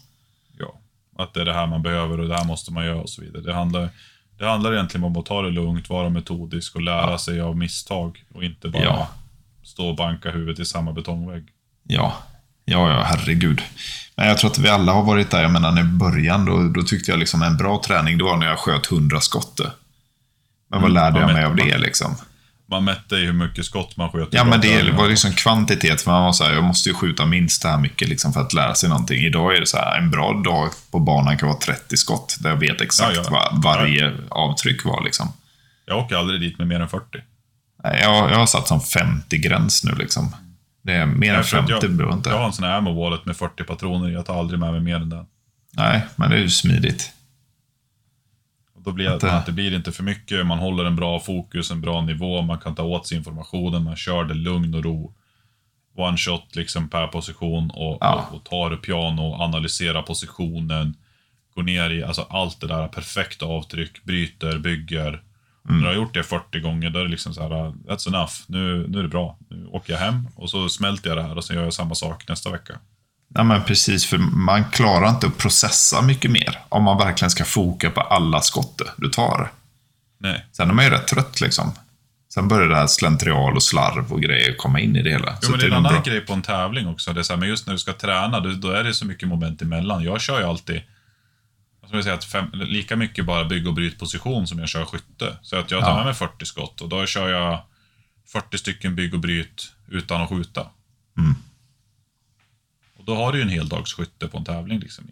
Ja. 0.60 0.74
Att 1.18 1.34
det 1.34 1.42
är 1.42 1.46
det 1.46 1.54
här 1.54 1.68
man 1.68 1.82
behöver 1.82 2.20
och 2.20 2.28
det 2.28 2.38
här 2.38 2.46
måste 2.46 2.74
man 2.74 2.86
göra 2.86 3.02
och 3.02 3.10
så 3.10 3.22
vidare. 3.22 3.42
Det 3.42 3.54
handlar, 3.54 3.90
det 4.38 4.46
handlar 4.50 4.74
egentligen 4.74 5.04
om 5.04 5.18
att 5.18 5.26
ta 5.26 5.42
det 5.42 5.50
lugnt, 5.50 5.90
vara 5.90 6.10
metodisk 6.10 6.76
och 6.76 6.82
lära 6.82 7.18
sig 7.18 7.42
av 7.42 7.58
misstag. 7.58 8.24
Och 8.34 8.44
inte 8.44 8.70
bara 8.70 8.84
Ja. 8.84 9.08
stå 9.64 9.88
och 9.88 9.96
banka 9.96 10.32
huvudet 10.32 10.60
i 10.60 10.66
samma 10.66 10.94
betongvägg. 10.94 11.44
Ja, 11.84 12.14
ja, 12.66 12.90
ja, 12.90 13.04
herregud. 13.04 13.62
Men 14.16 14.28
jag 14.28 14.38
tror 14.38 14.52
att 14.52 14.60
vi 14.60 14.70
alla 14.70 14.92
har 14.92 15.04
varit 15.04 15.32
där. 15.32 15.42
Jag 15.42 15.52
menar, 15.52 15.80
i 15.80 15.84
början 15.84 16.46
då, 16.46 16.68
då 16.68 16.82
tyckte 16.82 17.12
jag 17.12 17.20
liksom 17.20 17.42
en 17.42 17.58
bra 17.58 17.82
träning, 17.86 18.18
det 18.18 18.24
var 18.24 18.38
när 18.38 18.48
jag 18.48 18.60
sköt 18.60 18.92
100 18.92 19.22
skott. 19.22 19.60
Men 20.70 20.82
vad 20.82 20.92
lärde 20.92 21.20
ja, 21.20 21.28
jag 21.28 21.34
mig 21.34 21.46
av 21.46 21.56
det 21.56 21.78
liksom? 21.78 22.16
Man 22.70 22.84
mätte 22.84 23.16
i 23.16 23.26
hur 23.26 23.34
mycket 23.34 23.66
skott 23.66 23.98
man 23.98 24.10
sköt. 24.12 24.28
Ja, 24.32 24.44
men 24.44 24.62
det 24.62 24.92
var 24.92 25.08
liksom 25.08 25.32
kvantitet. 25.32 26.02
För 26.02 26.12
man 26.12 26.24
var 26.24 26.32
så 26.34 26.44
här, 26.44 26.54
jag 26.54 26.64
måste 26.64 26.90
ju 26.90 26.96
skjuta 26.96 27.26
minst 27.26 27.62
det 27.62 27.70
här 27.70 27.78
mycket 27.78 28.10
liksom 28.10 28.34
för 28.34 28.42
att 28.42 28.54
lära 28.54 28.76
sig 28.76 28.90
någonting. 28.90 29.26
Idag 29.26 29.56
är 29.56 29.60
det 29.60 29.68
så 29.68 29.78
här, 29.78 29.98
en 29.98 30.12
bra 30.12 30.34
dag 30.34 30.70
på 30.92 31.00
banan 31.00 31.38
kan 31.38 31.50
vara 31.50 31.60
30 31.60 31.98
skott. 31.98 32.38
Där 32.40 32.50
jag 32.50 32.58
vet 32.58 32.82
exakt 32.82 33.16
Ja, 33.16 33.22
ja. 33.26 33.50
vad 33.52 33.64
varje 33.64 34.14
avtryck 34.30 34.86
var. 34.86 35.04
Liksom. 35.04 35.34
Jag 35.86 35.98
åker 35.98 36.16
aldrig 36.16 36.42
dit 36.42 36.58
med 36.58 36.68
mer 36.68 36.80
än 36.80 36.90
40. 36.90 37.06
Nej, 37.84 38.00
Jag, 38.02 38.32
jag 38.32 38.36
har 38.38 38.46
satt 38.46 38.68
som 38.68 38.80
50-gräns 38.80 39.86
nu. 39.86 39.96
Liksom. 39.96 40.36
Det 40.84 40.94
är 40.94 41.06
mer 41.06 41.34
än 41.34 41.44
tror 41.44 41.60
att 41.60 41.70
50 41.70 41.86
jag, 41.86 41.96
behöver 41.96 42.16
inte. 42.18 42.30
jag 42.30 42.38
har 42.38 42.46
en 42.46 42.54
sån 42.54 42.66
här 42.66 42.78
ammo 42.78 43.04
wallet 43.04 43.26
med 43.26 43.38
40 43.38 43.64
patroner. 43.64 44.10
Jag 44.10 44.26
tar 44.26 44.40
aldrig 44.40 44.60
med 44.60 44.72
mig 44.72 44.82
mer 44.82 44.96
än 44.96 45.10
den. 45.10 45.26
Nej, 45.72 46.02
men 46.16 46.30
det 46.30 46.36
är 46.36 46.40
ju 46.42 46.50
smidigt. 46.50 47.12
Då 48.88 48.94
blir 48.94 49.06
det 49.06 49.16
Att 49.16 49.22
det- 49.22 49.32
att 49.32 49.46
det 49.46 49.52
blir 49.52 49.74
inte 49.76 49.92
för 49.92 50.04
mycket, 50.04 50.46
man 50.46 50.60
håller 50.60 50.86
en 50.86 50.96
bra 50.96 51.20
fokus, 51.20 51.72
en 51.72 51.82
bra 51.82 52.02
nivå, 52.02 52.42
man 52.42 52.60
kan 52.60 52.76
ta 52.76 52.84
åt 52.84 53.08
sig 53.08 53.18
informationen, 53.18 53.84
man 53.84 53.96
kör 53.96 54.24
det 54.24 54.34
lugn 54.34 54.76
och 54.76 54.84
ro. 54.84 55.14
One 55.96 56.18
shot 56.18 56.56
liksom 56.56 56.90
per 56.90 57.08
position 57.08 57.70
och, 57.72 57.98
Ja. 58.02 58.28
och, 58.32 58.36
och 58.38 58.44
tar 58.44 58.70
det 58.70 58.78
piano, 58.78 59.34
analyserar 59.34 60.02
positionen, 60.02 60.96
går 61.56 61.64
ner 61.64 61.90
i, 61.90 62.04
alltså 62.04 62.22
allt 62.30 62.62
det 62.62 62.68
där 62.68 62.88
perfekta 62.88 63.46
avtryck, 63.46 64.04
bryter, 64.04 64.58
bygger. 64.60 65.08
Mm. 65.08 65.22
När 65.64 65.80
du 65.80 65.86
har 65.86 65.94
gjort 66.04 66.14
det 66.14 66.24
40 66.24 66.60
gånger, 66.60 66.90
då 66.90 67.00
är 67.00 67.04
det 67.04 67.10
liksom 67.10 67.34
så 67.34 67.42
här, 67.42 67.50
that's 67.50 68.08
enough, 68.08 68.32
nu, 68.48 68.86
nu 68.88 69.00
är 69.00 69.04
det 69.04 69.10
bra. 69.10 69.38
Nu 69.50 69.68
åker 69.68 69.94
jag 69.94 70.00
hem 70.00 70.28
och 70.36 70.50
så 70.50 70.70
smälter 70.70 71.10
jag 71.10 71.18
det 71.18 71.24
här 71.24 71.38
och 71.38 71.44
så 71.44 71.54
gör 71.54 71.64
jag 71.64 71.74
samma 71.74 71.96
sak 71.96 72.28
nästa 72.30 72.52
vecka. 72.52 72.80
Ja, 73.34 73.44
men 73.44 73.64
precis, 73.64 74.06
för 74.06 74.18
man 74.18 74.66
klarar 74.72 75.10
inte 75.10 75.28
att 75.28 75.38
processa 75.38 76.02
mycket 76.02 76.32
mer 76.32 76.60
om 76.70 76.84
man 76.84 76.98
verkligen 76.98 77.32
ska 77.32 77.46
foka 77.46 77.90
på 77.90 78.02
alla 78.02 78.42
skott 78.42 78.82
du 78.98 79.10
tar. 79.10 79.52
Nej. 80.20 80.46
Sen 80.52 80.70
är 80.70 80.74
man 80.74 80.86
ju 80.86 80.92
rätt 80.92 81.08
trött 81.08 81.42
liksom. 81.42 81.72
Sen 82.34 82.48
börjar 82.48 82.68
det 82.68 82.76
här 82.76 82.88
slentrial 82.88 83.56
och 83.56 83.64
slarv 83.64 84.14
och 84.14 84.22
grejer 84.22 84.54
komma 84.56 84.80
in 84.80 84.96
i 84.96 85.02
det 85.04 85.10
hela. 85.10 85.38
Jo, 85.42 85.50
men 85.52 85.60
det 85.60 85.66
är 85.66 85.70
en 85.70 85.74
annan 85.78 85.94
bra. 85.94 86.02
grej 86.02 86.22
på 86.22 86.34
en 86.34 86.42
tävling 86.42 86.88
också. 86.88 87.14
Det 87.14 87.22
är 87.22 87.24
så 87.24 87.34
här, 87.34 87.40
men 87.40 87.50
just 87.50 87.66
när 87.68 87.74
du 87.74 87.80
ska 87.80 87.94
träna, 87.94 88.40
då, 88.40 88.70
är 88.72 88.84
det 88.84 88.94
så 88.94 89.06
mycket 89.06 89.28
moment 89.28 89.62
emellan. 89.62 90.04
Jag 90.04 90.22
kör 90.22 90.40
ju 90.40 90.46
alltid 90.46 90.82
jag 91.82 91.90
skulle 91.90 92.04
säga 92.04 92.16
att 92.16 92.26
fem, 92.26 92.50
lika 92.54 92.96
mycket 92.96 93.26
bara 93.26 93.46
bygg 93.46 93.68
och 93.68 93.74
bryt 93.74 94.00
position 94.00 94.48
som 94.48 94.60
jag 94.60 94.70
kör 94.70 94.86
skytte. 94.86 95.38
Så 95.42 95.56
att 95.56 95.72
jag 95.72 95.82
tar 95.84 95.90
Ja. 95.90 95.96
med 95.96 96.06
mig 96.06 96.14
40 96.14 96.46
skott 96.46 96.82
och 96.82 96.90
då 96.90 97.06
kör 97.06 97.30
jag 97.30 97.60
40 98.32 98.58
stycken 98.58 98.96
bygg 98.96 99.14
och 99.14 99.20
bryt 99.20 99.72
utan 99.88 100.22
att 100.22 100.30
skjuta. 100.30 100.68
Mm. 101.18 101.36
Och 103.08 103.16
då 103.16 103.22
har 103.24 103.32
du 103.32 103.38
ju 103.38 103.42
en 103.42 103.50
hel 103.50 103.70
dags 103.70 103.94
skytte 103.94 104.28
på 104.28 104.38
en 104.38 104.46
tävling. 104.46 104.80
Liksom. 104.80 105.06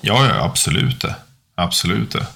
Ja, 0.00 0.26
ja, 0.26 0.44
absolut 0.44 1.00
det. 1.00 1.14
Absolut 1.54 2.10
det. 2.10 2.26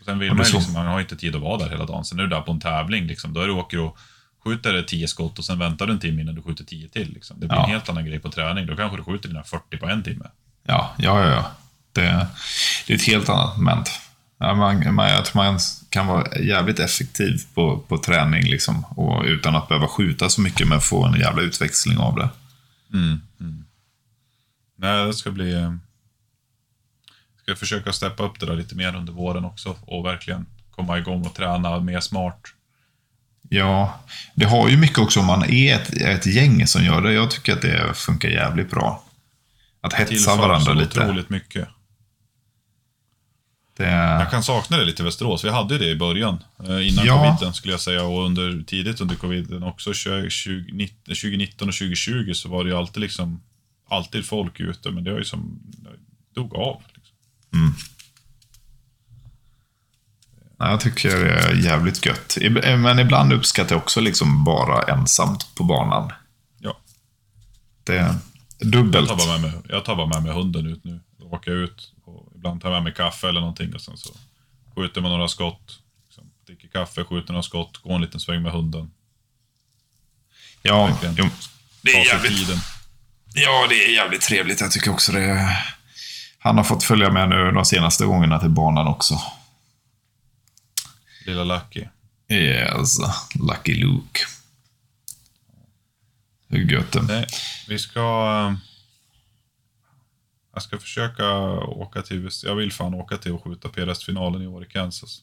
Och 0.00 0.04
sen 0.04 0.18
vill 0.18 0.28
det 0.28 0.34
man, 0.34 0.46
ju 0.46 0.52
liksom, 0.52 0.72
man 0.72 0.86
har 0.86 1.00
inte 1.00 1.16
tid 1.16 1.34
att 1.36 1.42
vara 1.42 1.58
där 1.58 1.70
hela 1.70 1.86
dagen. 1.86 2.04
Sen 2.04 2.18
är 2.18 2.22
du 2.22 2.28
där 2.28 2.40
på 2.40 2.52
en 2.52 2.60
tävling, 2.60 3.06
liksom, 3.06 3.32
då 3.32 3.40
är 3.40 3.46
du 3.46 3.52
åker 3.52 3.78
och 3.78 3.98
skjuter 4.44 4.82
10 4.82 5.08
skott 5.08 5.38
och 5.38 5.44
sen 5.44 5.58
väntar 5.58 5.86
du 5.86 5.92
en 5.92 5.98
timme 5.98 6.22
innan 6.22 6.34
du 6.34 6.42
skjuter 6.42 6.64
10 6.64 6.88
till. 6.88 7.12
Liksom. 7.12 7.40
Det 7.40 7.46
blir 7.46 7.58
Ja. 7.58 7.64
en 7.64 7.70
helt 7.70 7.88
annan 7.88 8.06
grej 8.06 8.18
på 8.18 8.30
träning. 8.30 8.66
Då 8.66 8.76
kanske 8.76 8.96
du 8.96 9.04
skjuter 9.04 9.28
dina 9.28 9.42
40 9.42 9.76
på 9.76 9.86
en 9.86 10.02
timme. 10.02 10.24
Ja, 10.66 10.94
ja, 10.98 11.28
ja. 11.30 11.50
Det, 11.92 12.26
det 12.86 12.92
är 12.92 12.96
ett 12.96 13.06
helt 13.06 13.28
annat 13.28 13.56
moment. 13.56 13.90
Man, 14.38 14.94
man, 14.94 15.08
jag 15.08 15.24
tror 15.24 15.42
man 15.44 15.58
kan 15.88 16.06
vara 16.06 16.38
jävligt 16.38 16.78
effektiv 16.78 17.38
på, 17.54 17.78
på 17.78 17.98
träning 17.98 18.42
liksom, 18.42 18.84
och 18.84 19.24
utan 19.24 19.56
att 19.56 19.68
behöva 19.68 19.88
skjuta 19.88 20.28
så 20.28 20.40
mycket 20.40 20.68
men 20.68 20.80
få 20.80 21.06
en 21.06 21.20
jävla 21.20 21.42
utväxling 21.42 21.98
av 21.98 22.14
det. 22.16 22.28
Nej, 24.82 25.06
det 25.06 25.14
ska 25.14 25.30
bli... 25.30 25.54
eh, 25.54 25.74
Ska 27.42 27.56
försöka 27.56 27.92
steppa 27.92 28.22
upp 28.22 28.40
det 28.40 28.46
där 28.46 28.56
lite 28.56 28.74
mer 28.74 28.96
under 28.96 29.12
våren 29.12 29.44
också 29.44 29.76
och 29.80 30.04
verkligen 30.04 30.46
komma 30.70 30.98
igång 30.98 31.26
och 31.26 31.34
träna 31.34 31.80
mer 31.80 32.00
smart. 32.00 32.40
Ja, 33.48 34.00
det 34.34 34.44
har 34.44 34.68
ju 34.68 34.76
mycket 34.76 34.98
också 34.98 35.20
om 35.20 35.26
man 35.26 35.44
är 35.44 35.74
ett, 35.74 35.92
ett 35.92 36.26
gäng 36.26 36.66
som 36.66 36.84
gör 36.84 37.00
det. 37.02 37.12
Jag 37.12 37.30
tycker 37.30 37.52
att 37.52 37.62
det 37.62 37.94
funkar 37.94 38.28
jävligt 38.28 38.70
bra. 38.70 39.04
Att 39.80 39.92
hetsa 39.92 40.36
varandra 40.36 40.72
lite. 40.72 41.00
otroligt 41.00 41.28
mycket. 41.30 41.68
Det, 43.76 43.90
Jag 43.90 44.30
kan 44.30 44.42
sakna 44.42 44.76
det 44.76 44.84
lite 44.84 45.02
i 45.02 45.04
Västerås. 45.04 45.44
Vi 45.44 45.50
hade 45.50 45.74
ju 45.74 45.80
det 45.80 45.90
i 45.90 45.96
början, 45.96 46.44
eh, 46.68 46.88
innan 46.88 47.04
Ja. 47.06 47.34
coviden 47.36 47.54
skulle 47.54 47.72
jag 47.74 47.80
säga, 47.80 48.04
och 48.04 48.24
under, 48.26 48.62
tidigt 48.66 49.00
under 49.00 49.14
coviden 49.14 49.62
också. 49.62 49.92
20, 49.94 50.30
2019 50.30 50.96
2019 51.14 51.68
och 51.68 51.74
2020 51.74 52.32
så 52.34 52.48
var 52.48 52.64
det 52.64 52.70
ju 52.70 52.76
alltid 52.76 53.00
liksom, 53.00 53.42
alltid 53.92 54.26
folk 54.26 54.60
ute, 54.60 54.90
men 54.90 55.04
det 55.04 55.10
har 55.10 55.18
ju 55.18 55.24
som, 55.24 55.60
dog 56.34 56.54
av. 56.56 56.82
Liksom. 56.94 57.16
ja, 60.58 60.70
jag 60.70 60.80
tycker 60.80 61.16
det 61.24 61.30
är 61.34 61.54
jävligt 61.54 62.06
gött. 62.06 62.36
Ib- 62.40 62.76
Men 62.76 62.98
ibland 62.98 63.32
uppskattar 63.32 63.74
jag 63.74 63.82
också 63.82 64.00
liksom 64.00 64.44
bara 64.44 64.82
ensamt 64.82 65.54
på 65.54 65.64
banan. 65.64 66.10
Ja. 66.58 66.76
Det 67.84 67.96
är 67.98 68.14
Jag 68.58 68.70
dubbelt. 68.72 69.08
tar, 69.08 69.16
bara 69.16 69.38
med 69.38 69.52
mig, 69.52 69.60
jag 69.68 69.84
tar 69.84 69.96
bara 69.96 70.06
med 70.06 70.22
mig 70.22 70.32
hunden 70.32 70.66
ut 70.66 70.84
nu. 70.84 71.00
Då 71.16 71.26
åker 71.26 71.50
jag 71.50 71.60
ut 71.60 71.92
och 72.04 72.32
ibland 72.36 72.60
tar 72.62 72.68
jag 72.68 72.74
med 72.76 72.82
mig 72.82 72.94
kaffe 72.94 73.28
eller 73.28 73.40
någonting 73.40 73.74
och 73.74 73.80
sen 73.80 73.96
så 73.96 74.08
skjuter 74.74 75.00
man 75.00 75.10
några 75.10 75.28
skott. 75.28 75.78
Liksom, 76.04 76.30
dricker 76.46 76.68
kaffe, 76.68 77.04
skjuter 77.04 77.32
några 77.32 77.42
skott, 77.42 77.78
går 77.82 77.94
en 77.94 78.00
liten 78.02 78.20
sväng 78.20 78.42
med 78.42 78.52
hunden. 78.52 78.90
Ja, 80.62 80.98
jo, 81.16 81.28
det 81.82 81.90
är 81.90 82.04
jävligt, 82.06 82.36
tiden. 82.38 82.58
Ja, 83.34 83.66
det 83.68 83.74
är 83.84 83.94
jävligt 83.94 84.22
trevligt. 84.22 84.60
Jag 84.60 84.70
tycker 84.72 84.90
också 84.90 85.12
det. 85.12 85.56
Han 86.38 86.56
har 86.56 86.64
fått 86.64 86.84
följa 86.84 87.10
med 87.10 87.28
nu 87.28 87.50
de 87.50 87.64
senaste 87.64 88.04
gångerna 88.04 88.38
till 88.38 88.50
banan 88.50 88.86
också. 88.86 89.20
Lilla 91.26 91.44
Lucky. 91.44 91.84
Yes, 92.28 92.98
Lucky 93.34 93.74
Luke. 93.74 94.20
Hur 96.48 96.70
gött 96.72 96.92
det. 96.92 97.26
Vi 97.68 97.78
ska... 97.78 98.00
eh, 98.50 98.56
Jag 100.54 100.62
ska 100.62 100.78
försöka 100.78 101.32
åka 101.58 102.02
till... 102.02 102.28
Jag 102.44 102.54
vill 102.54 102.72
fan 102.72 102.94
åka 102.94 103.16
till 103.16 103.32
och 103.32 103.44
skjuta 103.44 103.68
PRS-finalen 103.68 104.42
i 104.42 104.46
år 104.46 104.62
i 104.64 104.66
Kansas. 104.66 105.22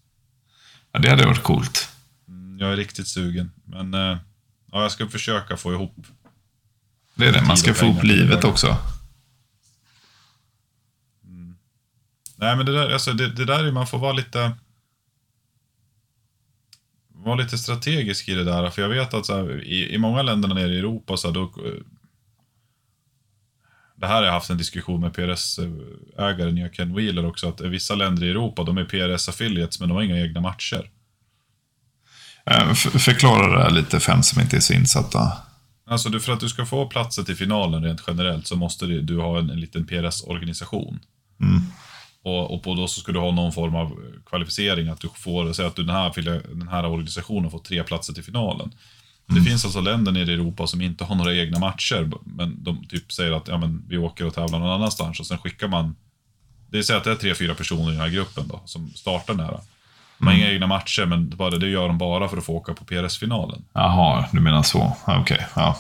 Ja, 0.91 1.00
det 1.00 1.10
hade 1.10 1.26
varit 1.26 1.43
coolt. 1.43 1.89
Mm, 2.28 2.60
Jag 2.60 2.72
är 2.72 2.78
riktigt 2.78 3.08
sugen, 3.08 3.52
men 3.65 3.93
eh, 3.93 4.17
ja, 4.72 4.82
jag 4.82 4.91
ska 4.91 5.08
försöka 5.08 5.58
få 5.58 5.74
ihop. 5.74 5.95
Det 7.20 7.28
är 7.28 7.34
det. 7.34 7.42
Man 7.42 7.58
ska 7.58 7.74
få 7.74 7.96
till 8.00 8.10
livet 8.10 8.44
också. 8.44 8.78
Nej, 12.36 12.56
men 12.56 12.66
det 12.66 12.72
där, 12.72 12.94
alltså, 12.94 13.14
det, 13.14 13.30
det 13.30 13.46
där 13.46 13.64
är 13.64 13.72
man 13.72 13.88
får 13.88 13.98
vara 13.98 14.14
lite... 14.14 14.52
Vara 17.14 17.36
lite 17.36 17.58
strategisk 17.58 18.30
i 18.30 18.34
det 18.34 18.44
där, 18.44 18.70
för 18.70 18.82
jag 18.82 18.90
vet 18.90 19.14
att 19.14 19.26
så 19.26 19.36
här, 19.36 19.64
i, 19.64 19.94
i 19.94 19.98
många 19.98 20.22
länder 20.22 20.50
nere 20.50 20.74
i 20.74 20.80
Europa 20.80 21.18
så 21.18 21.28
här, 21.28 21.34
då... 21.34 21.52
Det 23.96 24.08
här 24.08 24.16
har 24.16 24.24
jag 24.24 24.32
haft 24.32 24.50
en 24.50 24.58
diskussion 24.58 25.02
med 25.02 25.14
PRS-ägaren, 25.14 26.70
Ken 26.74 26.96
Wheeler 26.96 27.26
också, 27.26 27.50
att 27.50 27.62
vissa 27.62 27.96
länder 27.96 28.24
i 28.24 28.30
Europa, 28.30 28.64
de 28.64 28.78
är 28.78 28.86
PRS-affiliates, 28.86 29.80
men 29.80 29.90
de 29.90 29.96
har 29.96 30.04
inga 30.04 30.20
egna 30.20 30.42
matcher. 30.42 30.90
Eh, 32.46 32.74
Förklara 32.74 33.58
det 33.58 33.64
här 33.64 33.72
lite 33.72 34.00
för 34.00 34.22
som 34.22 34.42
inte 34.42 34.56
är 34.56 34.62
så 34.62 34.74
insatta. 34.74 35.49
Alltså, 35.89 36.10
du, 36.10 36.19
för 36.19 36.34
att 36.34 36.39
du 36.39 36.49
ska 36.49 36.65
få 36.65 36.86
platser 36.86 37.23
till 37.23 37.36
finalen 37.36 37.84
rent 37.84 38.04
generellt 38.08 38.47
så 38.47 38.56
måste 38.56 38.86
du, 38.86 39.02
du 39.02 39.19
ha 39.19 39.39
en, 39.39 39.49
en 39.49 39.60
liten 39.60 39.86
PRS-organisation. 39.86 40.99
Mm. 41.41 41.62
Och, 42.23 42.54
och 42.54 42.63
på 42.63 42.75
då 42.75 42.88
så 42.88 42.99
ska 42.99 43.12
du 43.12 43.19
ha 43.19 43.32
någon 43.32 43.54
form 43.54 43.75
av 43.75 43.99
kvalificering, 44.25 44.88
att 44.88 45.02
du 45.02 45.10
får, 45.15 45.54
säga 45.54 45.67
att 45.67 45.75
du, 45.75 45.84
den, 45.84 45.95
här, 45.95 46.41
den 46.56 46.67
här 46.67 46.86
organisationen 46.86 47.52
får 47.52 47.60
tre 47.60 47.84
platser 47.84 48.13
till 48.13 48.23
finalen. 48.23 48.71
Det 49.36 49.41
finns 49.41 49.65
alltså 49.65 49.82
länder 49.82 50.12
nere 50.12 50.32
i 50.32 50.34
Europa 50.34 50.67
som 50.67 50.82
inte 50.82 51.04
har 51.04 51.15
några 51.15 51.36
egna 51.36 51.60
matcher, 51.60 52.12
men 52.25 52.63
de 52.63 52.86
typ 52.86 53.12
säger 53.12 53.32
att 53.32 53.47
ja, 53.47 53.58
men, 53.58 53.86
vi 53.88 53.97
åker 53.97 54.25
och 54.25 54.34
tävlar 54.34 54.60
någon 54.60 54.71
annanstans 54.71 55.19
och 55.19 55.28
sen 55.28 55.38
skickar 55.38 55.67
man... 55.67 55.95
Det 56.71 56.84
säger 56.84 56.97
att 56.97 57.04
det 57.04 57.12
är 57.12 57.15
tre, 57.15 57.36
fyra 57.36 57.56
personer 57.56 57.89
i 57.89 57.91
den 57.91 58.02
här 58.02 58.10
gruppen 58.10 58.47
då, 58.47 58.62
som 58.65 58.89
startar 58.89 59.34
den 59.34 59.45
här. 59.45 59.60
De 60.20 60.28
har 60.28 60.34
inga 60.34 60.52
egna 60.52 60.68
matcher, 60.68 61.06
men 61.06 61.30
bara, 61.30 61.50
det 61.50 61.68
gör 61.68 61.88
de 61.88 61.98
bara 61.98 62.30
för 62.30 62.38
att 62.38 62.46
få 62.46 62.54
åka 62.54 62.74
på 62.74 62.86
PRS-finalen. 62.86 63.66
Jaha, 63.74 64.26
du 64.32 64.40
menar 64.40 64.64
så. 64.64 64.98
Okej, 65.06 65.46
ja. 65.56 65.78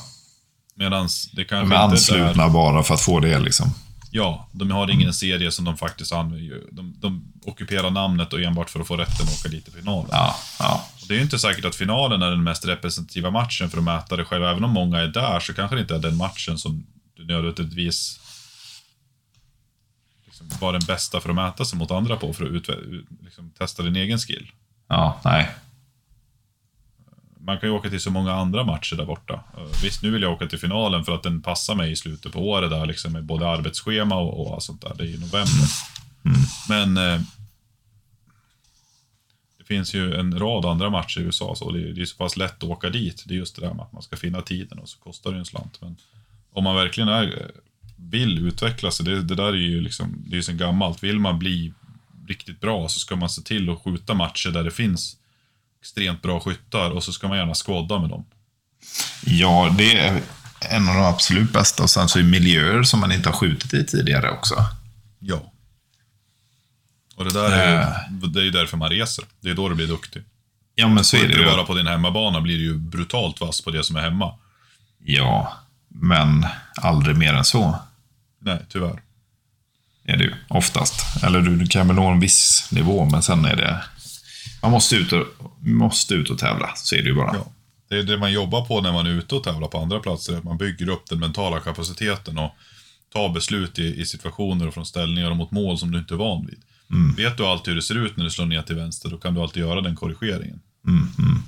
Medan 0.75 1.07
det 1.33 1.43
kanske 1.43 1.75
De 1.75 1.79
är 1.79 1.83
anslutna 1.83 2.49
bara 2.49 2.83
för 2.83 2.93
att 2.93 3.01
få 3.01 3.19
det 3.19 3.39
liksom. 3.39 3.73
Ja, 4.11 4.49
de 4.51 4.71
har 4.71 4.91
ingen 4.91 5.13
serie 5.13 5.51
som 5.51 5.65
de 5.65 5.77
faktiskt 5.77 6.13
använder. 6.13 6.61
De, 6.71 6.95
de 6.99 7.33
ockuperar 7.45 7.89
namnet 7.89 8.33
och 8.33 8.41
enbart 8.41 8.69
för 8.69 8.79
att 8.79 8.87
få 8.87 8.97
rätten 8.97 9.27
att 9.27 9.39
åka 9.39 9.49
dit 9.49 9.67
i 9.67 9.71
finalen. 9.71 10.09
Ja, 10.11 10.35
ja. 10.59 10.85
Det 11.07 11.13
är 11.13 11.17
ju 11.17 11.23
inte 11.23 11.39
säkert 11.39 11.65
att 11.65 11.75
finalen 11.75 12.21
är 12.21 12.29
den 12.29 12.43
mest 12.43 12.65
representativa 12.65 13.31
matchen 13.31 13.69
för 13.69 13.77
att 13.77 13.83
mäta 13.83 14.15
det 14.15 14.25
själv. 14.25 14.43
Även 14.43 14.63
om 14.63 14.71
många 14.71 14.99
är 14.99 15.07
där 15.07 15.39
så 15.39 15.53
kanske 15.53 15.75
det 15.75 15.81
inte 15.81 15.95
är 15.95 15.99
den 15.99 16.17
matchen 16.17 16.57
som 16.57 16.85
du 17.17 17.25
nödvändigtvis 17.25 18.19
liksom 20.39 20.59
var 20.61 20.73
den 20.73 20.81
bästa 20.87 21.19
för 21.21 21.29
att 21.29 21.35
mäta 21.35 21.65
sig 21.65 21.79
mot 21.79 21.91
andra 21.91 22.15
på, 22.15 22.33
för 22.33 22.45
att 22.45 22.51
utve- 22.51 23.03
liksom, 23.23 23.51
testa 23.57 23.83
din 23.83 23.95
egen 23.95 24.17
skill. 24.17 24.51
Ja, 24.87 25.21
nej. 25.25 25.49
Man 27.41 27.59
kan 27.59 27.69
ju 27.69 27.75
åka 27.75 27.89
till 27.89 28.01
så 28.01 28.11
många 28.11 28.33
andra 28.33 28.63
matcher 28.63 28.95
där 28.95 29.05
borta. 29.05 29.43
Eh, 29.57 29.63
Visst, 29.83 30.03
nu 30.03 30.11
vill 30.11 30.21
jag 30.21 30.31
åka 30.33 30.47
till 30.47 30.59
finalen 30.59 31.03
för 31.05 31.15
att 31.15 31.23
den 31.23 31.41
passar 31.41 31.75
mig 31.75 31.91
i 31.91 31.95
slutet 31.95 32.31
på 32.31 32.49
året 32.49 32.69
där, 32.69 32.85
liksom, 32.85 33.11
med 33.13 33.23
både 33.23 33.47
arbetsschema 33.49 34.15
och, 34.15 34.47
och 34.47 34.53
allt 34.53 34.63
sånt 34.63 34.81
där. 34.81 34.93
Det 34.97 35.03
är 35.03 35.07
i 35.07 35.17
november. 35.19 35.67
Men 36.69 36.97
eh, 36.97 37.21
det 39.57 39.63
finns 39.65 39.93
ju 39.93 40.15
en 40.15 40.39
rad 40.39 40.65
andra 40.65 40.89
matcher 40.89 41.19
i 41.19 41.23
USA, 41.23 41.55
så 41.55 41.71
det 41.71 41.79
är, 41.89 41.93
det 41.93 42.01
är 42.01 42.05
så 42.05 42.17
pass 42.17 42.37
lätt 42.37 42.57
att 42.63 42.69
åka 42.69 42.89
dit. 42.89 43.23
Det 43.27 43.33
är 43.33 43.37
just 43.37 43.55
det 43.55 43.61
där 43.61 43.73
med 43.73 43.83
att 43.85 43.93
man 43.93 44.01
ska 44.01 44.17
finna 44.17 44.41
tiden 44.41 44.79
och 44.79 44.89
så 44.89 44.99
kostar 44.99 45.31
det 45.31 45.37
en 45.37 45.45
slant. 45.45 45.77
Men 45.81 45.95
om 46.51 46.63
man 46.63 46.75
verkligen 46.75 47.09
är, 47.09 47.51
vill 47.99 48.47
utveckla 48.47 48.91
sig, 48.91 49.05
det, 49.05 49.21
det 49.21 49.35
där 49.35 49.47
är 49.47 49.53
ju 49.53 49.81
liksom, 49.81 50.23
det 50.27 50.37
är 50.37 50.41
sen 50.41 50.57
gammalt. 50.57 51.03
Vill 51.03 51.19
man 51.19 51.39
bli 51.39 51.73
riktigt 52.27 52.59
bra 52.61 52.87
så 52.89 52.99
ska 52.99 53.15
man 53.15 53.29
se 53.29 53.41
till 53.41 53.69
att 53.69 53.81
skjuta 53.83 54.13
matcher 54.13 54.49
där 54.49 54.63
det 54.63 54.71
finns 54.71 55.17
extremt 55.81 56.21
bra 56.21 56.39
skyttar 56.39 56.89
och 56.89 57.03
så 57.03 57.11
ska 57.11 57.27
man 57.27 57.37
gärna 57.37 57.53
skåda 57.55 57.99
med 57.99 58.09
dem. 58.09 58.25
Ja, 59.25 59.75
det 59.77 59.97
är 59.99 60.21
en 60.69 60.89
av 60.89 60.95
de 60.95 61.03
absolut 61.05 61.53
bästa. 61.53 61.83
Och 61.83 61.89
sen 61.89 62.09
så 62.09 62.19
i 62.19 62.23
miljöer 62.23 62.83
som 62.83 62.99
man 62.99 63.11
inte 63.11 63.29
har 63.29 63.35
skjutit 63.35 63.73
i 63.73 63.85
tidigare 63.85 64.31
också. 64.31 64.55
Ja. 65.19 65.51
Och 67.15 67.25
det 67.25 67.33
där 67.33 67.51
är, 67.51 67.81
Eh. 67.81 67.87
ju- 68.21 68.27
det 68.27 68.39
är 68.39 68.43
ju 68.43 68.51
därför 68.51 68.77
man 68.77 68.89
reser. 68.89 69.25
Det 69.41 69.49
är 69.49 69.53
då 69.55 69.69
du 69.69 69.75
blir 69.75 69.87
duktig. 69.87 70.23
Ja, 70.75 70.87
men 70.87 71.03
så 71.03 71.17
är 71.17 71.27
det 71.27 71.33
ju. 71.33 71.45
bara 71.45 71.63
på 71.63 71.73
din 71.73 71.87
hemmabana 71.87 72.41
blir 72.41 72.57
du 72.57 72.63
ju 72.63 72.73
brutalt 72.77 73.41
vass 73.41 73.61
på 73.61 73.71
det 73.71 73.83
som 73.83 73.95
är 73.95 74.01
hemma. 74.01 74.33
Ja, 75.03 75.53
men 75.87 76.45
aldrig 76.81 77.15
mer 77.17 77.33
än 77.33 77.45
så 77.45 77.79
Nej, 78.39 78.59
tyvärr. 78.69 79.01
är 80.03 80.17
det 80.17 80.23
ju 80.23 80.33
oftast. 80.47 81.23
Eller 81.23 81.41
du, 81.41 81.55
du 81.55 81.67
kan 81.67 81.87
väl 81.87 81.95
nå 81.95 82.07
en 82.07 82.19
viss 82.19 82.69
nivå, 82.71 83.05
men 83.05 83.23
sen 83.23 83.45
är 83.45 83.55
det... 83.55 83.83
Man 84.61 84.71
måste 84.71 84.95
ut 84.95 85.13
och, 85.13 85.25
måste 85.59 86.13
ut 86.13 86.29
och 86.29 86.37
tävla, 86.37 86.71
så 86.75 86.95
är 86.95 87.01
det 87.01 87.09
ju 87.09 87.15
bara. 87.15 87.35
Ja. 87.35 87.51
Det 87.89 87.95
är 87.99 88.03
det 88.03 88.17
man 88.17 88.31
jobbar 88.31 88.65
på 88.65 88.81
när 88.81 88.91
man 88.91 89.07
är 89.07 89.11
ute 89.11 89.35
och 89.35 89.43
tävlar 89.43 89.67
på 89.67 89.77
andra 89.77 89.99
platser. 89.99 90.37
Att 90.37 90.43
man 90.43 90.57
bygger 90.57 90.89
upp 90.89 91.09
den 91.09 91.19
mentala 91.19 91.59
kapaciteten 91.59 92.37
och 92.37 92.55
tar 93.13 93.29
beslut 93.29 93.79
i, 93.79 94.01
i 94.01 94.05
situationer 94.05 94.67
och 94.67 94.73
från 94.73 94.85
ställningar 94.85 95.31
och 95.31 95.37
mot 95.37 95.51
mål 95.51 95.77
som 95.77 95.91
du 95.91 95.99
inte 95.99 96.13
är 96.13 96.17
van 96.17 96.45
vid. 96.45 96.59
Vet 97.17 97.37
du 97.37 97.45
alltid 97.45 97.67
hur 97.71 97.75
det 97.75 97.81
ser 97.81 98.05
ut 98.05 98.17
när 98.17 98.23
du 98.23 98.31
slår 98.31 98.45
ner 98.45 98.61
till 98.61 98.75
vänster, 98.75 99.09
då 99.09 99.17
kan 99.17 99.33
du 99.33 99.41
alltid 99.41 99.63
göra 99.63 99.81
den 99.81 99.95
korrigeringen. 99.95 100.59
Mm, 100.87 101.07
mm. 101.17 101.43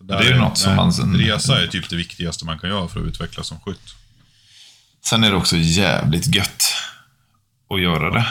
Där 0.00 0.18
Det 0.18 0.24
är 0.24 0.32
ju 0.32 0.38
något 0.38 0.58
som 0.58 0.76
man 0.76 0.92
Resa 1.16 1.62
är 1.62 1.66
typ 1.66 1.88
det 1.88 1.96
viktigaste 1.96 2.44
man 2.44 2.58
kan 2.58 2.70
göra 2.70 2.88
för 2.88 3.00
att 3.00 3.06
utvecklas 3.06 3.46
som 3.46 3.60
skytt. 3.60 3.94
Sen 5.04 5.24
är 5.24 5.30
det 5.30 5.36
också 5.36 5.56
jävligt 5.56 6.34
gött 6.34 6.62
att 7.70 7.80
göra 7.80 8.10
det. 8.10 8.26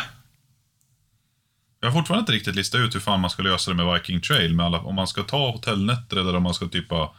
Jag 1.80 1.88
har 1.92 1.94
fortfarande 1.94 2.22
inte 2.22 2.32
riktigt 2.32 2.56
listat 2.56 2.80
ut 2.80 2.96
hur 2.96 3.00
fan 3.00 3.20
man 3.20 3.30
ska 3.30 3.44
lösa 3.44 3.72
det 3.72 3.78
med 3.78 3.94
Viking 3.94 4.22
Trail. 4.22 4.56
Med 4.56 4.66
alla, 4.66 4.80
om 4.80 4.96
man 4.96 5.08
ska 5.08 5.24
ta 5.24 5.52
hotellnätter 5.52 6.18
eller 6.18 6.36
om 6.36 6.44
man 6.44 6.54
ska 6.54 6.68
typa 6.68 7.12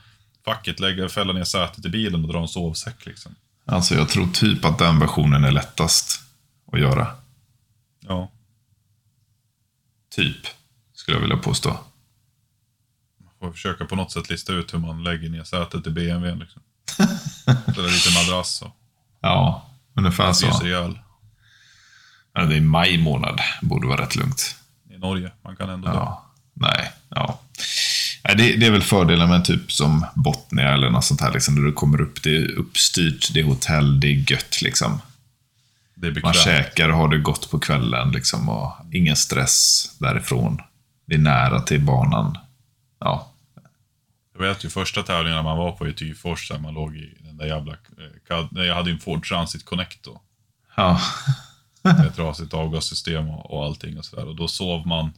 facket, 0.44 0.80
lägga, 0.80 1.08
fälla 1.08 1.32
ner 1.32 1.44
sätet 1.44 1.84
i 1.84 1.88
bilen 1.88 2.24
och 2.24 2.32
dra 2.32 2.40
en 2.40 2.48
sovsäck 2.48 3.06
liksom. 3.06 3.34
Alltså 3.64 3.94
jag 3.94 4.08
tror 4.08 4.26
typ 4.26 4.64
att 4.64 4.78
den 4.78 4.98
versionen 4.98 5.44
är 5.44 5.50
lättast 5.50 6.20
att 6.72 6.80
göra. 6.80 7.06
Ja. 8.00 8.30
Typ, 10.14 10.46
skulle 10.94 11.16
jag 11.16 11.22
vilja 11.22 11.36
påstå. 11.36 11.80
Får 13.40 13.52
försöka 13.52 13.84
på 13.84 13.96
något 13.96 14.12
sätt 14.12 14.30
lista 14.30 14.52
ut 14.52 14.74
hur 14.74 14.78
man 14.78 15.04
lägger 15.04 15.28
ner 15.28 15.44
sätet 15.44 15.86
i 15.86 15.90
BMWn 15.90 16.38
liksom. 16.38 16.62
Ställa 17.72 17.88
lite 17.88 18.10
madrass 18.14 18.62
och 18.62 18.76
Ja, 19.22 19.66
ungefär 19.94 20.32
så. 20.32 20.66
ihjäl. 20.66 20.98
Ja, 22.34 22.42
det 22.42 22.56
är 22.56 22.60
maj 22.60 22.98
månad, 22.98 23.40
borde 23.62 23.88
vara 23.88 24.02
rätt 24.02 24.16
lugnt. 24.16 24.56
I 24.90 24.98
Norge. 24.98 25.32
Man 25.44 25.56
kan 25.56 25.70
ändå 25.70 25.88
dö. 25.88 25.94
Ja, 25.94 26.32
nej, 26.54 26.92
ja. 27.08 27.40
Det, 28.22 28.56
det 28.56 28.66
är 28.66 28.70
väl 28.70 28.82
fördelen 28.82 29.28
med 29.28 29.44
typ 29.44 29.72
som 29.72 30.06
Botnia 30.14 30.74
eller 30.74 30.90
något 30.90 31.04
sånt 31.04 31.20
här, 31.20 31.32
liksom, 31.32 31.54
där 31.56 31.62
du 31.62 31.72
kommer 31.72 32.00
upp, 32.00 32.22
det 32.22 32.36
är 32.36 32.58
uppstyrt, 32.58 33.34
det 33.34 33.40
är 33.40 33.44
hotell, 33.44 34.00
det 34.00 34.06
är 34.06 34.32
gött 34.32 34.62
liksom. 34.62 35.00
Det 35.94 36.06
är 36.06 36.22
Man 36.22 36.32
käkar 36.34 36.88
och 36.88 36.96
har 36.96 37.08
det 37.08 37.18
gott 37.18 37.50
på 37.50 37.58
kvällen 37.58 38.10
liksom, 38.10 38.48
och 38.48 38.72
ingen 38.92 39.16
stress 39.16 39.86
därifrån. 39.98 40.60
Det 41.06 41.14
är 41.14 41.18
nära 41.18 41.60
till 41.60 41.80
banan. 41.80 42.38
Ja, 43.00 43.32
Jag 44.38 44.42
vet 44.46 44.64
ju 44.64 44.68
första 44.68 45.02
tävlingarna 45.02 45.42
man 45.42 45.58
var 45.58 45.72
på 45.72 45.88
i 45.88 45.92
Tyfors, 45.92 46.48
där 46.48 46.58
man 46.58 46.74
låg 46.74 46.96
i 46.96 47.16
där 47.42 47.54
jävla... 47.54 47.72
eh, 47.72 48.64
Jag 48.66 48.74
hade 48.74 48.90
ju 48.90 48.94
en 48.94 49.00
Ford 49.00 49.28
Transit 49.28 49.64
Connect 49.64 50.02
då. 50.02 50.20
ja. 50.76 51.00
Med 51.84 52.06
ett 52.06 52.16
trasigt 52.16 52.54
avgassystem 52.54 53.30
och, 53.30 53.64
allting 53.64 53.98
och 53.98 54.04
sådär. 54.04 54.24
Och 54.28 54.36
då 54.36 54.48
sov 54.48 54.86
man 54.86 55.12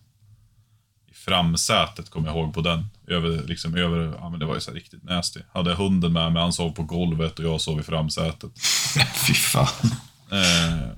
i 1.11 1.15
framsätet, 1.15 2.11
kommer 2.11 2.29
jag 2.29 2.37
ihåg, 2.37 2.55
på 2.55 2.61
den. 2.61 2.87
Över, 3.07 3.43
liksom 3.47 3.75
över, 3.77 4.15
ja 4.21 4.29
men 4.29 4.41
det 4.41 4.47
var 4.47 4.55
ju 4.55 4.61
så 4.61 4.71
riktigt 4.73 5.05
nasty. 5.05 5.41
Hade 5.53 5.75
hunden 5.75 6.13
med 6.13 6.33
mig, 6.33 6.43
han 6.43 6.53
sov 6.53 6.71
på 6.73 6.83
golvet 6.83 7.39
och 7.39 7.45
jag 7.45 7.61
sov 7.61 7.81
i 7.81 7.83
framsätet. 7.83 8.51
fy 9.27 9.35
fan. 9.35 9.67
Eh, 10.31 10.89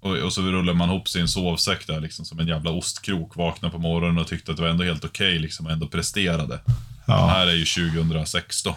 och, 0.00 0.16
och 0.16 0.32
så 0.32 0.42
rullade 0.42 0.78
man 0.78 0.90
ihop 0.90 1.08
sin 1.08 1.28
sovsäck 1.28 1.86
där 1.86 2.00
liksom 2.00 2.24
som 2.24 2.38
en 2.38 2.48
jävla 2.48 2.70
ostkrok. 2.70 3.36
Vaknade 3.36 3.72
på 3.72 3.78
morgonen 3.78 4.18
och 4.18 4.26
tyckte 4.26 4.50
att 4.50 4.56
det 4.56 4.62
var 4.62 4.70
ändå 4.70 4.84
helt 4.84 5.04
okej 5.04 5.38
liksom 5.38 5.66
och 5.66 5.72
ändå 5.72 5.86
presterade. 5.86 6.54
Det 6.66 6.72
Ja, 7.06 7.26
här 7.26 7.46
är 7.46 7.54
ju 7.54 7.64
2016. 7.64 8.74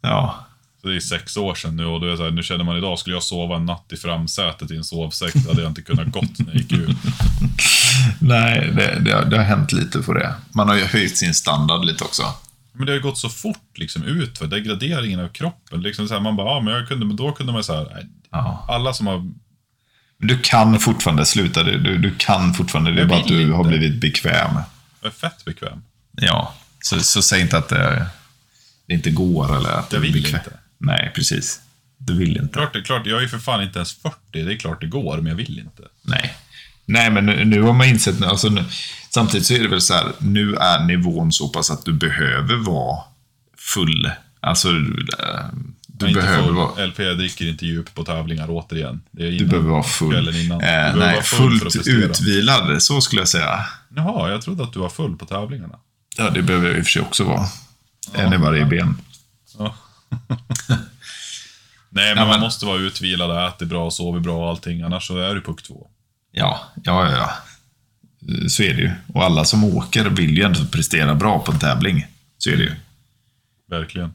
ja. 0.00 0.46
Så 0.86 0.90
det 0.90 0.96
är 0.96 1.00
sex 1.00 1.36
år 1.36 1.54
sedan 1.54 1.76
nu 1.76 1.84
och 1.86 2.00
då 2.00 2.06
är 2.06 2.10
det 2.10 2.16
så 2.16 2.24
här, 2.24 2.30
nu 2.30 2.42
känner 2.42 2.64
man 2.64 2.76
idag, 2.76 2.98
skulle 2.98 3.16
jag 3.16 3.22
sova 3.22 3.56
en 3.56 3.66
natt 3.66 3.84
i 3.92 3.96
framsätet 3.96 4.70
i 4.70 4.76
en 4.76 4.84
sovsäck, 4.84 5.34
då 5.34 5.48
hade 5.50 5.62
jag 5.62 5.70
inte 5.70 5.82
kunnat 5.82 6.06
gått 6.06 6.38
när 6.38 6.46
jag 6.46 6.56
gick 6.56 6.72
ut. 6.72 6.96
Nej, 8.20 8.72
det, 8.76 8.98
det, 9.00 9.12
har- 9.12 9.24
det 9.24 9.36
har 9.36 9.44
hänt 9.44 9.72
lite 9.72 9.98
på 10.02 10.12
det. 10.14 10.34
Man 10.54 10.68
har 10.68 10.76
ju 10.76 10.84
höjt 10.84 11.16
sin 11.16 11.34
standard 11.34 11.84
lite 11.84 12.04
också. 12.04 12.22
Men 12.72 12.86
det 12.86 12.92
har 12.92 12.96
ju 12.96 13.02
gått 13.02 13.18
så 13.18 13.28
fort 13.28 13.78
liksom 13.78 14.02
ut 14.02 14.38
för 14.38 14.46
degraderingen 14.46 15.20
av 15.20 15.28
kroppen. 15.28 15.82
Liksom 15.82 16.08
så 16.08 16.14
här, 16.14 16.20
man 16.20 16.36
bara, 16.36 16.48
ja 16.54 16.60
men 16.60 16.74
jag 16.74 16.88
kunde, 16.88 17.16
då 17.16 17.32
kunde 17.32 17.52
man 17.52 17.64
säga 17.64 17.86
nej, 17.94 18.06
Ja. 18.30 18.66
alla 18.68 18.92
som 18.92 19.06
har, 19.06 19.30
Du 20.18 20.38
kan 20.38 20.80
fortfarande 20.80 21.26
sluta, 21.26 21.62
du, 21.62 21.78
du, 21.78 21.98
du 21.98 22.14
kan 22.18 22.54
fortfarande, 22.54 22.90
det 22.90 22.96
är 22.96 23.00
Jag 23.00 23.08
bara 23.08 23.20
att 23.20 23.28
du 23.28 23.52
har 23.52 23.64
inte. 23.64 23.78
blivit 23.78 24.00
bekväm. 24.00 24.56
är 25.02 25.10
fett 25.10 25.44
bekväm. 25.44 25.82
Ja, 26.12 26.54
så, 26.80 27.00
så 27.00 27.22
säg 27.22 27.40
inte 27.40 27.58
att 27.58 27.68
det, 27.68 28.06
det 28.86 28.94
inte 28.94 29.10
går 29.10 29.56
eller 29.56 29.70
att 29.70 29.92
Jag 29.92 30.02
du 30.02 30.08
är 30.08 30.12
vill 30.12 30.22
bekväm. 30.22 30.40
inte. 30.44 30.56
Nej, 30.78 31.12
precis. 31.14 31.60
Du 31.98 32.16
vill 32.18 32.36
inte. 32.36 32.52
Klart, 32.52 32.72
det 32.72 32.82
klart, 32.82 33.06
jag 33.06 33.18
är 33.18 33.22
ju 33.22 33.28
för 33.28 33.38
fan 33.38 33.62
inte 33.62 33.78
ens 33.78 33.94
40, 33.94 34.16
det 34.32 34.40
är 34.40 34.56
klart 34.56 34.80
det 34.80 34.86
går, 34.86 35.16
men 35.16 35.26
jag 35.26 35.34
vill 35.36 35.58
inte. 35.58 35.82
Nej. 36.02 36.36
Nej, 36.84 37.10
men 37.10 37.26
nu, 37.26 37.44
nu 37.44 37.62
har 37.62 37.72
man 37.72 37.86
insett, 37.86 38.22
alltså 38.22 38.48
nu, 38.48 38.64
samtidigt 39.10 39.46
så 39.46 39.54
är 39.54 39.62
det 39.62 39.68
väl 39.68 39.80
så 39.80 39.94
här, 39.94 40.12
nu 40.18 40.54
är 40.54 40.84
nivån 40.84 41.32
så 41.32 41.48
pass 41.48 41.70
att 41.70 41.84
du 41.84 41.92
behöver 41.92 42.56
vara 42.56 42.98
full. 43.58 44.10
Alltså, 44.40 44.68
du, 44.72 45.06
eh, 45.18 45.44
du 45.86 46.06
Jag 46.06 46.10
inte 46.10 46.20
behöver 46.20 46.52
vara... 46.52 46.86
LP 46.86 46.96
dricker 46.96 47.48
inte 47.48 47.66
djup 47.66 47.94
på 47.94 48.04
tävlingar 48.04 48.46
återigen. 48.50 49.02
Det 49.10 49.26
är 49.26 49.30
Du 49.30 49.46
behöver 49.46 49.70
vara 49.70 49.82
full. 49.82 50.36
innan. 50.36 50.58
Du 50.58 50.64
Eh, 50.64 50.96
nej, 50.96 51.14
vara 51.14 51.22
full 51.22 51.60
fullt 51.60 51.86
utvilad, 51.86 52.82
så 52.82 53.00
skulle 53.00 53.20
jag 53.22 53.28
säga. 53.28 53.66
Jaha, 53.96 54.30
jag 54.30 54.42
trodde 54.42 54.62
att 54.62 54.72
du 54.72 54.78
var 54.78 54.88
full 54.88 55.16
på 55.16 55.26
tävlingarna. 55.26 55.78
Ja, 56.16 56.30
det 56.30 56.42
behöver 56.42 56.68
jag 56.68 56.78
i 56.78 56.80
och 56.80 56.84
för 56.84 56.90
sig 56.90 57.02
också 57.02 57.24
vara. 57.24 57.46
En 58.14 58.32
i 58.32 58.36
varje 58.36 58.64
ben. 58.64 58.96
Ja. 59.58 59.76
Nej, 61.90 62.08
men 62.08 62.08
Ja, 62.08 62.14
man 62.24 62.28
men- 62.28 62.40
måste 62.40 62.66
vara 62.66 62.78
utvilad, 62.78 63.48
äter 63.48 63.66
bra, 63.66 63.90
sover 63.90 64.20
bra 64.20 64.36
och 64.44 64.48
allting, 64.50 64.82
annars 64.82 65.06
så 65.06 65.18
är 65.18 65.34
du 65.34 65.40
puck 65.42 65.62
två. 65.62 65.86
Ja, 66.32 66.60
ja, 66.84 67.10
ja. 67.10 67.30
Så 68.48 68.62
är 68.62 68.74
det 68.74 68.80
ju. 68.82 68.90
Och 69.14 69.24
alla 69.24 69.44
som 69.44 69.64
åker 69.64 70.04
vill 70.04 70.36
ju 70.38 70.42
ändå 70.44 70.64
prestera 70.72 71.14
bra 71.14 71.38
på 71.38 71.52
en 71.52 71.58
tävling. 71.58 72.06
Så 72.38 72.50
är 72.50 72.56
det 72.56 72.62
ju. 72.62 72.74
Verkligen. 73.70 74.14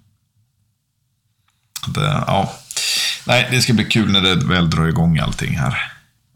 Det, 1.87 2.01
ja. 2.27 2.53
Nej, 3.27 3.47
det 3.51 3.61
ska 3.61 3.73
bli 3.73 3.85
kul 3.85 4.11
när 4.11 4.21
det 4.21 4.35
väl 4.35 4.69
drar 4.69 4.87
igång 4.87 5.19
allting 5.19 5.57
här. 5.57 5.91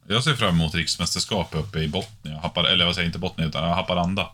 Jag 0.08 0.24
ser 0.24 0.34
fram 0.36 0.49
emot 0.56 0.76
riksmästerskap 0.76 1.49
uppe 1.56 1.80
i 1.80 1.88
Botnia, 1.88 2.39
Happar, 2.39 2.64
eller 2.64 2.86
vad 2.86 2.95
säger 2.95 3.06
jag, 3.06 3.10
inte 3.10 3.20
Botnia, 3.20 3.47
utan 3.47 3.64
Haparanda. 3.70 4.28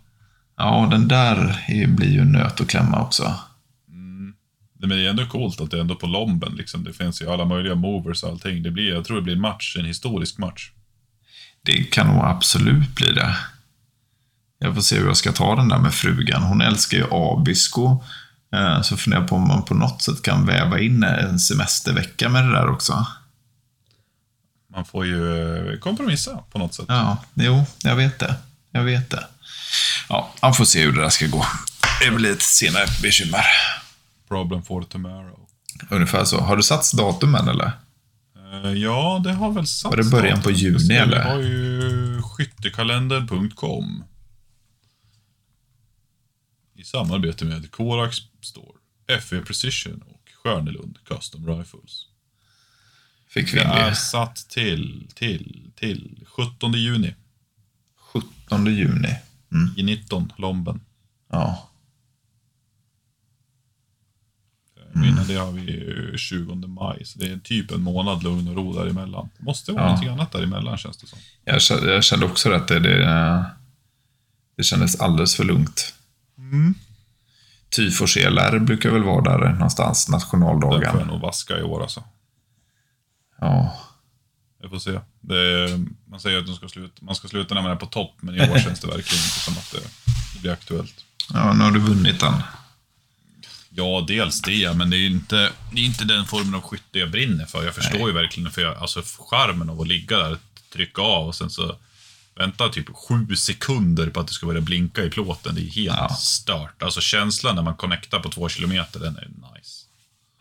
Ja, 0.57 0.87
den 0.91 1.07
där 1.07 1.63
är, 1.67 1.87
blir 1.87 2.11
ju 2.11 2.23
nöt 2.25 2.61
att 2.61 2.67
klämma 2.69 3.01
också. 3.01 3.35
Det, 4.81 4.87
men 4.87 4.97
det 4.97 5.05
är 5.05 5.09
ändå 5.09 5.25
coolt 5.25 5.61
att 5.61 5.71
det 5.71 5.77
är 5.77 5.81
ändå 5.81 5.95
på 5.95 6.07
Lomben, 6.07 6.55
liksom. 6.55 6.83
Det 6.83 6.93
finns 6.93 7.21
ju 7.21 7.31
alla 7.31 7.45
möjliga 7.45 7.75
movers 7.75 8.23
och 8.23 8.29
allting. 8.29 8.63
Det 8.63 8.71
blir, 8.71 8.89
jag 8.93 9.05
tror 9.05 9.15
det 9.17 9.21
blir 9.23 9.35
en 9.35 9.41
match, 9.41 9.75
en 9.79 9.85
historisk 9.85 10.37
match. 10.37 10.71
Det 11.65 11.83
kan 11.83 12.07
nog 12.07 12.25
absolut 12.25 12.95
bli 12.95 13.11
det. 13.11 13.37
Jag 14.59 14.75
får 14.75 14.81
se 14.81 14.97
hur 14.99 15.07
jag 15.07 15.17
ska 15.17 15.31
ta 15.31 15.55
den 15.55 15.67
där 15.69 15.77
med 15.79 15.93
frugan. 15.93 16.43
Hon 16.43 16.61
älskar 16.61 16.97
ju 16.97 17.05
Abisko. 17.11 18.03
Eh, 18.55 18.81
Så 18.81 18.97
funderar 18.97 19.21
jag 19.21 19.29
på 19.29 19.35
om 19.35 19.47
man 19.47 19.65
på 19.65 19.73
något 19.73 20.01
sätt 20.01 20.21
kan 20.21 20.45
väva 20.45 20.79
in 20.79 21.03
en 21.03 21.39
semestervecka 21.39 22.29
med 22.29 22.43
det 22.43 22.51
där 22.51 22.67
också. 22.69 23.05
Man 24.73 24.85
får 24.85 25.05
ju 25.05 25.47
eh, 25.73 25.79
kompromissa 25.79 26.37
på 26.51 26.59
något 26.59 26.73
sätt. 26.73 26.85
Ja, 26.87 27.17
jo, 27.33 27.65
jag 27.83 27.95
vet 27.95 28.19
det. 28.19 28.35
Jag 28.71 28.83
vet 28.83 29.09
det. 29.09 29.25
Ja, 30.09 30.33
man 30.41 30.53
får 30.53 30.65
se 30.65 30.81
hur 30.85 30.91
det 30.91 31.01
där 31.01 31.09
ska 31.09 31.27
gå. 31.27 31.45
Det 32.05 32.11
blir 32.11 32.31
ett 32.31 32.41
senare 32.41 32.85
bekymmer. 33.01 33.45
Problem 34.31 34.63
for 34.63 34.83
tomorrow. 34.83 35.39
Ungefär 35.89 36.23
så. 36.25 36.39
Har 36.41 36.57
du 36.57 36.63
satt 36.63 36.91
datum 36.93 37.35
än 37.35 37.47
eller? 37.47 37.71
Eh, 38.63 38.71
Ja, 38.73 39.21
det 39.23 39.33
har 39.33 39.51
väl 39.51 39.67
satt 39.67 39.89
Var 39.91 39.97
det 39.97 40.09
början 40.09 40.41
på 40.41 40.51
juni, 40.51 40.77
Vi 40.89 40.95
eller? 40.97 41.23
har 41.23 41.39
ju 41.39 42.21
skyttekalendern.com. 42.21 44.03
I 46.75 46.83
samarbete 46.83 47.45
med 47.45 47.71
Korax 47.71 48.17
Store, 48.41 48.77
FE 49.21 49.41
Precision 49.41 50.01
och 50.07 50.29
Stjärnelund 50.43 50.97
Custom 51.05 51.47
Rifles. 51.47 52.05
Fick 53.29 53.53
vi 53.53 53.57
Det 53.57 53.63
är 53.65 53.93
satt 53.93 54.35
till, 54.35 55.07
till, 55.15 55.71
till 55.75 56.25
17 56.27 56.73
juni 56.73 57.15
17 58.13 58.65
juni. 58.65 59.15
Mm. 59.51 59.73
i 59.77 59.83
19, 59.83 60.33
Lomben. 60.37 60.81
Ja. 61.31 61.69
Mm. 64.95 65.09
Innan 65.09 65.27
det 65.27 65.35
har 65.35 65.51
vi 65.51 65.61
ju 65.61 66.17
20 66.17 66.55
maj, 66.55 67.05
så 67.05 67.19
det 67.19 67.25
är 67.31 67.37
typ 67.37 67.71
en 67.71 67.81
månad 67.81 68.23
lugn 68.23 68.47
och 68.47 68.55
ro 68.55 68.73
däremellan. 68.73 69.29
Det 69.37 69.43
måste 69.43 69.71
vara 69.71 69.83
Ja. 69.83 69.87
någonting 69.87 70.09
annat 70.09 70.31
däremellan 70.31 70.77
känns 70.77 70.97
det 70.97 71.07
som. 71.07 71.19
Jag 71.45 71.61
kände, 71.61 71.93
jag 71.93 72.03
kände 72.03 72.25
också 72.25 72.51
att 72.51 72.67
det, 72.67 72.79
det, 72.79 73.45
det 74.57 74.63
kändes 74.63 75.01
alldeles 75.01 75.35
för 75.35 75.43
lugnt. 75.43 75.93
Mm. 76.37 76.73
ELR 78.17 78.59
brukar 78.59 78.89
väl 78.91 79.03
vara 79.03 79.37
där 79.37 79.49
någonstans, 79.53 80.05
Den 80.05 80.11
får 80.11 80.17
nationaldagen. 80.37 80.97
jag 80.99 81.07
nog 81.07 81.21
vaska 81.21 81.57
i 81.59 81.63
år 81.63 81.81
alltså. 81.81 82.03
Ja. 83.39 83.75
Jag 84.61 84.69
får 84.69 84.79
se. 84.79 84.91
Är, 85.29 85.85
man 86.09 86.19
säger 86.19 86.39
att 86.39 86.55
ska 86.55 86.67
sluta, 86.67 87.05
man 87.05 87.15
ska 87.15 87.27
sluta 87.27 87.55
när 87.55 87.61
man 87.61 87.71
är 87.71 87.75
på 87.75 87.85
topp, 87.85 88.15
men 88.21 88.35
i 88.35 88.39
år 88.39 88.59
känns 88.63 88.79
det 88.79 88.87
verkligen 88.87 89.23
inte 89.23 89.39
som 89.39 89.53
att 89.53 89.71
det, 89.71 89.79
det 90.33 90.41
blir 90.41 90.51
aktuellt. 90.51 90.95
Ja, 91.33 91.53
nu 91.53 91.63
har 91.63 91.71
du 91.71 91.79
vunnit 91.79 92.19
den. 92.19 92.33
Ja, 93.75 94.05
dels 94.07 94.41
det, 94.41 94.73
men 94.77 94.89
det 94.89 94.97
är 94.97 95.07
inte, 95.07 95.49
det 95.71 95.81
är 95.81 95.85
inte 95.85 96.05
den 96.05 96.25
formen 96.25 96.55
av 96.55 96.61
skytte 96.61 96.99
jag 96.99 97.11
brinner 97.11 97.45
för. 97.45 97.63
Jag 97.65 97.75
förstår 97.75 98.07
ju 98.09 98.13
verkligen 98.15 98.51
för 98.51 98.61
jag, 98.61 98.77
alltså 98.77 99.01
charmen 99.29 99.69
av 99.69 99.81
att 99.81 99.87
ligga 99.87 100.17
där, 100.17 100.37
trycka 100.73 101.01
av 101.01 101.27
och 101.27 101.35
sen 101.35 101.49
så 101.49 101.75
vänta 102.35 102.69
typ 102.69 102.85
sju 102.95 103.35
sekunder 103.35 104.07
på 104.09 104.19
att 104.19 104.27
det 104.27 104.33
ska 104.33 104.45
börja 104.45 104.61
blinka 104.61 105.03
i 105.03 105.09
plåten. 105.09 105.55
Det 105.55 105.61
är 105.61 105.65
helt 105.71 105.97
Ja. 105.99 106.09
stört. 106.19 106.83
Alltså 106.83 107.01
känslan 107.01 107.55
när 107.55 107.61
man 107.61 107.75
connectar 107.75 108.19
på 108.19 108.29
två 108.29 108.49
kilometer, 108.49 108.99
den 108.99 109.17
är 109.17 109.27
nice. 109.27 109.85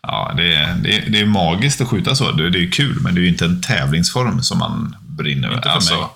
Ja, 0.03 0.33
det 0.37 0.55
är, 0.55 0.74
det, 0.74 0.97
är, 0.99 1.11
det 1.11 1.20
är 1.20 1.26
magiskt 1.26 1.81
att 1.81 1.89
skjuta 1.89 2.14
så. 2.14 2.33
Det, 2.33 2.59
är 2.59 2.70
kul, 2.70 3.01
men 3.01 3.14
det 3.14 3.20
är 3.20 3.22
ju 3.22 3.28
inte 3.28 3.45
en 3.45 3.62
tävlingsform 3.62 4.43
som 4.43 4.59
man 4.59 4.97
brinner 5.03 5.55
Inte 5.55 5.68
för 5.81 5.97
mig. 5.97 6.07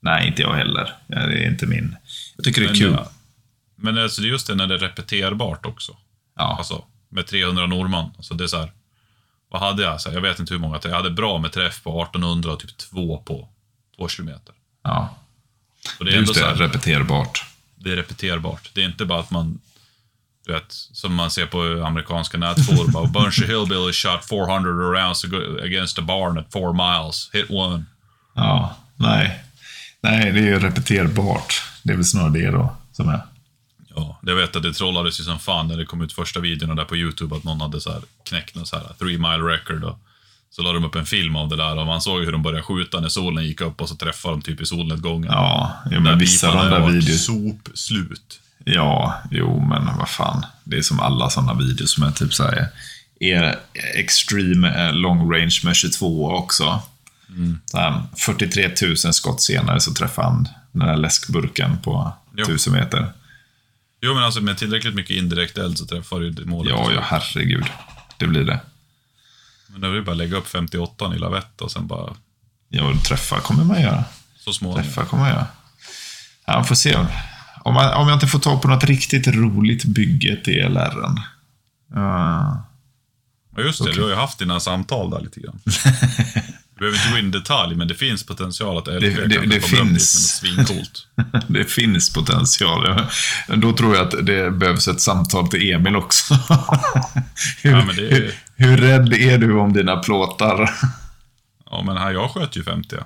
Nej, 0.00 0.28
inte 0.28 0.42
jag 0.42 0.54
heller. 0.54 0.92
Det 1.06 1.14
är 1.16 1.50
inte 1.50 1.66
min. 1.66 1.96
Jag 2.36 2.44
tycker 2.44 2.60
det 2.60 2.66
är 2.66 2.70
Men, 2.70 2.80
kul. 2.80 2.92
ja, 2.92 3.10
Men 3.76 3.98
alltså, 3.98 4.22
det 4.22 4.28
är 4.28 4.30
just 4.30 4.46
det 4.46 4.54
när 4.54 4.66
det 4.66 4.74
är 4.74 4.78
repeterbart 4.78 5.66
också. 5.66 5.96
Ja, 6.40 6.56
Alltså, 6.58 6.84
med 7.08 7.26
300 7.26 7.66
Norman. 7.66 8.10
Alltså, 8.16 8.34
det 8.34 8.44
är 8.44 8.48
så 8.48 8.58
här, 8.58 8.72
vad 9.50 9.60
hade 9.62 9.82
jag? 9.82 10.00
Så 10.00 10.08
här, 10.08 10.16
jag 10.16 10.22
vet 10.22 10.38
inte 10.38 10.54
hur 10.54 10.60
många. 10.60 10.80
Jag 10.82 10.90
hade 10.90 11.10
bra 11.10 11.38
med 11.38 11.52
träff 11.52 11.82
på 11.82 12.02
1800 12.02 12.52
och 12.52 12.60
typ 12.60 12.76
två 12.78 13.18
på 13.18 13.48
två 13.96 14.08
kilometer. 14.08 14.54
ja. 14.84 15.16
Och 15.98 16.04
det 16.04 16.10
är 16.12 16.16
Just 16.16 16.34
så 16.34 16.40
det, 16.40 16.46
här, 16.46 16.54
repeterbart. 16.54 17.44
det 17.76 17.92
är 17.92 17.96
repeterbart. 17.96 18.70
Det 18.74 18.80
är 18.80 18.84
inte 18.84 19.04
bara 19.04 19.20
att 19.20 19.30
man, 19.30 19.60
du 20.46 20.52
vet, 20.52 20.66
som 20.72 21.14
man 21.14 21.30
ser 21.30 21.46
på 21.46 21.62
amerikanska 21.86 22.38
nätforum, 22.38 22.96
a 22.96 23.10
bunch 23.14 23.40
of 23.42 23.48
hillbillies 23.48 23.96
shot 23.96 24.28
400 24.28 24.70
rounds 24.70 25.24
ag- 25.24 25.64
against 25.64 25.98
a 25.98 26.02
barn 26.02 26.38
at 26.38 26.52
four 26.52 26.72
miles, 26.72 27.30
hit 27.32 27.46
one. 27.50 27.84
Ja, 28.34 28.76
nej. 28.96 29.44
Nej, 30.00 30.32
det 30.32 30.38
är 30.40 30.44
ju 30.44 30.58
repeterbart. 30.58 31.62
Det 31.82 31.92
är 31.92 31.96
väl 31.96 32.04
snarare 32.04 32.30
det 32.32 32.50
då 32.50 32.76
som 32.92 33.08
är. 33.08 33.20
Ja, 33.94 34.18
jag 34.22 34.34
vet 34.34 34.56
att 34.56 34.62
det 34.62 34.72
trollades 34.74 35.20
ju 35.20 35.24
som 35.24 35.38
fan 35.38 35.68
när 35.68 35.76
det 35.76 35.84
kom 35.84 36.02
ut 36.02 36.12
första 36.12 36.40
videorna 36.40 36.74
där 36.74 36.84
på 36.84 36.96
YouTube, 36.96 37.36
att 37.36 37.44
någon 37.44 37.60
hade 37.60 37.80
så 37.80 37.92
här 37.92 38.02
knäckt 38.28 38.54
någon 38.54 38.66
så 38.66 38.76
här 38.76 38.86
three 38.98 39.18
mile 39.18 39.54
record. 39.54 39.84
Och 39.84 39.98
så 40.50 40.62
la 40.62 40.72
de 40.72 40.84
upp 40.84 40.94
en 40.94 41.06
film 41.06 41.36
av 41.36 41.48
det 41.48 41.56
där 41.56 41.76
och 41.78 41.86
man 41.86 42.02
såg 42.02 42.24
hur 42.24 42.32
de 42.32 42.42
började 42.42 42.62
skjuta 42.62 43.00
när 43.00 43.08
solen 43.08 43.44
gick 43.44 43.60
upp 43.60 43.80
och 43.80 43.88
så 43.88 43.96
träffade 43.96 44.34
de 44.34 44.42
typ 44.42 44.60
i 44.60 44.66
solnedgången. 44.66 45.32
Ja, 45.32 45.72
jo, 45.84 45.90
Där 45.90 46.00
men 46.00 46.18
vissa 46.18 46.48
av 46.48 46.54
de 46.54 46.70
där 46.70 46.86
videos. 46.86 47.24
Sopslut. 47.24 48.40
Ja, 48.64 49.22
jo, 49.30 49.60
men 49.60 49.98
vad 49.98 50.08
fan. 50.08 50.46
Det 50.64 50.76
är 50.76 50.82
som 50.82 51.00
alla 51.00 51.30
sådana 51.30 51.54
videos 51.54 51.94
som 51.94 52.02
är 52.02 52.10
typ 52.10 52.34
så 52.34 52.42
här. 52.44 52.68
Är 53.20 53.58
extreme 53.94 54.86
eh, 54.86 54.94
long 54.94 55.32
range 55.32 55.60
med 55.64 55.76
22 55.76 56.30
också. 56.30 56.82
Så 57.66 57.78
här, 57.78 58.02
43 58.16 58.70
000 58.82 58.96
skott 58.96 59.40
senare 59.40 59.80
så 59.80 59.92
träffar 59.94 60.22
han 60.22 60.48
den 60.72 60.86
där 60.86 60.96
läskburken 60.96 61.78
på 61.78 62.12
Jo. 62.36 62.44
1000 62.44 62.72
meter. 62.72 63.12
Jo, 64.00 64.14
men 64.14 64.22
alltså 64.24 64.40
med 64.40 64.58
tillräckligt 64.58 64.94
mycket 64.94 65.16
indirekt 65.16 65.58
eld 65.58 65.78
så 65.78 65.86
träffar 65.86 66.20
du 66.20 66.30
det 66.30 66.44
målet. 66.44 66.70
Ja, 66.70 66.92
ja, 66.92 67.00
herregud. 67.04 67.64
Det 68.18 68.26
blir 68.26 68.44
det. 68.44 68.60
Men 69.66 69.80
det 69.80 69.86
är 69.86 69.92
ju 69.92 70.02
bara 70.02 70.10
att 70.10 70.16
lägga 70.16 70.36
upp 70.36 70.46
58 70.48 71.14
i 71.14 71.18
lavett 71.18 71.60
och 71.60 71.72
sen 71.72 71.86
bara 71.86 72.14
Ja, 72.68 72.92
träffa 73.08 73.40
kommer 73.40 73.64
man 73.64 73.82
göra. 73.82 74.04
så 74.38 74.52
småningom. 74.52 74.82
Träffa 74.84 75.04
kommer 75.04 75.22
man 75.22 75.32
göra. 75.32 75.46
Ja, 76.46 76.64
får 76.64 76.74
se. 76.74 76.96
Om, 77.64 77.74
man, 77.74 77.94
om 77.94 78.08
jag 78.08 78.16
inte 78.16 78.26
får 78.26 78.38
tag 78.38 78.62
på 78.62 78.68
något 78.68 78.84
riktigt 78.84 79.26
roligt 79.28 79.84
bygge 79.84 80.36
till 80.44 80.62
LR'n. 80.64 81.20
Ja, 81.94 82.66
Ja, 83.56 83.62
just 83.62 83.84
det. 83.84 83.92
Du 83.92 84.02
har 84.02 84.08
ju 84.08 84.14
haft 84.14 84.38
dina 84.38 84.60
samtal 84.60 85.10
där 85.10 85.20
lite 85.20 85.40
grann. 85.40 85.60
Du 86.80 86.86
behöver 86.90 86.98
inte 86.98 87.12
gå 87.12 87.18
in 87.18 87.26
i 87.26 87.30
detalj, 87.30 87.76
men 87.76 87.88
det 87.88 87.94
finns 87.94 88.26
potential 88.26 88.78
att 88.78 88.88
LP 88.88 89.00
Det- 89.00 89.26
det- 89.28 89.46
det 89.46 89.56
upp 89.58 89.64
finns. 89.64 89.92
dit 89.92 90.02
svincoolt. 90.56 91.06
det 91.48 91.64
finns 91.64 92.12
potential. 92.12 92.84
Ja. 93.48 93.56
Då 93.56 93.72
tror 93.72 93.96
jag 93.96 94.06
att 94.06 94.26
det 94.26 94.50
behövs 94.50 94.88
ett 94.88 95.00
samtal 95.00 95.48
till 95.48 95.72
Emil 95.72 95.96
också. 95.96 96.34
hur, 97.62 97.70
Ja, 97.70 97.84
det 97.96 98.06
är- 98.10 98.10
hur, 98.10 98.34
hur 98.56 98.76
rädd 98.76 99.12
är 99.12 99.38
du 99.38 99.58
om 99.58 99.72
dina 99.72 99.96
plåtar? 99.96 100.70
Ja, 101.70 101.82
men 101.86 101.96
här, 101.96 102.10
jag 102.12 102.30
sköt 102.30 102.56
ju 102.56 102.64
50. 102.64 102.96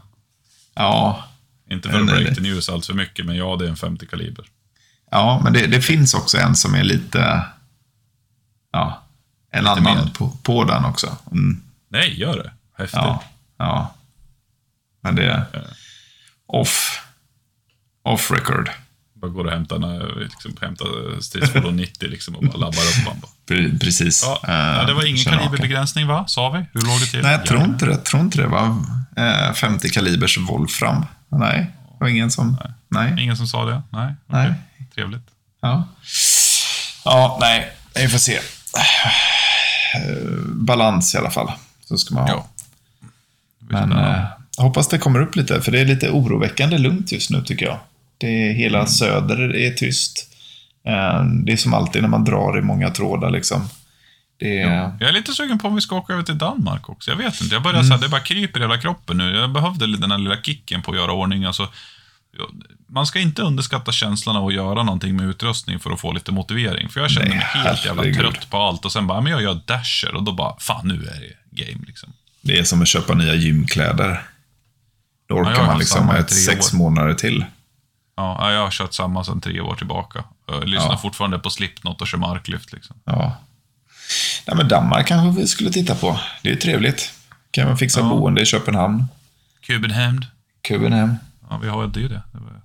ja. 0.74 1.24
Inte 1.70 1.88
för 1.88 2.00
att 2.00 2.06
break 2.06 2.34
the 2.34 2.40
news 2.40 2.68
allt 2.68 2.86
för 2.86 2.94
mycket, 2.94 3.26
men 3.26 3.36
ja, 3.36 3.56
det 3.56 3.64
är 3.64 3.68
en 3.68 3.76
50 3.76 4.06
kaliber. 4.06 4.44
ja 5.10 5.40
men 5.44 5.52
det, 5.52 5.66
det 5.66 5.80
finns 5.82 6.14
också 6.14 6.38
en 6.38 6.54
som 6.56 6.74
är 6.74 6.84
lite... 6.84 7.42
Ja, 8.72 9.02
en 9.52 9.66
annan 9.66 9.82
mer. 9.84 10.10
på, 10.14 10.36
på 10.42 10.64
den 10.64 10.84
också. 10.84 11.16
Mm. 11.32 11.62
Nej, 11.90 12.20
gör 12.20 12.36
det. 12.36 12.52
Häftigt. 12.78 12.96
Ja, 13.02 13.22
ja. 13.58 13.94
Men 15.02 15.14
det 15.14 15.24
är 15.32 15.44
off. 16.46 17.00
Off 18.02 18.30
record. 18.30 18.70
Bara 19.14 19.30
går 19.30 19.44
och 19.44 19.50
hämtar, 19.52 20.18
liksom, 20.20 20.56
hämtar 20.60 21.20
stridsfordon 21.20 21.76
90 21.76 22.08
liksom, 22.08 22.34
och 22.34 22.42
bara 22.42 22.56
labbar 22.56 22.82
upp 22.82 23.04
man 23.06 23.20
bara. 23.20 23.78
Precis. 23.78 24.22
Ja, 24.24 24.40
Eh, 24.48 24.54
ja, 24.78 24.84
det 24.84 24.94
var 24.94 25.04
ingen 25.04 25.18
känner 25.18 25.36
jag. 25.36 25.44
kaliberbegränsning 25.46 26.06
va? 26.06 26.24
Sa 26.26 26.50
vi? 26.50 26.58
Hur 26.72 26.80
låg 26.86 27.00
det 27.00 27.06
till? 27.06 27.22
Nej, 27.22 27.32
jag 27.32 27.46
tror 27.46 27.64
inte 27.64 27.86
det. 27.86 27.96
Tror 27.96 28.22
inte 28.22 28.38
det 28.38 28.46
eh, 29.16 29.52
50 29.54 29.88
kalibers 29.88 30.38
Wolfram. 30.38 31.06
Nej, 31.28 31.70
det 31.90 31.96
var 32.04 32.08
ingen 32.08 32.30
som... 32.30 32.56
Nej. 32.88 33.22
Ingen 33.22 33.36
som 33.36 33.46
sa 33.46 33.64
det? 33.64 33.82
Nej? 33.90 34.14
Nej. 34.26 34.46
okej. 34.50 34.86
Trevligt. 34.94 35.30
Ja. 35.60 35.88
ja, 37.04 37.38
nej. 37.40 37.72
Vi 37.94 38.08
får 38.08 38.18
se. 38.18 38.36
Eh, 38.36 38.40
Balans 40.46 41.14
i 41.14 41.18
alla 41.18 41.30
fall. 41.30 41.52
Så 41.88 41.96
ska 41.98 42.14
man 42.14 42.22
ha. 42.24 42.30
Ja. 42.30 42.46
Men 43.68 43.92
eh, 43.92 44.24
jag 44.56 44.64
hoppas 44.64 44.88
det 44.88 44.98
kommer 44.98 45.20
upp 45.22 45.36
lite, 45.36 45.60
för 45.60 45.72
det 45.72 45.80
är 45.80 45.84
lite 45.84 46.10
oroväckande 46.10 46.78
lugnt 46.78 47.12
just 47.12 47.30
nu 47.30 47.42
tycker 47.42 47.66
jag. 47.66 47.78
Det 48.18 48.26
är, 48.48 48.52
hela 48.52 48.78
Mm. 48.78 48.88
söder 48.88 49.56
är 49.56 49.70
tyst. 49.70 50.28
Eh, 50.86 51.24
det 51.44 51.52
är 51.52 51.56
som 51.56 51.74
alltid 51.74 52.02
när 52.02 52.08
man 52.08 52.24
drar 52.24 52.58
i 52.58 52.62
många 52.62 52.90
trådar 52.90 53.30
liksom. 53.30 53.68
Det 54.38 54.60
är, 54.60 54.96
Jag 55.00 55.08
är 55.08 55.12
lite 55.12 55.32
sugen 55.32 55.58
på 55.58 55.68
om 55.68 55.74
vi 55.74 55.80
ska 55.80 55.96
åka 55.96 56.12
över 56.12 56.22
till 56.22 56.38
Danmark 56.38 56.88
också. 56.88 57.10
Jag 57.10 57.18
vet 57.18 57.40
inte. 57.40 57.54
Jag 57.54 57.62
börjar 57.62 57.74
Mm. 57.80 57.86
så 57.88 57.94
här, 57.94 58.00
det 58.00 58.08
bara 58.08 58.20
kryper 58.20 58.60
i 58.60 58.62
hela 58.62 58.78
kroppen 58.78 59.16
nu. 59.18 59.36
Jag 59.36 59.52
behövde 59.52 59.96
den 59.96 60.10
här 60.10 60.18
lilla 60.18 60.36
kicken 60.42 60.82
på 60.82 60.90
att 60.90 60.96
göra 60.96 61.12
ordning. 61.12 61.44
Alltså, 61.44 61.68
man 62.88 63.06
ska 63.06 63.18
inte 63.20 63.42
underskatta 63.42 63.92
känslan 63.92 64.36
av 64.36 64.46
att 64.46 64.54
göra 64.54 64.82
någonting 64.82 65.16
med 65.16 65.26
utrustning 65.26 65.78
för 65.78 65.90
att 65.90 66.00
få 66.00 66.12
lite 66.12 66.32
motivering. 66.32 66.88
För 66.88 67.00
jag 67.00 67.10
känner 67.10 67.28
Nej, 67.28 67.36
mig 67.38 67.46
helt 67.46 67.84
jävla 67.86 68.02
trött 68.02 68.50
på 68.50 68.56
allt 68.58 68.84
och 68.84 68.92
sen 68.92 69.06
bara, 69.06 69.20
men 69.20 69.32
jag 69.32 69.42
gör 69.42 69.60
dasher 69.66 70.14
och 70.14 70.22
då 70.22 70.32
bara, 70.32 70.56
fan 70.60 70.88
nu 70.88 70.94
är 70.94 71.20
det 71.20 71.62
game 71.64 71.84
liksom. 71.86 72.12
Det 72.44 72.58
är 72.58 72.64
som 72.64 72.82
att 72.82 72.88
köpa 72.88 73.14
nya 73.14 73.34
gymkläder. 73.34 74.22
Då 75.28 75.36
Ja, 75.36 75.40
orkar 75.42 75.54
har 75.60 75.66
man 75.66 75.78
liksom 75.78 76.10
ett 76.10 76.30
sex 76.30 76.72
år. 76.74 76.78
månader 76.78 77.14
till. 77.14 77.44
Ja, 78.16 78.52
jag 78.52 78.60
har 78.60 78.70
kört 78.70 78.94
samma 78.94 79.24
sedan 79.24 79.40
tre 79.40 79.60
år 79.60 79.74
tillbaka. 79.74 80.24
Jag 80.46 80.68
lyssnar 80.68 80.90
Ja. 80.92 80.98
fortfarande 80.98 81.38
på 81.38 81.50
Slipknot 81.50 82.00
och 82.00 82.08
kör 82.08 82.18
marklyft 82.18 82.72
liksom. 82.72 82.96
Ja. 83.04 83.36
Nej, 84.46 84.56
men 84.56 84.68
Danmark 84.68 85.06
kanske 85.06 85.40
vi 85.40 85.46
skulle 85.46 85.70
titta 85.70 85.94
på. 85.94 86.20
Det 86.42 86.48
är 86.48 86.52
ju 86.52 86.58
trevligt. 86.60 87.12
Kan 87.50 87.68
man 87.68 87.78
fixa 87.78 88.00
Ja. 88.00 88.08
boende 88.08 88.42
i 88.42 88.46
Köpenhamn, 88.46 89.04
Kubenhemd. 89.60 90.26
Kubenhem. 90.62 91.14
Ja, 91.50 91.58
vi 91.62 91.68
har 91.68 91.82
ju 91.96 92.08
det. 92.08 92.08
det, 92.32 92.38
var... 92.38 92.60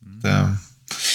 Det, 0.00 0.56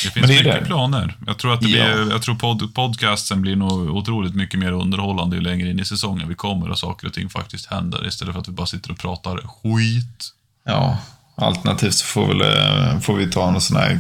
Det 0.04 0.10
finns 0.10 0.28
det 0.28 0.34
mycket 0.34 0.60
det. 0.60 0.66
planer. 0.66 1.18
Jag 1.28 1.38
tror 1.38 1.54
att 1.54 1.62
det 1.62 1.70
Ja. 1.70 1.96
blir, 1.96 2.12
jag 2.12 2.22
tror 2.22 2.36
pod, 2.36 2.76
podcasten 2.76 3.42
blir 3.42 3.56
nog 3.56 3.90
otroligt 3.98 4.36
mycket 4.36 4.60
mer 4.60 4.72
underhållande 4.72 5.36
ju 5.36 5.42
längre 5.42 5.70
in 5.70 5.80
i 5.80 5.86
säsongen 5.86 6.28
vi 6.28 6.36
kommer 6.36 6.70
och 6.70 6.80
saker 6.80 7.08
och 7.08 7.14
ting 7.14 7.30
faktiskt 7.30 7.66
händer 7.66 8.08
istället 8.08 8.34
för 8.34 8.42
att 8.42 8.48
vi 8.48 8.52
bara 8.52 8.68
sitter 8.68 8.92
och 8.92 8.98
pratar 9.00 9.38
skit. 9.38 10.30
ja, 10.66 10.98
alternativt 11.36 11.94
så 11.94 12.06
får, 12.06 12.28
väl, 12.28 12.42
eh, 12.42 13.00
får 13.00 13.16
vi 13.16 13.30
ta 13.32 13.52
någon 13.52 13.62
sån 13.62 13.78
här 13.78 14.00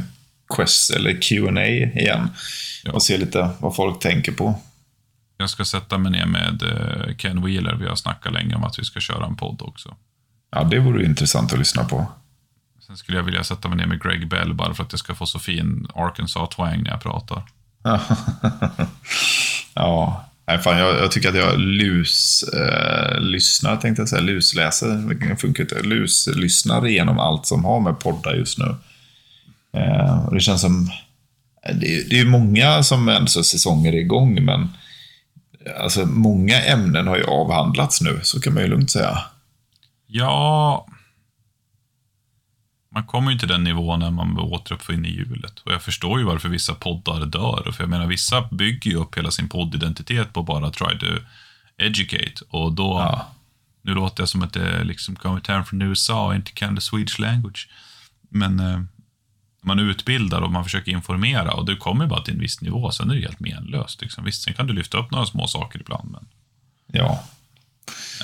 quest 0.55 0.91
eller 0.91 1.21
Q&A 1.21 1.65
igen. 1.65 2.29
Ja. 2.83 2.91
Och 2.91 3.03
se 3.03 3.17
lite 3.17 3.49
vad 3.59 3.75
folk 3.75 3.99
tänker 3.99 4.31
på. 4.31 4.59
Jag 5.37 5.49
ska 5.49 5.65
sätta 5.65 5.97
mig 5.97 6.11
ner 6.11 6.25
med 6.25 6.63
eh, 6.63 7.15
Ken 7.15 7.45
Wheeler. 7.45 7.75
Vi 7.75 7.87
har 7.87 7.95
snackat 7.95 8.33
länge 8.33 8.55
om 8.55 8.63
att 8.63 8.79
vi 8.79 8.83
ska 8.85 8.99
köra 8.99 9.25
en 9.25 9.35
podd 9.35 9.61
också. 9.61 9.95
Ja, 10.51 10.63
det 10.63 10.79
vore 10.79 11.05
intressant 11.05 11.53
att 11.53 11.59
lyssna 11.59 11.83
på. 11.83 12.05
Sen 12.87 12.97
skulle 12.97 13.17
jag 13.17 13.23
vilja 13.23 13.43
sätta 13.43 13.67
mig 13.67 13.77
ner 13.77 13.85
med 13.85 14.03
Greg 14.03 14.29
Bell 14.29 14.53
bara 14.53 14.73
för 14.73 14.83
att 14.83 14.91
jag 14.93 14.99
ska 14.99 15.15
få 15.15 15.25
så 15.25 15.39
fin 15.39 15.87
Arkansas-twang 15.95 16.83
när 16.83 16.91
jag 16.91 17.01
pratar. 17.01 17.43
ja, 19.73 20.25
nej, 20.47 20.57
fan, 20.59 20.77
jag, 20.77 20.95
jag 20.95 21.11
tycker 21.11 21.29
att 21.29 21.35
jag 21.35 21.59
lus, 21.59 22.43
eh, 22.43 23.19
lyssnar, 23.19 23.77
tänkte 23.77 24.01
jag 24.01 24.09
säga, 24.09 24.21
lusläser, 24.21 24.87
det 25.29 25.35
funkar 25.35 25.63
inte, 25.63 25.81
luslyssnar 25.83 26.87
igenom 26.87 27.19
allt 27.19 27.45
som 27.45 27.65
har 27.65 27.79
med 27.79 27.99
poddar 27.99 28.33
just 28.33 28.57
nu. 28.57 28.75
Eh, 29.77 30.25
och 30.25 30.33
det 30.33 30.39
känns 30.39 30.61
som, 30.61 30.89
det, 31.63 31.95
är- 31.95 32.09
det 32.09 32.15
är 32.19 32.23
ju 32.23 32.29
många 32.29 32.83
som 32.83 33.09
alltså, 33.09 33.43
säsonger 33.43 33.93
är 33.93 33.97
igång, 33.97 34.45
men 34.45 34.69
alltså, 35.79 36.05
många 36.05 36.61
ämnen 36.61 37.07
har 37.07 37.17
ju 37.17 37.23
avhandlats 37.23 38.01
nu, 38.01 38.19
så 38.23 38.41
kan 38.41 38.53
man 38.53 38.63
ju 38.63 38.69
lugnt 38.69 38.91
säga. 38.91 39.17
Ja... 40.07 40.87
Man 42.93 43.03
kommer 43.05 43.31
ju 43.31 43.37
till 43.37 43.47
den 43.47 43.63
nivån 43.63 43.99
när 43.99 44.11
man 44.11 44.39
återuppfinner 44.39 45.09
hjulet. 45.09 45.59
Och 45.59 45.71
jag 45.71 45.81
förstår 45.81 46.19
ju 46.19 46.25
varför 46.25 46.49
vissa 46.49 46.73
poddar 46.73 47.25
dör. 47.25 47.71
För 47.71 47.83
jag 47.83 47.89
menar, 47.89 48.07
vissa 48.07 48.41
bygger 48.51 48.91
ju 48.91 48.97
upp 48.97 49.17
hela 49.17 49.31
sin 49.31 49.49
poddidentitet 49.49 50.33
på 50.33 50.43
bara 50.43 50.69
try 50.69 50.99
to 50.99 51.05
educate. 51.77 52.33
Och 52.49 52.73
då, 52.73 52.97
Ja. 52.99 53.27
Nu 53.81 53.93
låter 53.93 54.21
jag 54.21 54.29
som 54.29 54.41
att 54.43 54.53
det 54.53 54.83
liksom 54.83 55.15
kommit 55.15 55.47
hem 55.47 55.65
från 55.65 55.81
USA 55.81 56.25
och 56.27 56.35
inte 56.35 56.51
kan 56.51 56.75
the 56.75 56.81
Swedish 56.81 57.19
language. 57.19 57.69
Men 58.29 58.59
eh, 58.59 58.81
man 59.61 59.79
utbildar 59.79 60.41
och 60.41 60.51
man 60.51 60.63
försöker 60.63 60.91
informera 60.91 61.53
och 61.53 61.65
du 61.65 61.75
kommer 61.75 62.07
bara 62.07 62.21
till 62.21 62.33
en 62.33 62.39
viss 62.39 62.61
nivå, 62.61 62.91
sen 62.91 63.09
är 63.09 63.15
det 63.15 63.21
helt 63.21 63.39
menlöst. 63.39 64.01
Liksom. 64.01 64.23
Visst, 64.23 64.43
sen 64.43 64.53
kan 64.53 64.67
du 64.67 64.73
lyfta 64.73 64.97
upp 64.97 65.11
några 65.11 65.25
små 65.25 65.47
saker 65.47 65.79
ibland, 65.79 66.11
men 66.11 66.27
Ja. 66.87 67.23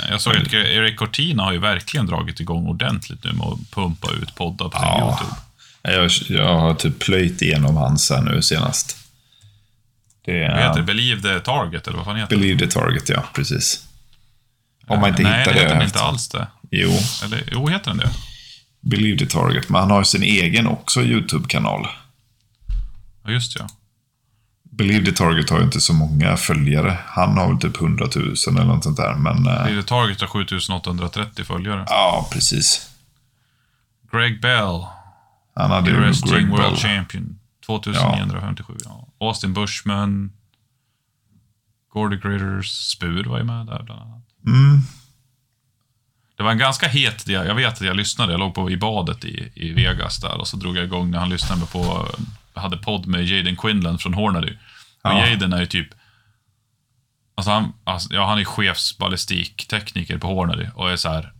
Eh, 0.04 0.12
jag 0.12 0.22
såg 0.22 0.36
att 0.38 0.54
Eric 0.54 0.98
Cortina 0.98 1.44
har 1.44 1.52
ju 1.52 1.60
verkligen 1.60 2.06
dragit 2.06 2.40
igång 2.40 2.68
ordentligt 2.68 3.24
nu 3.24 3.32
med 3.34 3.48
att 3.48 3.72
pumpa 3.72 4.12
ut 4.12 4.36
poddar 4.36 4.70
på 4.70 4.78
Ja. 4.82 5.20
YouTube. 5.22 5.36
Jag, 5.82 6.12
jag 6.40 6.60
har 6.60 6.74
typ 6.74 7.00
plöjt 7.00 7.42
igenom 7.42 7.78
hans 7.78 8.10
här 8.10 8.22
nu 8.22 8.42
senast. 8.42 8.98
Det 10.26 10.48
Vad 10.48 10.58
heter 10.58 10.74
det? 10.74 10.80
är 10.80 10.84
Believe 10.84 11.22
the 11.22 11.40
Target, 11.40 11.88
eller 11.88 11.98
vad 11.98 12.06
fan 12.06 12.16
heter 12.16 12.36
det? 12.36 12.42
Believe 12.42 12.60
the 12.60 12.68
Target, 12.68 13.10
ja. 13.10 13.24
Precis. 13.34 13.86
Om 14.88 15.00
man 15.00 15.10
inte 15.10 15.24
Nej, 15.24 15.40
hittar 15.40 15.54
det 15.54 15.60
det. 15.60 15.66
heter 15.68 15.84
inte 15.84 16.00
alls 16.00 16.30
det. 16.30 16.48
Jo, 16.72 16.92
Eller, 17.24 17.44
jo, 17.52 17.68
heter 17.68 17.90
den 17.92 17.98
det? 17.98 18.10
Believe 18.82 19.20
the 19.20 19.26
Target. 19.26 19.70
Men 19.70 19.82
han 19.82 19.92
har 19.92 20.04
sin 20.04 20.24
egen 20.24 20.68
också 20.68 21.02
YouTube-kanal. 21.02 21.88
Ja, 23.24 23.32
just 23.32 23.60
ja. 23.60 23.68
Believe 24.72 25.06
the 25.06 25.12
Target 25.12 25.50
har 25.50 25.58
ju 25.58 25.64
inte 25.64 25.82
så 25.82 25.94
många 25.94 26.38
följare. 26.38 26.98
Han 27.06 27.38
har 27.38 27.48
väl 27.48 27.60
typ 27.60 27.82
100 27.82 28.08
000 28.16 28.26
eller 28.48 28.66
något 28.66 28.84
sånt 28.84 28.98
där. 28.98 29.16
Men 29.16 29.48
eh, 29.48 29.64
Believe 29.64 29.82
the 29.82 29.88
Target 29.88 30.22
har 30.22 30.28
7830 30.28 31.46
följare. 31.46 31.86
ja, 31.88 32.30
precis. 32.32 32.90
Greg 34.12 34.42
Bell, 34.42 34.86
Han 35.56 35.72
hade 35.72 35.90
ju 35.90 35.96
Greg 35.96 36.50
World 36.50 36.64
Bell. 36.64 36.76
Champion. 36.76 37.40
2957. 37.66 38.74
Ja. 38.86 39.08
Austin 39.20 39.54
Bushman. 39.54 40.32
Gordy 41.94 42.18
Gritters. 42.18 42.72
Spur 42.72 43.24
var 43.24 43.38
ju 43.38 43.44
med 43.44 43.66
där 43.66 43.84
bland 43.84 44.02
annat. 44.02 44.24
Mm. 44.48 44.82
Det 46.38 46.44
var 46.44 46.52
en 46.52 46.58
ganska 46.58 46.88
het. 46.88 47.28
Jag 47.28 47.56
vet 47.56 47.74
att 47.74 47.82
jag 47.82 47.96
lyssnade. 47.96 48.34
Jag 48.34 48.40
låg 48.40 48.56
på 48.56 48.72
i 48.72 48.78
badet 48.78 49.26
i, 49.26 49.52
i 49.56 49.74
Vegas 49.74 50.18
där 50.18 50.38
och 50.38 50.48
så 50.48 50.58
drog 50.58 50.78
jag 50.78 50.86
igång 50.86 51.12
när 51.12 51.20
han 51.20 51.30
lyssnade 51.30 51.66
på... 51.66 52.08
Hade 52.60 52.78
podd 52.78 53.08
med 53.08 53.26
Jaden 53.26 53.56
Quinlan 53.56 53.98
från 53.98 54.14
Hornady. 54.14 54.52
Och 55.04 55.12
Ja. 55.12 55.28
Jaden 55.28 55.54
är 55.54 55.60
ju 55.60 55.66
typ... 55.66 55.88
Alltså 57.36 57.52
han, 57.52 57.74
alltså, 57.84 58.14
ja, 58.14 58.26
han 58.26 58.40
är 58.40 58.44
chefsballistiktekniker 58.44 60.18
på 60.18 60.28
Hornady 60.28 60.66
och 60.76 60.92
är 60.92 60.96
så 60.96 61.10
här... 61.10 61.34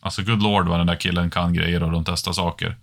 Alltså, 0.00 0.22
good 0.22 0.42
lord 0.42 0.68
vad 0.68 0.80
den 0.80 0.86
där 0.86 0.96
killen 0.96 1.30
kan 1.30 1.54
grejer 1.54 1.82
och 1.82 1.90
de 1.90 2.04
testar 2.04 2.32
saker. 2.32 2.76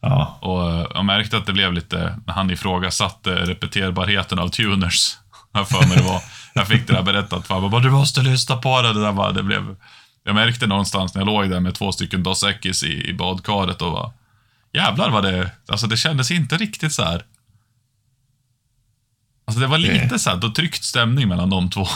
Ja. 0.00 0.38
Och 0.40 0.70
eh, 0.70 0.86
jag 0.94 1.04
märkte 1.04 1.36
att 1.36 1.46
det 1.46 1.52
blev 1.52 1.72
lite, 1.72 2.18
när 2.26 2.34
han 2.34 2.50
ifrågasatte 2.50 3.34
repeterbarheten 3.34 4.38
av 4.38 4.48
tuners. 4.48 5.16
Jag 5.52 5.68
för 5.68 5.88
mig 5.88 5.96
det 5.96 6.02
var. 6.02 6.20
Jag 6.54 6.68
fick 6.68 6.86
det 6.86 6.92
där 6.92 7.02
berättat 7.02 7.46
för 7.46 7.60
mig. 7.60 7.80
Du 7.80 7.90
måste 7.90 8.22
lyssna 8.22 8.56
på 8.56 8.82
det. 8.82 8.92
Det 8.92 9.00
där 9.00 9.12
bara, 9.12 9.32
det 9.32 9.42
blev... 9.42 9.76
Jag 10.24 10.34
märkte 10.34 10.66
någonstans 10.66 11.14
när 11.14 11.20
jag 11.20 11.26
låg 11.26 11.50
där 11.50 11.60
med 11.60 11.74
två 11.74 11.92
stycken 11.92 12.22
Dos 12.22 12.44
Equis 12.44 12.82
i, 12.82 13.08
i 13.08 13.14
badkaret 13.14 13.82
och 13.82 13.92
bara... 13.92 14.12
Jävlar 14.74 15.10
vad 15.10 15.22
det... 15.24 15.50
Alltså 15.68 15.86
det 15.86 15.96
kändes 15.96 16.30
inte 16.30 16.56
riktigt 16.56 16.92
så 16.92 17.02
här. 17.02 17.24
Alltså 19.46 19.60
det 19.60 19.66
var 19.66 19.78
lite 19.78 20.18
så 20.18 20.30
här, 20.30 20.36
då 20.36 20.50
tryckt 20.52 20.84
stämning 20.84 21.28
mellan 21.28 21.50
de 21.50 21.70
två. 21.70 21.86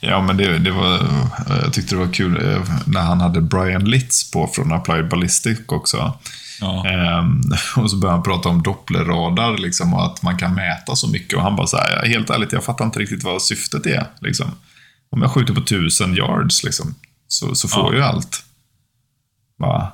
Ja, 0.00 0.20
men 0.22 0.36
det, 0.36 0.58
det 0.58 0.70
var, 0.70 1.00
jag 1.48 1.72
tyckte 1.72 1.94
det 1.94 1.98
var 2.06 2.12
kul 2.12 2.52
eh, 2.52 2.62
när 2.86 3.00
han 3.00 3.20
hade 3.20 3.40
Brian 3.40 3.84
Litz 3.84 4.30
på 4.30 4.46
från 4.46 4.72
Applied 4.72 5.08
Ballistic 5.08 5.58
också. 5.66 6.18
Ja. 6.60 6.86
Ehm, 6.88 7.40
och 7.76 7.90
så 7.90 7.96
började 7.96 8.16
han 8.16 8.22
prata 8.22 8.48
om 8.48 8.62
dopplerradar 8.62 9.58
liksom, 9.58 9.94
och 9.94 10.06
att 10.06 10.22
man 10.22 10.38
kan 10.38 10.54
mäta 10.54 10.96
så 10.96 11.08
mycket. 11.08 11.34
Och 11.36 11.42
han 11.42 11.56
bara 11.56 11.66
så 11.66 11.76
här, 11.76 12.06
helt 12.06 12.30
ärligt, 12.30 12.52
jag 12.52 12.64
fattar 12.64 12.84
inte 12.84 12.98
riktigt 12.98 13.24
vad 13.24 13.42
syftet 13.42 13.86
är. 13.86 14.06
Liksom. 14.20 14.50
Om 15.10 15.22
jag 15.22 15.30
skjuter 15.30 15.54
på 15.54 15.60
tusen 15.60 16.14
yards 16.16 16.64
liksom, 16.64 16.94
så, 17.28 17.54
så 17.54 17.68
får 17.68 17.82
Ja. 17.82 17.86
jag 17.86 17.94
ju 17.94 18.02
allt. 18.02 18.44
Bara, 19.58 19.92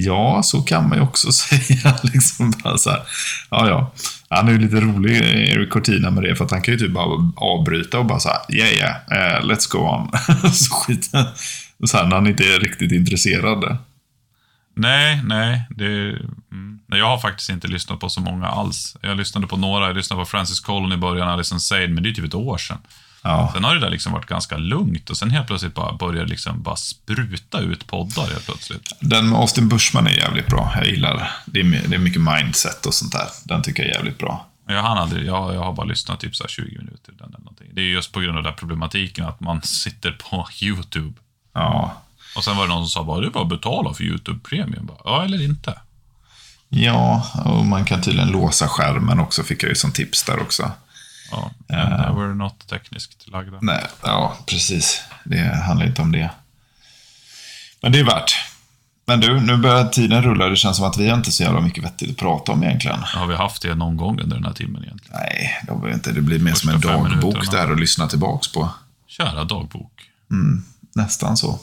ja, 0.00 0.42
så 0.42 0.62
kan 0.62 0.88
man 0.88 0.98
ju 0.98 1.04
också 1.04 1.32
säga. 1.32 1.98
liksom, 2.02 2.52
bara 2.64 2.78
så 2.78 2.90
här. 2.90 3.02
Ja, 3.50 3.68
ja. 3.68 3.92
Han 4.28 4.48
är 4.48 4.52
ju 4.52 4.58
lite 4.58 4.80
rolig, 4.80 5.16
Eric 5.50 5.70
Cortina, 5.70 6.10
med 6.10 6.22
det, 6.22 6.36
för 6.36 6.44
att 6.44 6.50
han 6.50 6.62
kan 6.62 6.74
ju 6.74 6.78
typ 6.78 6.92
bara 6.92 7.32
avbryta 7.36 7.98
och 7.98 8.06
bara 8.06 8.20
så 8.20 8.28
här, 8.28 8.56
yeah, 8.56 8.72
yeah, 8.72 9.36
eh, 9.36 9.40
let's 9.42 9.72
go 9.72 9.78
on. 9.78 10.10
så 10.52 10.74
skiter 10.74 11.28
så 11.86 11.96
här, 11.96 12.06
när 12.06 12.16
han 12.16 12.26
inte 12.26 12.44
är 12.44 12.60
riktigt 12.60 12.92
intresserad. 12.92 13.78
Nej, 14.74 15.22
nej. 15.24 15.62
Det, 15.70 15.86
mm. 15.86 16.78
nej. 16.86 16.98
Jag 16.98 17.06
har 17.06 17.18
faktiskt 17.18 17.50
inte 17.50 17.68
lyssnat 17.68 18.00
på 18.00 18.08
så 18.08 18.20
många 18.20 18.46
alls. 18.46 18.96
Jag 19.00 19.16
lyssnade 19.16 19.46
på 19.46 19.56
några. 19.56 19.86
Jag 19.86 19.96
lyssnade 19.96 20.22
på 20.22 20.26
Francis 20.26 20.60
Colon 20.60 20.92
i 20.92 20.96
början, 20.96 21.28
Alison 21.28 21.60
Sade, 21.60 21.88
men 21.88 22.02
det 22.02 22.08
är 22.08 22.14
typ 22.14 22.24
ett 22.24 22.34
år 22.34 22.58
sedan. 22.58 22.78
Ja. 23.28 23.50
Sen 23.54 23.64
har 23.64 23.74
det 23.74 23.80
där 23.80 23.90
liksom 23.90 24.12
varit 24.12 24.26
ganska 24.26 24.56
lugnt 24.56 25.10
och 25.10 25.16
sen 25.16 25.30
helt 25.30 25.46
plötsligt 25.46 25.74
bara 25.74 25.92
börjar 25.92 26.22
det 26.22 26.30
liksom 26.30 26.62
bara 26.62 26.76
spruta 26.76 27.60
ut 27.60 27.86
poddar 27.86 28.26
helt 28.26 28.44
plötsligt. 28.46 28.92
Den 29.00 29.28
med 29.28 29.38
Austin 29.38 29.68
Bushman 29.68 30.06
är 30.06 30.10
jävligt 30.10 30.46
bra. 30.46 30.72
Jag 30.76 30.86
gillar 30.86 31.32
det. 31.44 31.60
Är, 31.60 31.88
det 31.88 31.94
är 31.94 31.98
mycket 31.98 32.22
mindset 32.22 32.86
och 32.86 32.94
sånt 32.94 33.12
där. 33.12 33.28
Den 33.44 33.62
tycker 33.62 33.82
jag 33.82 33.90
är 33.90 33.94
jävligt 33.94 34.18
bra. 34.18 34.46
Jag, 34.68 34.82
hann 34.82 34.98
aldrig, 34.98 35.26
jag, 35.26 35.54
jag 35.54 35.60
har 35.60 35.72
bara 35.72 35.86
lyssnat 35.86 36.20
typ 36.20 36.36
så 36.36 36.44
här 36.44 36.48
20 36.48 36.78
minuter 36.78 37.12
den 37.18 37.30
någonting. 37.38 37.66
Det 37.72 37.80
är 37.80 37.84
just 37.84 38.12
på 38.12 38.20
grund 38.20 38.38
av 38.38 38.44
den 38.44 38.54
problematiken 38.54 39.26
att 39.26 39.40
man 39.40 39.62
sitter 39.82 40.12
på 40.12 40.48
YouTube. 40.62 41.14
Ja. 41.54 42.02
Och 42.36 42.44
sen 42.44 42.56
var 42.56 42.66
det 42.66 42.74
någon 42.74 42.88
som 42.88 42.90
sa 42.90 43.04
bara, 43.04 43.26
är 43.26 43.30
bara 43.30 43.44
betala 43.44 43.94
för 43.94 44.04
YouTube 44.04 44.40
Premium. 44.48 44.90
Ja, 45.04 45.24
eller 45.24 45.44
inte. 45.44 45.80
Ja, 46.68 47.26
och 47.44 47.66
man 47.66 47.84
kan 47.84 48.02
tydligen 48.02 48.28
låsa 48.28 48.68
skärmen 48.68 49.20
också, 49.20 49.42
fick 49.42 49.62
jag 49.62 49.68
ju 49.68 49.74
som 49.74 49.92
tips 49.92 50.24
där 50.24 50.42
också. 50.42 50.72
Ja, 51.30 51.50
men 51.68 51.92
uh, 51.92 52.18
we're 52.18 52.34
not 52.34 52.66
tekniskt 52.68 53.28
lagda. 53.28 53.58
Nej, 53.62 53.86
ja, 54.02 54.36
precis. 54.46 55.02
Det 55.24 55.62
handlar 55.66 55.86
inte 55.86 56.02
om 56.02 56.12
det. 56.12 56.30
Men 57.82 57.92
det 57.92 57.98
är 57.98 58.04
värt. 58.04 58.34
Men 59.06 59.20
du, 59.20 59.40
nu 59.40 59.56
börjar 59.56 59.88
tiden 59.88 60.22
rulla. 60.22 60.48
Det 60.48 60.56
känns 60.56 60.76
som 60.76 60.86
att 60.86 60.98
vi 60.98 61.08
har 61.08 61.16
inte 61.16 61.32
så 61.32 61.42
jävla 61.42 61.60
mycket 61.60 61.84
vettigt 61.84 62.10
att 62.10 62.16
prata 62.16 62.52
om 62.52 62.62
egentligen. 62.62 62.98
Har 63.02 63.26
vi 63.26 63.34
haft 63.34 63.62
det 63.62 63.74
någon 63.74 63.96
gång 63.96 64.20
under 64.20 64.36
den 64.36 64.44
här 64.44 64.52
timmen 64.52 64.84
egentligen? 64.84 65.20
Nej, 65.20 65.60
det, 65.66 65.72
var 65.72 65.88
inte. 65.88 66.12
det 66.12 66.20
blir 66.20 66.38
mer 66.38 66.54
som 66.54 66.70
en 66.70 66.80
Första 66.80 66.96
dagbok 66.96 67.52
här 67.52 67.72
att 67.72 67.80
lyssna 67.80 68.06
tillbaks 68.06 68.52
på. 68.52 68.70
Kära 69.06 69.44
dagbok. 69.44 69.92
Nästan 70.94 71.36
så. 71.36 71.60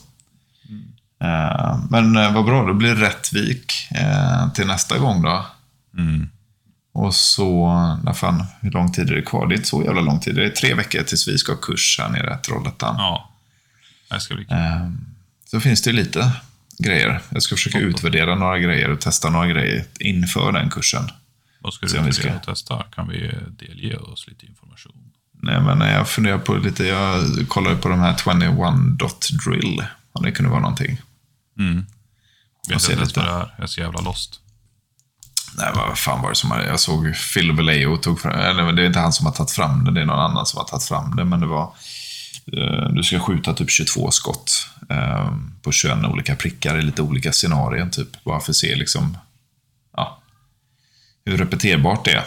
Eh, 1.24 1.80
men 1.90 2.18
eh, 2.18 2.34
vad 2.34 2.46
bra, 2.46 2.66
då 2.66 2.74
blir 2.74 2.96
det 2.96 3.02
Rättvik 3.02 3.88
eh, 3.92 4.52
till 4.54 4.68
nästa 4.68 4.98
gång 4.98 5.22
då. 5.22 5.46
Mm. 5.98 6.30
Och 6.98 7.16
så, 7.16 7.68
när 8.04 8.14
fan, 8.14 8.44
hur 8.62 8.72
lång 8.72 8.92
tid 8.92 9.10
är 9.10 9.16
det 9.16 9.22
kvar? 9.22 9.48
Det 9.48 9.54
är 9.54 9.58
inte 9.58 9.68
så 9.70 9.84
jävla 9.84 10.02
lång 10.02 10.20
tid. 10.20 10.36
Det 10.36 10.46
är 10.46 10.50
tre 10.50 10.74
veckor 10.74 11.04
tills 11.04 11.28
vi 11.28 11.38
ska 11.38 11.52
ha 11.52 11.60
kurs 11.60 12.00
här 12.00 12.10
nere 12.10 12.38
i 12.42 12.46
Trollhättan. 12.46 12.96
Ja. 12.98 13.32
Det 14.10 14.20
ska 14.20 14.36
bli 14.36 14.46
kul. 14.46 14.58
Eh, 14.58 14.90
Så 15.46 15.60
finns 15.60 15.82
det 15.82 15.92
lite 15.92 16.32
grejer. 16.80 17.22
Jag 17.30 17.42
ska 17.44 17.56
försöka 17.56 17.80
utvärdera 17.80 18.36
några 18.36 18.60
grejer 18.60 18.90
och 18.90 19.00
testa 19.02 19.30
några 19.30 19.48
grejer 19.48 19.86
inför 20.00 20.52
den 20.52 20.70
kursen. 20.70 21.10
Vad 21.62 21.74
ska 21.74 21.86
du 21.86 21.94
vilja 21.98 22.14
ska- 22.14 22.40
testa? 22.40 22.84
Kan 22.96 23.08
vi 23.08 23.32
delge 23.60 23.98
oss 23.98 24.28
lite 24.28 24.46
information? 24.46 25.12
Nej, 25.42 25.62
men 25.62 25.80
jag 25.82 26.10
funderar 26.10 26.38
på 26.38 26.56
lite, 26.56 26.84
jag 26.86 27.24
kollar 27.48 27.76
på 27.76 27.90
de 27.90 28.00
här 28.00 28.16
21 28.24 28.98
dot 29.00 29.28
drill. 29.46 29.84
Om 30.12 30.24
det 30.24 30.32
kunde 30.32 30.52
vara 30.52 30.62
någonting. 30.62 31.02
Mm. 31.60 31.86
Vet 32.70 32.82
ser 32.82 32.92
inte 32.94 33.02
ens 33.02 33.16
vad 33.16 33.26
det 33.26 33.32
är. 33.32 33.54
Jag 33.58 33.64
är 33.64 33.68
så 33.68 33.82
jävla 33.82 34.02
lost. 34.02 34.40
Nej, 35.58 35.72
vad 35.76 35.98
fan 35.98 36.22
var 36.22 36.30
det 36.30 36.36
som 36.36 36.52
hade, 36.52 36.66
jag 36.66 36.80
såg 36.80 37.16
Phil 37.34 37.52
Vallejo 37.52 37.98
tog 37.98 38.22
fram, 38.22 38.40
eller 38.40 38.72
det 38.72 38.82
är 38.82 38.88
inte 38.88 39.00
han 39.00 39.14
som 39.14 39.26
har 39.26 39.34
tagit 39.34 39.52
fram 39.52 39.86
det, 39.86 39.92
det 39.92 40.02
är 40.02 40.06
någon 40.06 40.20
annan 40.20 40.46
som 40.46 40.58
har 40.58 40.66
tagit 40.66 40.84
fram 40.84 41.16
det, 41.16 41.26
men 41.26 41.40
det 41.40 41.46
var, 41.46 41.74
eh, 42.54 42.90
du 42.90 43.04
ska 43.04 43.20
skjuta 43.20 43.54
typ 43.54 43.70
22 43.70 44.12
skott 44.12 44.68
eh, 44.90 45.34
på 45.62 45.72
21 45.72 45.98
olika 46.04 46.36
prickar 46.36 46.78
i 46.78 46.82
lite 46.82 47.02
olika 47.02 47.32
scenarier, 47.32 47.90
typ, 47.90 48.24
bara 48.24 48.40
för 48.40 48.52
att 48.52 48.56
se 48.56 48.76
liksom, 48.76 49.18
ja, 49.98 50.22
hur 51.26 51.38
repeterbart 51.38 52.06
det 52.06 52.12
är. 52.12 52.24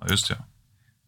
Ja, 0.00 0.06
just 0.10 0.28
det. 0.28 0.36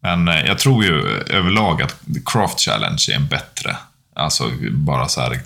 Men 0.01 0.27
eh, 0.27 0.45
jag 0.45 0.59
tror 0.59 0.83
ju 0.83 1.01
överlag 1.29 1.81
att 1.81 1.95
Craft 2.25 2.59
Challenge 2.59 3.05
är 3.11 3.15
en 3.15 3.27
bättre, 3.27 3.77
alltså 4.15 4.51
bara 4.71 5.07
så 5.07 5.21
här, 5.21 5.41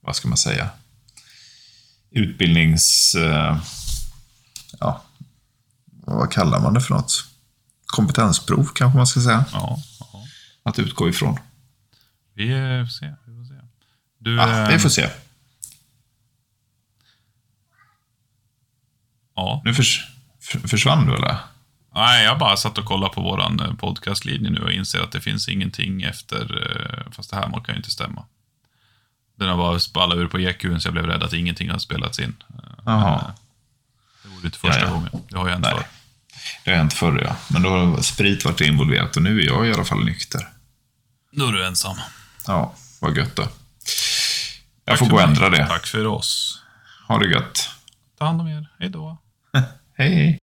vad 0.00 0.16
ska 0.16 0.28
man 0.28 0.38
säga, 0.38 0.68
utbildnings... 2.10 3.14
Eh, 3.14 3.58
ja, 4.80 5.02
vad 6.06 6.32
kallar 6.32 6.60
man 6.60 6.74
det 6.74 6.80
för 6.80 6.94
något? 6.94 7.24
Kompetensprov 7.86 8.64
kanske 8.74 8.96
man 8.96 9.06
ska 9.06 9.20
säga, 9.20 9.44
Ja, 9.52 9.78
ja. 10.12 10.24
att 10.62 10.78
utgå 10.78 11.08
ifrån. 11.08 11.38
Vi 12.34 12.50
eh, 12.52 12.84
får 12.84 12.90
se. 12.90 13.14
Vi 13.26 13.36
får 13.36 13.44
se. 13.54 13.60
Du, 14.18 14.34
Ja, 14.36 14.68
vi 14.70 14.78
får 14.78 14.88
se. 14.88 15.10
ja. 19.34 19.62
Nu 19.64 19.74
förs 19.74 20.06
för- 20.40 20.68
försvann 20.68 21.06
du 21.06 21.14
eller? 21.14 21.36
Nej, 21.94 22.24
jag 22.24 22.38
bara 22.38 22.56
satt 22.56 22.78
och 22.78 22.84
kollade 22.84 23.14
på 23.14 23.22
våran 23.22 23.60
eh, 23.60 23.74
podcastlinje 23.74 24.50
nu 24.50 24.60
och 24.60 24.72
inser 24.72 25.00
att 25.00 25.12
det 25.12 25.20
finns 25.20 25.48
ingenting 25.48 26.02
efter, 26.02 26.66
eh, 27.06 27.12
fast 27.12 27.30
det 27.30 27.36
här 27.36 27.50
kan 27.50 27.74
ju 27.74 27.76
inte 27.76 27.90
stämma. 27.90 28.24
Den 29.36 29.48
har 29.48 29.56
bara 29.56 29.78
spallat 29.80 30.16
ur 30.18 30.26
på 30.28 30.38
EQn 30.40 30.80
så 30.80 30.86
jag 30.86 30.92
blev 30.92 31.06
rädd 31.06 31.22
att 31.22 31.32
ingenting 31.32 31.70
har 31.70 31.78
spelats 31.78 32.18
in. 32.18 32.36
Jaha. 32.84 33.34
Vore 34.40 34.46
inte 34.46 34.58
första 34.58 34.80
Ja, 34.80 34.86
ja. 34.86 34.92
gången. 34.92 35.10
Det 35.28 35.36
har 35.38 35.46
ju 35.46 35.52
hänt 35.52 35.66
förr. 35.66 35.84
Det 36.64 36.70
har 36.70 36.78
hänt 36.78 36.92
förr 36.92 37.22
ja. 37.24 37.36
Men 37.48 37.62
då 37.62 37.68
har 37.68 38.02
sprit 38.02 38.44
varit 38.44 38.60
involverat 38.60 39.16
och 39.16 39.22
nu 39.22 39.40
är 39.40 39.46
jag 39.46 39.66
i 39.68 39.72
alla 39.72 39.84
fall 39.84 40.04
nykter. 40.04 40.48
Då 41.32 41.48
är 41.48 41.52
du 41.52 41.66
ensam. 41.66 41.96
Ja, 42.46 42.74
vad 43.00 43.16
gött 43.16 43.36
då. 43.36 43.48
Jag 44.84 44.98
får 44.98 45.06
Tack 45.06 45.10
gå 45.10 45.16
och 45.16 45.22
ändra 45.22 45.48
det. 45.50 45.66
Tack 45.66 45.86
för 45.86 46.06
oss. 46.06 46.62
Ha 47.08 47.18
det 47.18 47.30
gött. 47.30 47.68
Ta 48.18 48.24
hand 48.24 48.40
om 48.40 48.48
er. 48.48 48.68
Hej 48.78 48.88
då. 48.88 49.18
Hej. 49.98 50.38